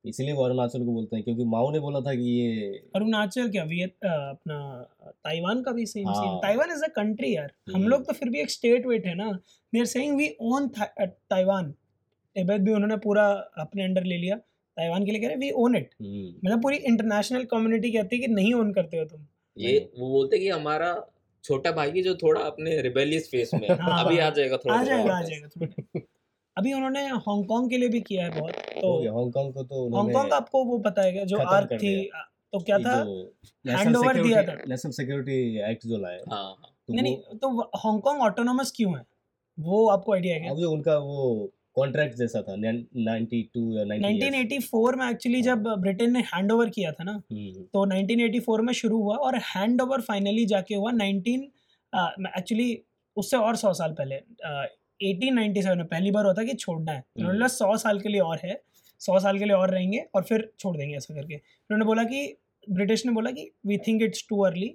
इसीलिए 0.06 0.34
वो 0.34 0.44
अरुणाचल 0.44 0.80
को 0.80 0.92
बोलते 0.92 1.16
हैं 1.16 1.24
क्योंकि 1.24 1.44
माओ 1.44 1.72
ने 1.72 1.80
बोला 1.80 2.00
था 2.00 2.16
कि 2.16 2.22
ये 2.22 2.68
अरुणाचल 2.96 3.50
क्या? 3.50 3.64
वियत 3.64 3.96
अपना 4.06 4.60
ताइवान 5.10 5.62
का 5.62 5.72
भी 5.72 5.86
सेम 5.86 6.14
सीन 6.14 6.28
हाँ। 6.30 6.38
ताइवान 6.38 6.72
इज़ 6.72 6.84
अ 6.84 6.88
कंट्री 6.88 7.36
यार। 7.36 7.52
हम। 7.76 7.84
लोग 7.84 8.06
तो 8.08 8.14
फिर 8.14 8.30
भी 8.30 8.40
एक 8.40 8.52
स्टेट 8.52 8.86
वेट 8.86 9.06
है 9.06 9.16
ना। 9.16 9.32
They 9.74 9.80
are 9.80 9.86
saying 9.86 10.18
we 10.18 10.30
own 10.42 10.68
Taiwan. 11.00 11.74
Tibet 12.36 12.62
भी 12.62 12.74
उन्होंने 12.74 12.98
पूरा 12.98 13.28
अपने 13.60 13.84
अंडर 13.84 14.04
ले 14.04 14.18
लिया 14.18 14.36
ताइवान 14.78 15.06
के 15.06 15.12
लिए 15.12 15.22
कह 15.22 15.28
रहे 15.28 15.38
वी 15.38 15.52
ओन 15.58 15.76
इट 15.76 15.90
मतलब 16.02 16.62
पूरी 16.62 16.78
इंटरनेशनल 16.78 17.44
कम्युनिटी 17.52 17.92
कहती 17.92 18.16
है 18.16 18.22
कि 18.22 18.34
नहीं 18.34 18.54
ओन 18.54 18.72
करते 18.74 18.98
हो 18.98 19.06
तुम। 19.06 19.26
ये 19.58 19.78
वो 20.00 20.10
बोलते 20.10 20.40
कि 20.40 20.50
हमारा 20.50 20.94
छोटा 21.44 21.72
भाई 21.72 21.92
है 21.92 22.02
जो 22.02 22.16
थोड़ा 22.16 22.42
अपने 22.44 22.80
रिबेलियस 22.82 23.28
फेस 23.30 23.54
में 23.54 23.68
है। 23.70 23.76
हाँ, 23.76 24.04
अभी 24.06 24.18
आ 24.20 24.30
जाएगा 24.30 24.58
थोड़ा 24.58 24.76
आ 24.76 24.84
जाएगा 24.84 25.16
आ 25.16 25.22
जाएगा 25.22 25.48
थोड़ा। 25.50 26.02
अभी 26.58 26.74
उन्होंने 26.74 27.06
हांगकांग 27.08 27.70
के 27.70 27.78
लिए 27.78 27.90
भी 27.90 28.02
किया 28.02 28.24
है 28.26 28.40
बहुत 28.40 28.56
तो 28.76 28.90
हांगकांग 29.14 29.54
को 29.54 29.64
तो 29.64 29.84
उन्होंने 29.86 30.14
हांगकांग 30.14 30.34
आपको 30.34 30.64
वो 30.66 30.78
पता 30.80 31.02
है 31.02 31.26
जो 31.26 31.38
आर्क 31.38 31.74
थी 31.74 31.94
तो 32.54 32.60
क्या 32.60 32.78
था? 32.80 32.96
handover 33.66 34.14
दिया 34.16 34.42
सिक्योरिटी 34.42 34.70
नेशनल 34.70 34.92
सिक्योरिटी 34.92 35.72
एक्ट 35.72 35.86
जो 35.88 35.98
लाया। 35.98 36.20
हाँ 36.30 36.44
हाँ। 36.44 36.76
तो 36.88 36.94
नहीं 36.94 37.16
तो 37.38 37.50
हांगकांग 37.78 38.22
ऑटोनोमस 38.22 38.72
क्यों 38.76 38.98
है? 38.98 39.04
वो 39.58 39.88
आपको 39.90 40.14
आइडिया 40.14 40.34
है 40.34 40.40
क्या? 40.42 40.52
अब 40.52 40.58
जो 40.58 40.72
उनका 40.72 40.98
वो 41.00 41.52
कॉन्ट्रैक्ट 41.82 42.16
जैसा 42.18 42.42
था 42.42 42.56
92 42.56 43.66
या 43.78 43.84
90 43.86 44.02
1984 44.02 44.96
में 44.98 45.10
एक्चुअली 45.10 45.42
जब 45.42 45.68
ब्रिटेन 45.80 46.14
ने 46.14 46.20
हैंड 46.28 46.52
ओवर 46.52 46.70
किया 46.70 46.92
था 46.92 47.04
ना 47.04 47.12
हम्म, 47.12 47.64
तो 47.64 47.86
1984 47.86 48.62
में 48.62 48.74
शुरू 48.74 49.02
हुआ 49.02 49.16
और 49.28 49.38
हैंड 49.56 49.82
ओवर 49.82 50.02
फाइनली 50.02 50.46
जाके 50.46 50.76
हुआ 50.76 50.92
19 50.92 51.50
एक्चुअली 52.38 52.70
उससे 53.18 53.38
और 53.38 53.56
सौ 53.56 53.74
साल 53.74 53.94
पहले 53.94 54.16
एटीन 55.00 55.34
नाइन्टी 55.34 55.62
सेवन 55.62 55.78
में 55.78 55.88
पहली 55.88 56.12
बार 56.12 56.26
होता 56.26 56.44
कि 56.44 56.54
छोड़ना 56.54 56.92
है। 56.92 57.04
उन्होंने 57.18 57.38
बोला 57.38 57.48
सौ 57.48 57.76
साल 57.78 58.00
के 58.00 58.10
लिए 58.10 58.22
और 58.22 58.40
है 58.44 58.60
सौ 59.02 59.20
साल 59.20 59.40
के 59.40 59.46
लिए 59.46 59.56
और 59.56 59.70
रहेंगे 59.70 60.04
और 60.16 60.24
फिर 60.24 60.52
छोड़ 60.60 60.76
देंगे 60.78 60.96
ऐसा 60.98 61.14
करके। 61.14 61.36
उन्होंने 61.36 61.86
बोला 61.86 62.04
कि 62.04 62.36
ब्रिटिश 62.70 63.06
ने 63.06 63.12
बोला 63.12 63.32
कि 63.32 63.50
we 63.68 63.78
think 63.88 64.04
it's 64.04 64.26
too 64.30 64.42
early 64.44 64.70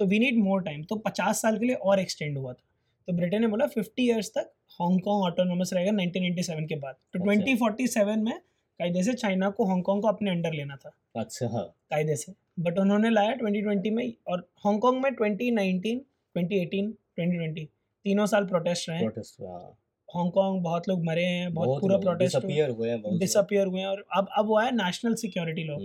तो 0.00 0.06
वी 0.06 0.18
नीड 0.18 0.38
मोर 0.44 0.62
टाइम 0.62 0.82
तो 0.82 0.96
पचास 1.06 1.42
साल 1.42 1.58
के 1.58 1.66
लिए 1.66 1.76
और 1.76 2.00
एक्सटेंड 2.00 2.38
हुआ 2.38 2.52
था। 2.52 2.64
तो 3.08 3.12
ब्रिटेन 3.12 3.40
ने 3.40 3.46
बोला 3.46 3.66
फिफ्टी 3.66 4.02
ईयर्स 4.02 4.30
तक 4.30 4.50
हांगकांग 4.68 5.22
ऑटोनोमस 5.22 5.70
रहेगा 5.72 5.92
1997 5.92 6.68
के 6.68 6.76
बाद। 6.76 6.94
तो 6.94 7.30
अच्छा। 7.30 7.44
2047 7.44 8.16
में 8.16 8.38
कायदे 8.78 9.02
से 9.02 9.12
चाइना 9.12 9.50
को 9.50 9.64
हांगकांग 9.64 10.02
को 10.02 10.08
अपने 10.08 10.30
अंडर 10.30 10.52
लेना 10.52 10.76
था। 10.76 10.96
अच्छा 11.16 11.48
हाँ। 11.48 11.76
कायदे 11.90 12.16
से। 12.16 12.32
बट 12.60 12.78
उन्होंने 12.78 13.10
लाया 13.10 13.34
2020 13.34 13.90
में 13.90 14.12
और 14.26 14.48
हांगकांग 14.64 15.02
में 15.02 15.12
2019 15.12 16.00
2018 16.36 16.92
2020 17.18 17.64
तीनों 18.04 18.26
साल 18.26 18.44
प्रोटेस्ट 18.44 18.88
रहे। 18.88 18.98
प्रोटेस्ट 18.98 19.40
हाँ। 19.40 19.78
हांगकांग 20.16 20.62
बहुत 20.62 20.88
लोग 20.88 21.04
मरे 21.04 21.24
हैं 21.24 21.54
बहुत 21.54 21.80
पूरा 21.80 21.98
प्रोटेस्ट 21.98 22.36
डिसअपियर 22.36 22.70
हुए। 22.70 22.90
हैं 22.90 23.18
डिसअपियर 23.18 23.66
हुए 23.66 23.80
हैं 23.80 23.86
और 23.86 24.04
अब 24.16 24.28
अब 24.38 24.46
वो 24.46 24.58
है 24.58 24.70
नेशनल 24.72 25.14
सिक्योरिटी 25.14 25.64
लॉ 25.64 25.76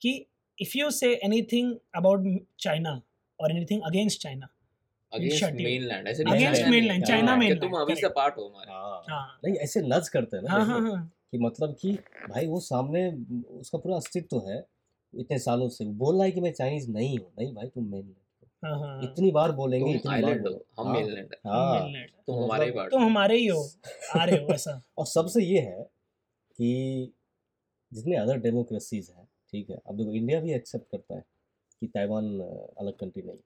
कि 0.00 0.26
if 0.60 0.78
you 0.78 0.90
say 0.90 1.14
anything 1.14 1.76
about 1.94 2.46
China 2.58 3.02
और 3.40 3.50
anything 3.50 3.82
against 3.82 4.22
China 4.22 4.48
against 5.12 5.44
mainland 5.44 6.08
ऐसे 6.08 6.24
तुम 7.54 7.72
अभी 7.72 7.94
से 7.96 8.08
पार्ट 8.08 8.36
हो 8.36 8.46
हमारे। 8.48 8.72
हाँ। 8.72 9.02
हाँ। 9.08 9.40
नहीं 9.44 9.54
ऐसे 9.56 9.80
नज 9.82 10.08
करते 10.08 10.36
हैं 10.36 10.44
ना 10.44 10.50
हाँ 10.50 10.64
हाँ 10.66 10.80
हाँ। 10.80 11.12
कि 11.32 11.38
मतलब 11.38 11.76
कि 11.80 11.92
भाई 12.30 12.46
वो 12.46 12.60
सामने 12.60 13.10
उसका 13.60 13.78
पूरा 13.78 13.96
अस्तित्व 13.96 14.42
है 14.48 14.64
इतने 15.14 15.38
सालों 15.38 15.68
से। 15.68 15.84
बोल 15.84 16.14
रहा 16.16 16.24
है 16.24 16.30
कि 16.30 16.40
मैं 16.40 16.52
चाइनीज़ 16.52 16.90
नहीं 16.90 17.18
हूँ। 17.18 17.30
नहीं 17.38 17.54
भाई 17.54 17.66
तुम 17.66 17.84
मेन 17.92 18.14
हाँ। 18.62 18.78
हाँ 18.80 19.02
इतनी 19.02 19.30
बार 19.30 19.52
बोलेंगे 19.52 19.98
तुम 19.98 20.12
इतनी 20.12 20.22
बार 20.22 20.38
बोलेंगे। 20.38 20.64
हम 20.78 20.86
हाँ, 20.86 20.94
मेनलैंड 20.94 21.34
हाँ। 21.46 21.80
तुम 22.26 22.34
तो 22.34 22.42
हमारे 22.44 22.66
ही। 22.66 22.72
तुम 22.90 23.04
हमारे 23.04 23.36
ही 23.38 23.46
हो। 23.46 23.62
आ 24.16 24.24
रहे 24.24 24.36
हो 24.36 24.48
ऐसा। 24.54 24.82
और 24.98 25.06
सबसे 25.06 25.42
ये 25.44 25.60
है 25.60 25.82
कि 26.58 27.12
जितने 27.92 28.16
अदर 28.16 28.38
डेमोक्रेसीज 28.38 29.10
हैं 29.16 29.24
ठीक 29.52 29.70
है 29.70 29.78
अब 29.88 29.96
देखो 29.96 30.12
इंडिया 30.12 30.40
भी 30.40 30.52
एक्सेप्ट 30.52 30.90
करता 30.90 31.14
है 31.16 31.24
कि 31.80 31.86
ताइवान 31.86 32.24
अलग 32.78 32.92
कंट्री 32.92 33.22
नहीं 33.22 33.36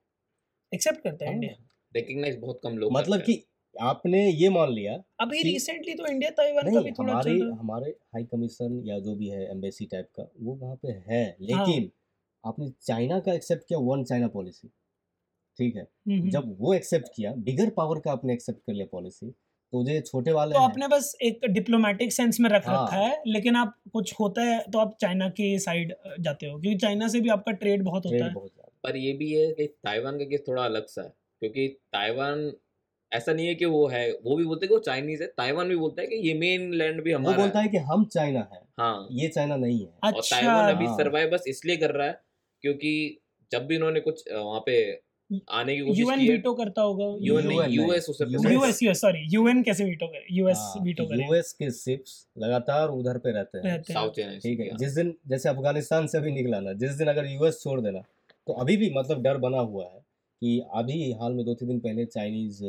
एक्सेप्ट 0.74 1.00
करता 1.00 1.24
है 1.24 1.30
हाँ, 1.30 1.34
इंडिया। 1.34 1.54
रिकग्नाइज 1.92 2.38
बहुत 2.40 2.60
कम 2.64 2.76
लोग 2.78 2.92
मतलब 2.92 3.20
कि 3.20 3.42
आपने 3.74 4.26
ये 4.30 4.48
मान 4.48 4.72
लिया 4.72 4.92
अभी 5.20 5.42
रिसेंटली 5.42 5.94
तो 5.94 6.06
इंडिया 6.06 6.30
ताइवान 6.30 6.74
का 6.74 6.80
भी 6.80 6.90
थोड़ा 6.90 7.12
हमारे 7.12 7.38
हमारे 7.60 7.90
हाई 8.14 8.24
कमीशन 8.24 8.82
या 8.86 8.98
जो 8.98 9.14
भी 9.16 9.28
है 9.28 9.50
एम्बेसी 9.50 9.86
टाइप 9.86 10.08
का 10.16 10.28
वो 10.40 10.54
वहाँ 10.54 10.76
पे 10.76 10.88
है। 10.88 11.24
हाँ। 11.24 11.36
लेकिन 11.40 11.90
आपने 12.44 12.68
चाइना 12.82 13.18
का 13.20 13.32
एक्सेप्ट 13.32 13.64
किया 13.68 13.78
वन 13.78 14.04
चाइना 14.04 14.28
पॉलिसी 14.28 14.68
ठीक 15.58 15.76
है? 15.76 15.82
हम्म, 15.82 16.18
हम्म। 16.18 16.30
जब 16.30 16.56
वो 16.60 16.74
एक्सेप्ट 16.74 17.08
किया 17.16 17.32
बिगर 17.46 17.70
पावर 17.70 17.98
का 18.00 18.12
आपने 18.12 18.32
एक्सेप्ट 18.32 18.60
कर 18.66 18.72
लिया 18.72 18.86
पॉलिसी 18.92 19.30
तो 19.72 19.82
जो 19.84 20.00
छोटे 20.00 20.32
वाले 20.32 20.54
तो 20.54 20.60
आपने 20.60 20.88
बस 20.88 21.14
एक 21.22 21.44
डिप्लोमेटिक 21.50 22.12
सेंस 22.12 22.40
में 22.40 22.48
रख 22.50 22.66
हाँ। 22.68 22.82
रखा 22.84 22.96
है 22.96 23.22
लेकिन 23.26 23.56
आप 23.56 23.74
कुछ 23.92 24.14
होता 24.20 24.42
है 24.42 24.58
तो 24.72 24.78
आप 24.78 24.96
चाइना 25.00 25.28
की 25.28 25.58
साइड 25.58 25.94
जाते 26.20 26.46
हो। 26.46 26.58
क्योंकि 26.60 26.78
चाइना 26.78 27.08
से 27.08 27.20
भी 27.20 27.28
आपका 27.28 27.52
ट्रेड 27.52 27.82
बहुत 27.82 28.06
होता 28.06 28.24
है। 28.24 28.32
बहुत 28.32 28.52
पर 28.84 28.96
ये 28.96 29.12
भी 29.12 29.32
है 29.32 29.50
कि 29.52 29.66
ताइवान 29.84 30.18
का 30.18 30.24
केस 30.24 30.42
थोड़ा 30.48 30.64
अलग 30.64 30.86
सा 30.86 31.02
है 31.02 31.12
क्योंकि 31.42 31.68
ताइवान 31.92 32.52
ऐसा 33.12 33.32
नहीं 33.32 33.46
है 33.46 33.54
कि 33.54 33.64
वो 33.64 33.86
है 33.88 34.10
वो 34.24 34.36
भी 34.36 34.44
बोलते 34.44 34.66
हैं 34.66 34.68
कि 34.68 34.74
वो 34.74 34.80
चाइनीज़ 34.80 35.22
है 35.22 35.26
ताइवान 35.36 35.68
भी 35.68 35.76
बोलता 35.76 36.02
है 36.02 36.06
कि 36.08 36.16
ये 36.28 36.34
मेन 36.34 36.72
लैंड 36.74 37.02
भी 37.02 37.12
हमारा 37.12 37.36
वो 37.36 37.42
बोलता 37.42 37.58
है। 37.58 37.64
है 37.64 37.70
कि 37.70 37.78
हम 37.90 38.04
चाइना 38.04 38.48
है 38.52 38.60
हाँ। 38.80 39.08
ये 39.12 39.28
चाइना 39.28 39.56
नहीं 39.56 39.80
है। 39.80 39.92
और 40.04 40.12
अच्छा। 40.12 40.36
ताइवान 40.36 40.74
अभी 40.74 40.86
हाँ। 40.86 40.96
सर्वाइव 40.96 41.30
बस 41.30 41.44
इसलिए 41.48 41.76
कर 41.76 41.90
रहा 41.90 42.06
है 42.06 42.20
क्योंकि 42.64 42.92
जब 43.52 43.66
भी 43.66 43.76
उन्होंने 43.76 44.00
कुछ 44.00 44.24
वहाँ 44.32 44.60
पे 44.66 44.76
आने 45.50 45.74
की 45.76 45.82
कोशिश 45.82 45.98
यूएन 46.00 46.18
वीटो 46.20 46.52
करता 46.54 46.82
होगा? 46.82 47.04
यूएन 47.20 47.50
यूएस 47.70 48.06
उसे 48.10 48.24
यूएस 48.54 48.82
यूएस 48.82 49.00
सॉरी 49.00 49.18
यूएन 49.34 49.62
कैसे 49.62 49.84
वीटो 49.84 50.06
करे? 50.06 50.26
यूएस 50.30 50.56
हाँ, 50.58 50.82
वीटो 50.84 51.04
करे। 51.06 51.24
यूएस 51.26 51.52
के 51.52 51.70
शिप्स 51.70 52.26
लगातार 52.38 52.88
उधर 52.88 53.18
पे 53.18 53.32
रहते 53.32 53.58
हैं। 53.68 53.80
साउथ 53.82 54.10
चाइना 54.10 54.38
ठीक 54.38 54.60
है 54.60 54.76
जिस 54.76 54.92
दिन 54.92 55.14
जैसे 55.28 55.48
अफ़गानिस्तान 55.48 56.06
से 56.06 56.20
भी 56.20 56.32
निकला 56.32 56.60
ना 56.60 56.72
जिस 56.72 56.90
दिन 56.92 57.08
अगर 57.08 57.26
यूएस 57.26 57.60
छोड़ 57.62 57.80
देना 57.80 58.02
तो 58.46 58.52
अभी 58.52 58.76
भी 58.76 58.90
मतलब 58.94 59.22
डर 59.22 59.36
बना 59.38 59.58
हुआ 59.58 59.84
है 59.84 60.00
कि 60.42 60.58
अभी 60.74 61.12
हाल 61.12 61.32
में 61.32 61.44
दो 61.46 61.54
तीन 61.54 61.68
दिन 61.68 61.78
पहले 61.80 62.04
चाइनीज़ 62.04 62.62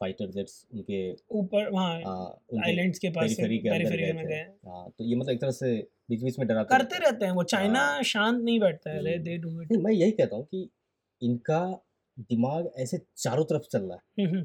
फाइटर 0.00 0.30
जेट्स 0.30 0.66
उनके 0.74 1.00
ऊपर 1.30 1.74
हाँ, 1.74 2.60
आइलैंड्स 2.64 2.98
के 2.98 3.08
पास 3.08 3.24
पेरिफेरी 3.24 3.58
के 3.58 3.68
अंदर 3.68 3.96
गए 3.96 4.12
में 4.12 4.24
थे। 4.24 4.28
गए। 4.28 4.42
हाँ 4.70 4.88
तो 4.98 5.04
ये 5.04 5.16
मतलब 5.16 5.32
एक 5.32 5.40
तरह 5.40 5.50
से 5.50 5.72
बीच 6.10 6.22
बीच 6.22 6.38
में 6.38 6.46
डराते 6.48 6.76
करते 6.76 6.98
रहते 6.98 7.26
हैं। 7.26 7.32
वो 7.32 7.42
चाइना 7.42 7.80
हाँ। 7.80 8.02
शांत 8.02 8.42
नहीं 8.44 8.60
बैठता 8.60 8.90
है 8.90 9.18
दे 9.18 9.34
हम्म। 9.34 9.42
डू 9.42 9.62
इट 9.62 9.72
मैं 9.72 9.92
यही 9.92 10.10
कहता 10.10 10.36
हूँ 10.36 10.44
कि 10.44 10.68
इनका 11.22 11.60
दिमाग 12.18 12.70
ऐसे 12.78 13.00
चारों 13.16 13.44
तरफ़ 13.44 13.62
चल 13.72 13.82
रहा 13.82 13.98
है। 14.20 14.44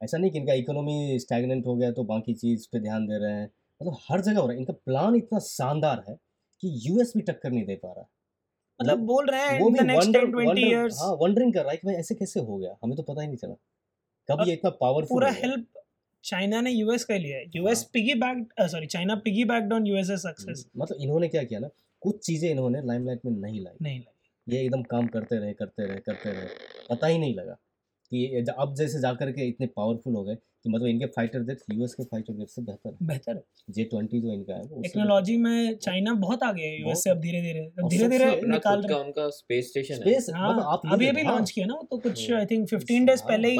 ऐसा 0.00 0.18
नहीं 0.18 0.30
कि 0.30 0.38
इनका 0.38 0.52
इकोनॉमी 0.52 1.18
स्टैगनेंट 1.18 1.66
हो 1.66 1.76
गया 1.76 1.90
तो 1.90 2.04
बाकी 2.04 2.34
चीज़ 2.34 2.66
पे 2.72 2.80
ध्यान 2.80 3.06
दे 3.06 3.18
रहे 3.18 3.32
हैं। 3.32 3.50
मतलब 3.80 3.96
हर 4.10 4.20
जगह 4.20 4.40
हो 4.40 4.46
रहा 4.46 4.52
है। 4.52 4.58
इनका 4.58 4.72
प्लान 4.72 5.16
इतना 5.16 5.38
शानदार 5.38 6.04
है 6.08 6.16
कि 6.62 6.72
यूएस 6.86 7.12
भी 7.16 7.22
टक्कर 7.22 7.50
नहीं 7.50 7.64
दे 7.66 7.74
पा 7.76 7.92
रहा। 7.92 8.08
मतलब 8.80 8.98
बोल 9.06 9.26
रहे 9.26 9.40
हैं 9.42 9.60
वो 9.60 9.68
भी 9.70 9.78
the 9.78 9.82
next 9.82 10.06
wonder 10.06 10.26
10 10.26 10.32
20 10.32 10.46
wonder 10.48 10.60
years 10.60 10.98
हाँ 11.02 11.12
वंडरिंग 11.22 11.52
कर 11.54 11.62
रहा 11.62 11.70
है 11.70 11.76
कि 11.76 11.86
भाई 11.86 11.96
ऐसे 11.96 12.14
कैसे 12.14 12.40
हो 12.40 12.56
गया? 12.58 12.76
हमें 12.84 12.96
तो 12.96 13.02
पता 13.02 13.20
ही 13.22 13.26
नहीं 13.26 13.36
चला। 13.36 13.54
कब 14.28 14.44
ये 14.48 14.52
इतना 14.52 14.70
पावरफुल 14.80 15.08
पूरा 15.08 15.30
हेल्प 15.32 15.66
चाइना 16.24 16.60
ने 16.60 16.70
यूएस 16.70 17.04
का 17.04 17.16
लिया 17.16 17.36
है। 17.38 17.44
US. 17.56 17.82
Piggy 17.92 18.14
back 18.14 18.68
sorry 18.70 18.86
China 18.86 19.14
piggy 19.24 19.44
backed 19.44 19.72
on 19.72 19.86
US 19.86 20.10
success 20.22 20.66
मतलब 20.76 20.98
इन्होंने 21.00 21.28
क्या 21.28 21.42
किया 21.44 21.60
ना 21.60 21.68
कुछ 22.02 22.18
चीज़ें 22.26 22.50
इन्होंने 22.50 22.80
लाइमलाइट 22.84 23.24
में 23.24 23.32
नहीं 23.32 23.60
लाई। 23.60 23.76
नहीं 23.82 23.98
लाई। 23.98 24.12
ये 24.46 24.64
एकदम 24.64 24.82
काम 24.90 25.06
करते 25.06 25.36
रहे 25.36 25.52
करते 25.52 25.86
रहे 25.86 25.98
करते 26.00 26.30
रहे। 26.30 26.46
पता 26.90 27.06
ही 27.06 27.18
नहीं 27.18 27.34
लगा 27.34 27.52
कि 28.12 28.44
अब 28.58 28.74
जैसे 28.74 29.00
जाकर 29.00 29.30
के 29.32 29.46
इतने 29.48 29.66
पावरफुल 29.66 30.14
हो 30.14 30.22
गए। 30.24 30.36
कि 30.66 30.70
मतलब 30.70 30.86
इनके 30.86 31.06
फाइटर 31.06 31.42
जेट 31.42 31.58
यूएस 31.72 31.94
के 31.94 32.04
फाइटर 32.04 32.32
जेट 32.32 32.48
से 32.48 32.62
बेहतर 32.62 32.90
है। 32.90 33.06
बेहतर 33.06 33.36
है। 33.36 33.42
जे 33.70 33.84
ट्वेंटी 33.84 34.20
जो 34.20 34.32
इनका 34.32 34.54
है 34.54 34.82
टेक्नोलॉजी 34.82 35.36
में 35.36 35.76
चाइना 35.76 36.14
बहुत 36.14 36.42
आगे 36.42 36.62
है 36.62 36.80
यूएस 36.80 37.04
से 37.04 37.10
अब 37.10 37.20
धीरे 37.20 37.42
धीरे। 37.42 37.88
धीरे 37.88 38.08
धीरे 38.08 38.40
निकाल 38.46 38.82
रहे 38.82 38.98
हैं। 38.98 39.04
उनका 39.04 39.28
स्पेस 39.28 39.68
स्टेशन 39.68 39.94
है। 39.94 40.00
स्पेस 40.00 40.26
हाँ 40.34 40.50
मतलब 40.50 40.66
आप 40.66 40.82
अभी 40.92 41.06
अभी 41.06 41.22
हाँ, 41.22 41.34
लॉन्च 41.34 41.50
किया 41.50 41.66
ना 41.66 41.74
वो 41.74 41.82
तो 41.90 41.98
कुछ। 41.98 42.32
आई 42.32 42.46
थिंक 42.46 42.68
15 42.68 43.06
डेज़ 43.06 43.22
हाँ, 43.22 43.28
पहले 43.28 43.48
ही 43.48 43.56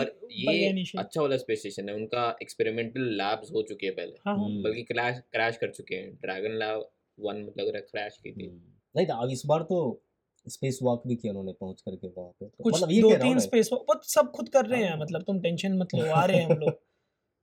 ये 0.55 0.85
अच्छा 0.99 1.23
वाला 1.23 1.37
स्पेस 1.37 1.59
स्टेशन 1.59 1.89
है 1.89 1.95
उनका 1.95 2.37
एक्सपेरिमेंटल 2.43 3.01
लैब्स 3.01 3.53
हो 3.53 3.63
चुके 3.63 3.87
हैं 3.87 3.95
पहले। 3.97 4.13
हाँ 4.27 4.39
हाँ। 4.39 4.49
बल्कि 4.51 4.83
क्रैश 4.83 5.19
क्रैश 5.19 5.57
कर 5.57 5.71
चुके 5.71 5.95
हैं। 5.95 6.15
ड्रैगन 6.15 6.59
लैब 6.59 6.89
वन 7.21 7.37
लग 7.37 7.69
रहा 7.69 7.81
क्रैश 7.81 8.19
की 8.25 8.33
थी। 8.33 8.47
हम्म। 8.47 8.61
नहीं 8.97 9.07
अब 9.07 9.31
इस 9.31 9.43
बार 9.47 9.63
तो 9.63 10.03
स्पेस 10.49 10.79
वॉक 10.83 11.03
भी 11.07 11.17
किया 11.17 11.31
उन्होंने 11.31 11.53
पहुँच 11.53 11.81
करके 11.81 12.09
वहाँ 12.09 12.31
पे। 12.31 12.47
तो 12.47 12.65
कुछ 12.65 12.75
मतलब 12.75 12.91
ये 12.91 13.01
दो 13.01 13.11
हूँ 13.11 13.19
तीन 13.19 13.39
स्पेस 13.39 13.69
वो 13.73 14.01
सब 14.03 14.31
खुद 14.31 14.49
कर 14.49 14.67
रहे 14.67 14.83
हैं 14.83 14.91
हाँ। 14.91 14.99
मतलब 14.99 15.23
तुम 15.23 15.41
टेंशन 15.41 15.73
मत 15.73 15.95
लो 15.95 16.07
आ 16.07 16.25
रहे 16.25 16.37
हैं 16.37 16.47
हम 16.47 16.59
लोग। 16.59 16.71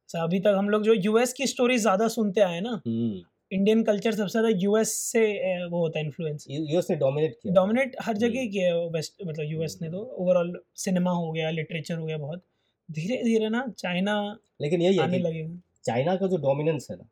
अच्छा, 0.04 0.24
अभी 0.24 0.40
तक 0.40 0.56
हम 0.58 0.70
लोग 0.70 0.84
जो 0.84 0.94
यूएस 0.94 1.34
की 1.34 1.48
स्टोरी 1.48 1.78
ज़्यादा 1.78 2.08
सुनते 2.08 2.42
आए 2.42 2.60
ना 2.62 2.72
हम्म। 2.88 3.22
इंडियन 3.52 3.84
कल्चर 3.84 4.12
सबसे 4.12 4.32
ज़्यादा 4.32 4.50
यूएस 4.60 4.92
से 4.94 5.22
वो 5.68 5.80
होता 5.80 6.00
है 6.00 6.06
इन्फ्लुएंस 6.06 6.46
यूएस 6.50 6.88
ने 6.90 6.96
डोमिनेट 6.96 7.36
किया। 7.44 7.54
डोमिनेट 7.54 7.96
हर 8.02 8.18
जगह 8.18 8.40
हम्म। 8.40 8.52
किया 8.52 8.68
है 8.68 8.88
वेस्ट 8.90 9.24
मतलब 9.28 9.46
यूएस 9.46 9.78
ने 9.82 9.90
तो। 9.90 10.00
ओवरऑल 10.18 10.54
सिनेमा 10.76 11.12
हो 11.12 11.32
गया 11.32 11.50
लिटरेचर 11.50 11.96
हो 11.96 12.06
गया 12.06 12.18
बहुत। 12.18 12.44
धीरे 12.90 13.22
धीरे 13.24 13.50
ना 13.50 13.66
चाइना 13.78 14.16
लेकिन 14.62 14.82
यही 14.82 14.98
आने 15.00 15.20
लगेगा 15.20 15.60
चाइना 15.86 16.16
का 16.16 16.28
जो 16.28 16.38
डोमिनेंस 16.38 16.88
है 16.92 16.98
ना 16.98 17.08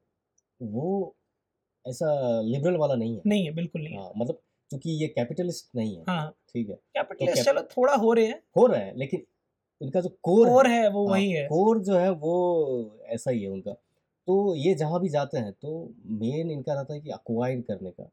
वो 0.62 1.16
ऐसा 1.86 2.10
लिबरल 2.42 2.76
वाला 2.78 2.96
नहीं 2.96 3.16
है। 3.16 3.22
नहीं 3.26 3.46
है 3.46 3.52
बिल्कुल 3.52 3.82
नहीं 3.82 3.98
हाँ। 3.98 4.12
मतलब 4.18 4.42
क्योंकि 4.72 4.90
ये 5.02 5.08
कैपिटलिस्ट 5.08 5.76
नहीं 5.76 5.96
है। 5.96 6.04
हाँ। 6.10 6.30
ठीक 6.54 6.70
है। 6.70 6.76
कैपिटलिस्ट 6.76 7.38
cap- 7.38 7.46
चलो 7.46 7.62
थोड़ा 7.72 7.94
हो 7.96 8.14
रहे 8.14 8.26
हैं। 8.26 8.42
हो 8.58 8.66
रहे 8.68 8.82
हैं 8.82 8.96
लेकिन 8.96 9.24
इनका 9.82 10.02
जो 10.02 10.10
कोर 10.24 10.50
और 10.50 10.68
है 10.68 10.90
वो 10.90 11.08
वही 11.08 11.32
है। 11.32 11.48
कोर 11.48 11.80
जो 11.80 11.98
है 11.98 12.10
वो 12.10 13.00
ऐसा 13.06 13.32
ही 13.32 13.44
है 13.44 13.50
उनका। 13.50 13.72
तो 14.28 14.56
ये 14.56 14.74
जहाँ 14.74 15.02
भी 15.02 15.10
जाते 15.10 15.38
हैं 15.38 15.54
तो 15.54 15.94
मेन 16.06 16.52
इनका 16.52 16.74
रहता 16.74 16.94
है 16.94 17.00
कि 17.00 17.10
अक्वायर 17.10 17.62
करने 17.62 17.92
का 17.92 18.10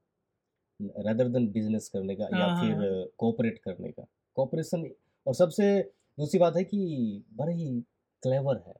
रदर 1.11 1.29
देन 1.29 1.49
बिज़नेस 1.49 1.89
करने 1.89 2.17
का 2.17 2.25
या 2.25 2.47
हाँ, 2.47 2.57
हाँ, 2.57 2.61
फिर 2.61 3.11
कोऑपरेट 3.19 3.59
करने 3.59 3.89
का। 3.89 4.07
कोऑपरेशन 4.35 4.91
और 5.27 5.35
सबसे 5.35 5.81
दूसरी 6.19 6.41
बात 6.41 6.57
है 6.57 6.65
कि 6.65 7.25
बड़े 7.33 7.55
ही 7.55 7.81
क्लेवर 8.23 8.65
है। 8.67 8.75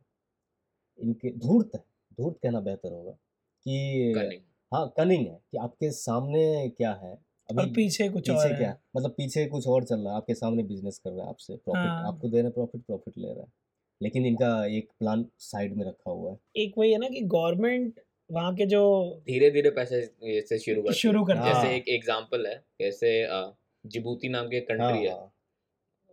इनके 0.99 1.31
धूर्त 1.31 1.71
है 1.75 1.85
धूर्त 2.21 2.37
कहना 2.43 2.61
बेहतर 2.61 2.93
होगा 2.93 3.11
कि 3.67 4.13
Cunning. 4.17 4.43
हाँ 4.75 4.95
कनिंग 4.97 5.27
है 5.27 5.41
कि 5.51 5.59
आपके 5.59 5.91
सामने 5.91 6.69
क्या 6.69 6.93
है 6.95 7.28
और 7.57 7.67
पीछे 7.67 8.09
कुछ 8.09 8.31
पीछे 8.31 8.39
और 8.39 8.49
क्या 8.49 8.69
है 8.69 8.75
है 8.75 8.81
मतलब 8.97 9.11
पीछे 9.11 9.47
कुछ 9.47 9.67
और 9.67 9.85
चल 9.85 10.01
रहा 10.01 10.11
है 10.11 10.17
आपके 10.17 10.35
सामने 10.35 10.63
बिज़नेस 10.63 10.99
कर 10.99 11.11
रहा 11.11 11.23
है 11.23 11.29
आपसे 11.29 11.57
प्रॉफिट 11.57 11.91
हाँ। 11.91 12.09
आपको 12.09 12.29
दे 12.29 12.41
रहे 12.41 12.51
प्रॉफिट 12.51 12.83
प्रॉफिट 12.83 13.15
ले 13.19 13.29
रहा 13.29 13.41
है 13.41 13.53
लेकिन 14.03 14.27
इनका 14.27 14.67
एक 14.67 14.89
प्लान 14.99 15.27
साइड 15.39 15.77
में 15.77 15.87
रखा 15.87 16.11
हुआ 16.11 16.31
है 16.31 16.39
एक 16.57 16.75
वही 16.79 16.93
है 16.93 16.99
ना 16.99 17.09
कि 17.09 17.21
गवर्नमेंट 17.21 18.01
वहाँ 18.33 18.55
के 18.55 18.67
जो 18.67 18.83
धीरे 19.27 19.51
धीरे 19.51 19.71
पैसे 19.71 20.03
से 20.41 20.59
शुरू 20.59 20.83
करती 20.83 20.89
है। 20.89 20.99
शुरू 20.99 21.25
करते 21.25 21.41
हैं। 21.41 21.55
जैसे 21.55 21.67
हाँ। 21.67 21.75
एक 21.75 21.89
एग्जांपल 21.89 22.47
है 22.47 22.65
जैसे 22.81 23.29
जिबूती 23.87 24.29
नाम 24.29 24.47
के 24.47 24.61
कंट्री 24.61 25.07
है 25.07 25.13
हाँ, 25.13 25.33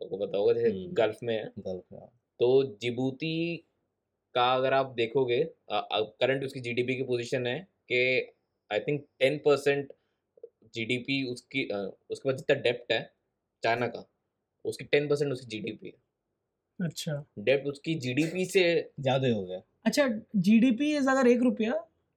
आपको 0.02 0.18
पता 0.18 0.38
होगा 0.38 0.54
जैसे 0.54 0.70
हम्म। 0.70 0.94
गल्फ 0.94 1.18
में 1.24 1.36
है 1.36 1.52
गल्फ 1.60 1.84
में, 1.94 2.00
हाँ। 2.00 2.10
तो 2.40 2.78
जिबूती 2.82 3.58
का 4.36 4.54
अगर 4.56 4.74
आप 4.74 4.94
देखोगे 4.98 5.44
करंट 5.72 6.44
उसकी 6.44 6.60
जीडीपी 6.60 6.96
की 6.96 7.04
पोजीशन 7.04 7.48
है 7.48 7.60
कि 7.92 8.32
I 8.72 8.80
think 8.80 9.06
ten 9.20 9.38
percent 9.38 9.94
GDP 10.76 11.24
उसकी 11.32 11.64
उसके 11.66 12.30
पास 12.30 12.38
जितना 12.38 12.62
डेप्ट 12.62 12.92
है 12.92 13.02
चाइना 13.64 13.88
का 13.88 14.06
उसकी 14.66 14.86
टेन 14.86 15.08
परसेंट 15.08 15.32
उसकी 15.32 15.48
जीडीपी 15.48 15.88
है। 15.88 15.94
अच्छा। 16.80 17.24
डेप्ट 17.40 17.68
उसकी 17.68 17.96
जीडीपी 18.00 18.46
से 18.46 18.64
ज़्यादा 19.00 19.28
हो 19.30 19.44
गया। 19.46 19.62
अच्छा 19.86 20.08
जीडीपी 20.38 20.96
इज़ 20.98 21.10
अगर 21.10 21.28
एक 21.28 21.42
रुपया 21.44 21.72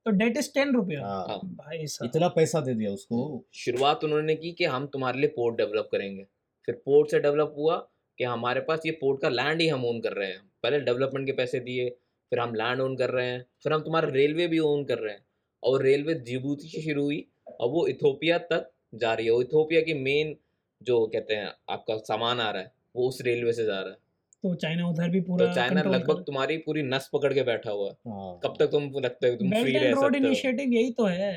तो 0.06 0.10
डेट 0.12 0.36
इज़ 0.36 0.50
टेन 0.54 0.72
रुपया। 0.74 1.00
हाँ। 1.00 1.38
भाई 1.44 1.86
साहब। 1.86 2.10
इतना 2.10 2.28
पैसा 2.30 2.60
दे 2.60 2.74
दिया 2.74 2.90
उसको। 2.92 3.44
शुरुआत 3.56 4.04
उन्होंने 4.04 4.34
की 4.36 4.52
कि 4.52 4.64
हम 4.66 4.86
तुम्हारे 4.86 5.20
लिए 5.20 5.28
पोर्ट 5.30 5.56
डेवलप 5.56 5.88
करेंगे। 5.92 6.24
फिर 6.68 6.74
पोर्ट 6.84 7.10
से 7.10 7.20
डेवलप 7.20 7.54
हुआ 7.58 7.76
कि 8.18 8.24
हमारे 8.24 8.60
पास 8.60 8.86
ये 8.86 8.92
पोर्ट 9.00 9.20
का 9.22 9.28
लैंड 9.28 9.60
ही 9.60 9.68
हम 9.68 9.84
ओन 9.84 10.00
कर 10.00 10.12
रहे 10.12 10.28
हैं। 10.28 10.40
पहले 10.62 10.80
डेवलपमेंट 10.80 11.26
के 11.26 11.32
पैसे 11.32 11.60
दिए 11.60 11.88
फिर 12.32 12.40
हम 12.40 12.54
लैंड 12.54 12.80
ओन 12.80 12.96
कर 12.96 13.10
रहे 13.10 13.26
हैं 13.26 13.44
फिर 13.62 13.72
हम 13.72 13.80
तुम्हारा 13.82 14.08
रेलवे 14.10 14.46
भी 14.46 14.58
ओन 14.60 14.84
कर 14.84 14.98
रहे 14.98 15.14
हैं। 15.14 15.24
और 15.62 15.82
रेलवे 15.82 16.14
जिबूती 16.26 16.68
से 16.68 16.82
शुरू 16.82 17.02
हुई 17.02 17.24
और 17.60 17.68
वो 17.70 17.86
इथोपिया 17.88 18.38
तक 18.50 18.70
जा 18.94 19.12
रही 19.14 19.26
है। 19.26 19.32
वो 19.32 19.42
इथोपिया 19.42 19.80
की 19.82 19.94
मेन 20.00 20.34
जो 20.80 21.06
कहते 21.08 21.34
हैं 21.34 21.52
आपका 21.70 21.96
सामान 22.06 22.40
आ 22.40 22.50
रहा 22.50 22.62
है 22.62 22.72
वो 22.96 23.08
उस 23.08 23.20
रेलवे 23.24 23.52
से 23.52 23.64
जा 23.64 23.80
रहा 23.80 23.90
है। 23.90 23.96
तो 24.44 24.54
चाइना 24.56 24.88
उधर 24.88 25.08
भी 25.10 25.20
पूरा 25.20 25.46
तो 25.46 25.54
चाइना 25.54 25.82
लगभग 25.84 26.22
तुम्हारी 26.24 26.56
पूरी 26.66 26.82
नस 26.84 27.08
पकड़ 27.12 27.32
के 27.34 27.42
बैठा 27.44 27.70
हुआ 27.70 27.88
है। 27.88 27.94
हाँ। 28.08 28.38
कब 28.44 28.54
तक 28.58 28.70
तुम 28.72 28.90
लगता 28.96 29.26
है 29.26 29.36
तुम 29.36 29.50
फ्री 29.50 29.72
रह 29.72 29.94
सकते 29.94 30.00
हो? 30.00 30.08
इनिशिएटिव 30.16 30.72
यही 30.72 30.90
तो 30.92 31.04
है। 31.06 31.32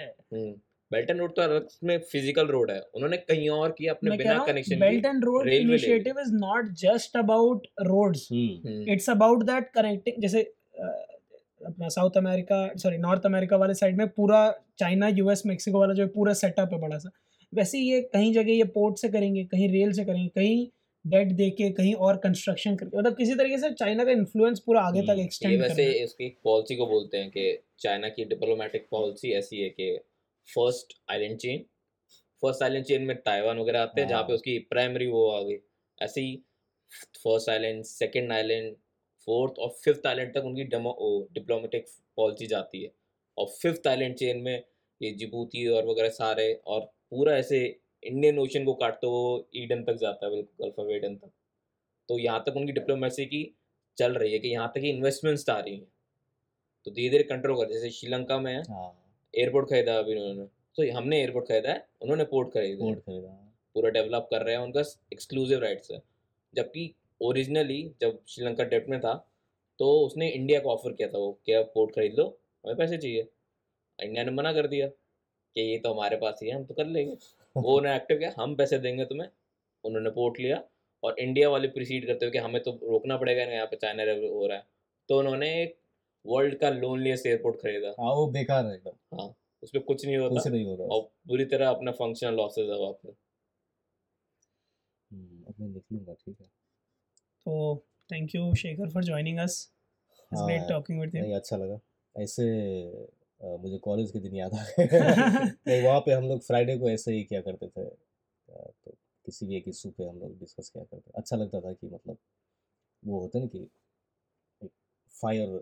बेल्ट 0.91 1.09
एंड 1.09 1.19
रोड 1.19 1.35
तो 1.35 1.41
अलग 1.41 1.67
में 1.83 1.97
फ़िज़िकल 2.01 2.47
रोड 2.47 2.71
है। 2.71 2.79
उन्होंने 2.95 3.17
कहीं 3.17 3.49
और 3.49 3.71
किया 3.71 3.93
अपने 3.93 4.17
बिना 4.17 4.37
connection 4.45 4.79
belt 4.79 5.05
and 5.05 5.23
road. 5.25 5.49
Initiative 5.49 6.19
is 6.21 6.33
not 6.35 6.69
just 6.79 7.17
about 7.17 7.67
roads 7.83 8.27
it's 8.31 9.09
about 9.09 9.43
that 9.45 9.69
connecting 9.75 10.21
जैसे 10.21 10.41
अपना 11.65 11.89
south 11.89 12.17
America 12.17 12.67
sorry 12.77 12.97
north 12.97 13.25
America 13.25 13.57
वाले 13.57 13.73
साइड 13.73 13.97
में 13.97 14.07
पूरा 14.09 14.39
चाइना 14.79 15.07
यूएस 15.07 15.43
मेक्सिको 15.45 15.79
वाला 15.79 15.93
जो 15.93 16.07
पूरा 16.07 16.33
सेटअप 16.33 16.73
है 16.73 16.79
बड़ा 16.79 16.97
सा। 16.97 17.09
वैसे 17.53 17.77
ही 17.77 17.91
ये 17.91 18.01
कहीं 18.13 18.33
जगह 18.33 18.51
ये 18.51 18.63
पोर्ट 18.75 18.97
से 18.97 19.09
करेंगे 19.09 19.43
कहीं 19.45 19.69
रेल 19.69 19.91
से 19.91 20.05
करेंगे 20.05 20.27
कहीं 20.27 20.67
डेट 21.05 21.31
दे 21.31 21.49
के 21.49 21.69
कहीं 21.71 21.93
और 21.95 22.17
कंस्ट्रक्शन 22.17 22.75
करके 22.75 22.97
मतलब 22.97 23.15
किसी 23.17 23.35
तरीके 23.35 23.57
से 23.57 23.69
चाइना 23.73 24.03
का 24.03 24.11
इन्फ्लुएंस 24.11 24.59
पूरा 24.59 24.81
आगे 24.81 25.01
तक 25.01 25.09
हम्म, 25.09 25.21
एक्सटेंड 25.21 25.61
वैसे 25.61 25.85
इसकी 26.03 26.27
पॉलिसी 26.43 26.75
को 26.75 26.85
बोलते 26.87 27.17
हैं 27.17 27.29
कि 27.29 27.57
चाइना 27.79 28.09
की 28.09 28.25
डिप्लोमेटिक 28.25 28.87
पॉलिसी 28.91 29.31
ऐसी 29.33 29.61
है 29.61 29.69
कि 29.69 29.91
first 30.47 30.93
island 31.11 31.37
chain 31.37 31.65
first 32.43 32.63
island 32.63 32.85
chain 32.85 33.01
में 33.01 33.15
ताइवान 33.21 33.59
वगैरह 33.59 33.81
आते 33.81 34.01
हैं 34.01 34.07
जहाँ 34.07 34.21
पे 34.23 34.27
हाँ। 34.27 34.35
उसकी 34.35 34.57
प्राइमरी 34.69 35.07
वो 35.07 35.27
आ 35.31 35.41
गई। 35.41 35.57
ऐसे 36.01 36.21
ही 36.21 36.35
first 37.23 37.49
island 37.49 37.83
second 37.83 38.31
island 38.31 38.75
fourth 39.27 39.59
और 39.59 39.69
फिफ्थ 39.83 40.07
आइलैंड 40.07 40.33
तक 40.33 40.45
उनकी 40.45 40.63
डिप्लोमेटिक 41.33 41.85
पॉलिसी 42.17 42.47
जाती 42.47 42.83
है। 42.83 42.91
और 43.37 43.47
फिफ्थ 43.51 43.87
आइलैंड 43.87 44.15
चेन 44.15 44.41
में 44.41 44.63
ये 45.01 45.11
जिबूती 45.13 45.67
और 45.67 45.85
वगैरह 45.87 46.09
सारे 46.11 46.53
और 46.67 46.81
पूरा 47.11 47.35
ऐसे 47.35 47.59
इंडियन 48.03 48.39
ओशन 48.39 48.65
को 48.65 48.73
काटते 48.75 49.07
वो 49.07 49.47
ईडन 49.55 49.83
तक 49.83 49.95
जाता 49.97 50.25
है 50.25 50.31
बिल्कुल 50.31 50.65
गल्फ 50.65 50.79
ऑफ़ 50.79 50.91
ईडन 50.91 51.15
तक। 51.15 51.31
तो 52.09 52.17
यहाँ 52.19 52.43
तक 52.45 52.55
उनकी 52.57 52.71
डिप्लोमेसी 52.71 53.25
की 53.25 53.43
चल 53.97 54.13
रही 54.13 54.31
है 54.33 54.39
कि 54.39 54.47
यहाँ 54.47 54.71
तक 54.75 54.83
इन्वेस्टमेंट्स 54.85 55.49
आ 55.49 55.59
रही 55.59 55.75
हैं। 55.75 55.87
तो 56.87 56.91
धीरे 56.91 57.09
धीरे 57.09 57.23
कंट्रोल 57.25 57.57
कर 57.57 57.71
जैसे 57.71 57.89
श्रीलंका 57.89 58.37
में 58.39 58.55
हाँ 58.59 58.91
एयरपोर्ट 59.33 59.69
खरीदा 59.69 59.97
अभी 59.99 60.15
उन्होंने। 60.15 60.45
तो 60.77 60.91
हमने 60.97 61.19
एयरपोर्ट 61.19 61.47
खरीदा 61.47 61.71
है 61.71 61.85
उन्होंने 62.01 62.23
पोर्ट 62.25 62.53
खरीदा 62.53 62.73
है। 62.75 62.91
पोर्ट 62.91 62.99
खरीदा 63.01 63.29
पूरा 63.75 63.89
डेवलप 63.91 64.27
कर 64.31 64.41
रहे 64.41 64.55
हैं 64.55 64.61
उनका 64.61 64.81
एक्सक्लूसिव 65.13 65.59
राइट्स 65.59 65.91
है। 65.91 66.01
जबकि 66.53 66.93
ओरिजिनली 67.21 67.95
जब 68.01 68.19
श्रीलंका 68.27 68.63
डेप्ट 68.63 68.89
में 68.89 68.99
था 68.99 69.13
तो 69.79 70.05
उसने 70.05 70.29
इंडिया 70.29 70.59
को 70.59 70.69
ऑफ़र 70.69 70.93
किया 70.93 71.07
था 71.07 71.17
वो 71.17 71.31
कि 71.45 71.53
आप 71.53 71.71
पोर्ट 71.73 71.95
खरीद 71.95 72.15
लो 72.19 72.39
हमें 72.65 72.77
पैसे 72.77 72.97
चाहिए। 72.97 73.27
इंडिया 73.99 74.23
ने 74.23 74.31
मना 74.31 74.53
कर 74.53 74.67
दिया 74.67 74.87
कि 74.87 75.61
ये 75.61 75.77
तो 75.79 75.93
हमारे 75.93 76.17
पास 76.17 76.39
ही 76.43 76.49
है 76.49 76.55
हम 76.55 76.65
तो 76.65 76.73
कर 76.73 76.85
लेंगे। 76.85 77.13
वो 77.57 77.77
उन्होंने 77.77 77.95
एक्टिव 77.95 78.17
किया 78.17 78.33
हम 78.37 78.55
पैसे 78.55 78.77
देंगे 78.79 79.05
तुम्हें। 79.05 79.27
उन्होंने 79.83 80.09
पोर्ट 80.09 80.39
लिया 80.39 80.63
और 81.03 81.19
इंडिया 81.19 81.49
वाले 81.49 81.67
प्रीसीड 81.67 82.07
करते 82.07 82.25
हुए 82.25 82.31
कि 82.31 82.37
हमें 82.37 82.63
तो 82.63 82.71
रोकना 82.71 83.17
पड़ेगा 83.17 83.45
ना 83.45 83.51
यहाँ 83.51 83.67
पे 83.67 83.75
चाइना 83.75 84.03
हो 84.03 84.47
रहा 84.47 84.57
है। 84.57 84.67
तो 85.09 85.19
उन्होंने 85.19 85.63
एक 85.63 85.77
वर्ल्ड 86.25 86.57
का 86.59 86.69
लोनलीस्ट 86.69 87.25
एयरपोर्ट 87.25 87.55
खरीदा। 87.55 87.87
हाँ 87.87 88.13
वो 88.13 88.27
बेकार 88.27 88.65
है 88.65 88.75
एकदम। 88.75 89.17
हाँ 89.17 89.35
उस 89.63 89.69
पर 89.69 89.79
कुछ 89.79 90.05
नहीं 90.05 90.17
कुछ 90.17 90.31
होता 90.31 90.49
नहीं 90.49 90.65
होता 90.65 90.83
और 90.83 91.01
पूरी 91.27 91.45
तरह 91.45 91.69
अपना 91.69 91.91
फंक्शनल 91.91 92.33
लॉसेज 92.33 92.69
है 92.69 92.77
वहाँ 92.77 92.93
पे। 92.93 93.13
हम्म, 95.11 95.43
अब 95.43 95.53
मैं 95.59 96.15
ठीक 96.15 96.37
है। 96.41 96.60
तो 97.45 97.85
thank 98.09 98.35
you 98.35 98.53
Shekhar 98.55 98.89
for 98.89 99.03
joining 99.03 99.39
us 99.39 99.57
it's 100.31 100.41
great 100.41 100.69
talking 100.69 100.99
with 101.01 101.15
you 101.15 101.21
नहीं 101.21 101.35
अच्छा 101.35 101.57
लगा। 101.57 101.79
ऐसे 102.15 102.47
अ, 103.41 103.57
मुझे 103.57 103.77
कॉलेज 103.77 104.11
के 104.11 104.19
दिन 104.19 104.35
याद 104.35 104.53
आ 104.53 104.63
गए। 104.63 104.85
नहीं 105.67 105.81
वहाँ 105.83 105.99
पे 105.99 106.13
हम 106.13 106.27
लोग 106.27 106.41
फ्राइडे 106.41 106.77
को 106.77 106.89
ऐसे 106.89 107.13
ही 107.13 107.23
क्या 107.23 107.41
करते 107.41 107.67
थे। 107.67 107.85
तो 107.85 108.91
किसी 109.25 109.45
भी 109.45 109.55
एक 109.57 109.67
इशू 109.67 109.89
पे 109.91 110.03
हम 110.03 110.19
लोग 110.19 110.37
डिस्कस 110.39 110.69
किया 110.69 110.83
करते 110.83 111.11
अच्छा 111.15 111.35
लगता 111.35 111.61
था 111.61 111.73
कि 111.73 111.87
मतलब 111.87 112.17
वो 113.03 113.19
होता 113.19 113.39
ना 113.39 113.45
कि 113.45 113.59
एक 114.61 114.71
फायर 115.13 115.61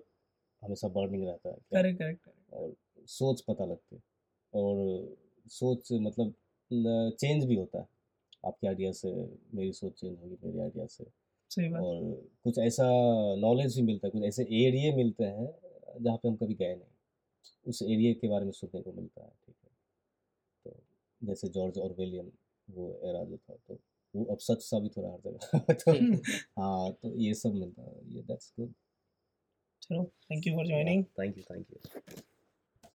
हमेशा 0.61 0.87
बर्निंग 0.87 1.27
रहता 1.27 1.49
है। 1.49 1.55
करेक्ट 1.73 1.99
करेक्ट 1.99 2.29
और 2.53 2.75
सोच 3.09 3.41
पता 3.41 3.65
लगती 3.65 3.95
है। 3.95 4.01
और 4.53 5.15
सोच 5.51 5.91
मतलब 6.01 6.33
चेंज 7.19 7.45
भी 7.45 7.55
होता 7.55 7.79
है। 7.79 7.87
आपके 8.45 8.67
आइडिया 8.67 8.91
से 8.91 9.13
मेरी 9.53 9.71
सोच 9.73 9.99
चेंज 10.01 10.17
होगी 10.19 10.37
मेरे 10.43 10.61
आइडिया 10.61 10.85
से। 10.87 11.05
सही 11.51 11.67
बात। 11.69 11.81
और 11.81 12.29
कुछ 12.43 12.57
ऐसा 12.59 12.85
नॉलेज 13.39 13.75
भी 13.75 13.81
मिलता 13.81 14.07
है 14.07 14.11
कुछ 14.11 14.23
ऐसे 14.23 14.43
एरिए 14.43 14.95
मिलते 14.95 15.23
हैं 15.23 15.47
जहाँ 16.03 16.17
पे 16.17 16.27
हम 16.27 16.35
कभी 16.35 16.53
गए 16.53 16.75
नहीं। 16.75 16.87
उस 17.65 17.81
एरिए 17.81 18.13
के 18.13 18.27
बारे 18.27 18.45
में 18.45 18.51
सुनने 18.51 18.81
को 18.81 18.91
मिलता 18.91 19.23
है 19.23 19.29
ठीक 19.45 19.55
है। 19.63 19.69
तो 20.65 20.75
जैसे 21.21 21.47
जॉर्ज 21.49 21.77
और 21.77 21.95
विलियम 21.99 22.31
वो 22.67 22.89
एरा 23.05 23.23
जो 23.23 23.37
था 23.37 23.55
तो 23.67 23.79
वो 24.13 24.25
अब 24.25 24.37
सच 24.39 24.61
साबित 24.61 24.97
हो 24.97 25.01
रहा 25.01 25.11
है 25.11 25.17
हर 25.17 25.31
जगह। 25.31 25.73
तो 25.83 26.61
हाँ 26.61 26.91
तो 26.91 27.15
ये 27.17 27.33
सब 27.33 27.53
मिलता 27.55 27.81
है 27.81 28.15
ये 28.15 28.21
दैट्स 28.21 28.53
गुड 28.59 28.73
चलो 29.81 30.03
thank 30.31 30.47
you 30.47 30.55
for 30.55 30.67
joining 30.67 31.03
thank 31.19 31.37
you 31.37 31.43
thank 31.43 31.65
you 31.71 32.21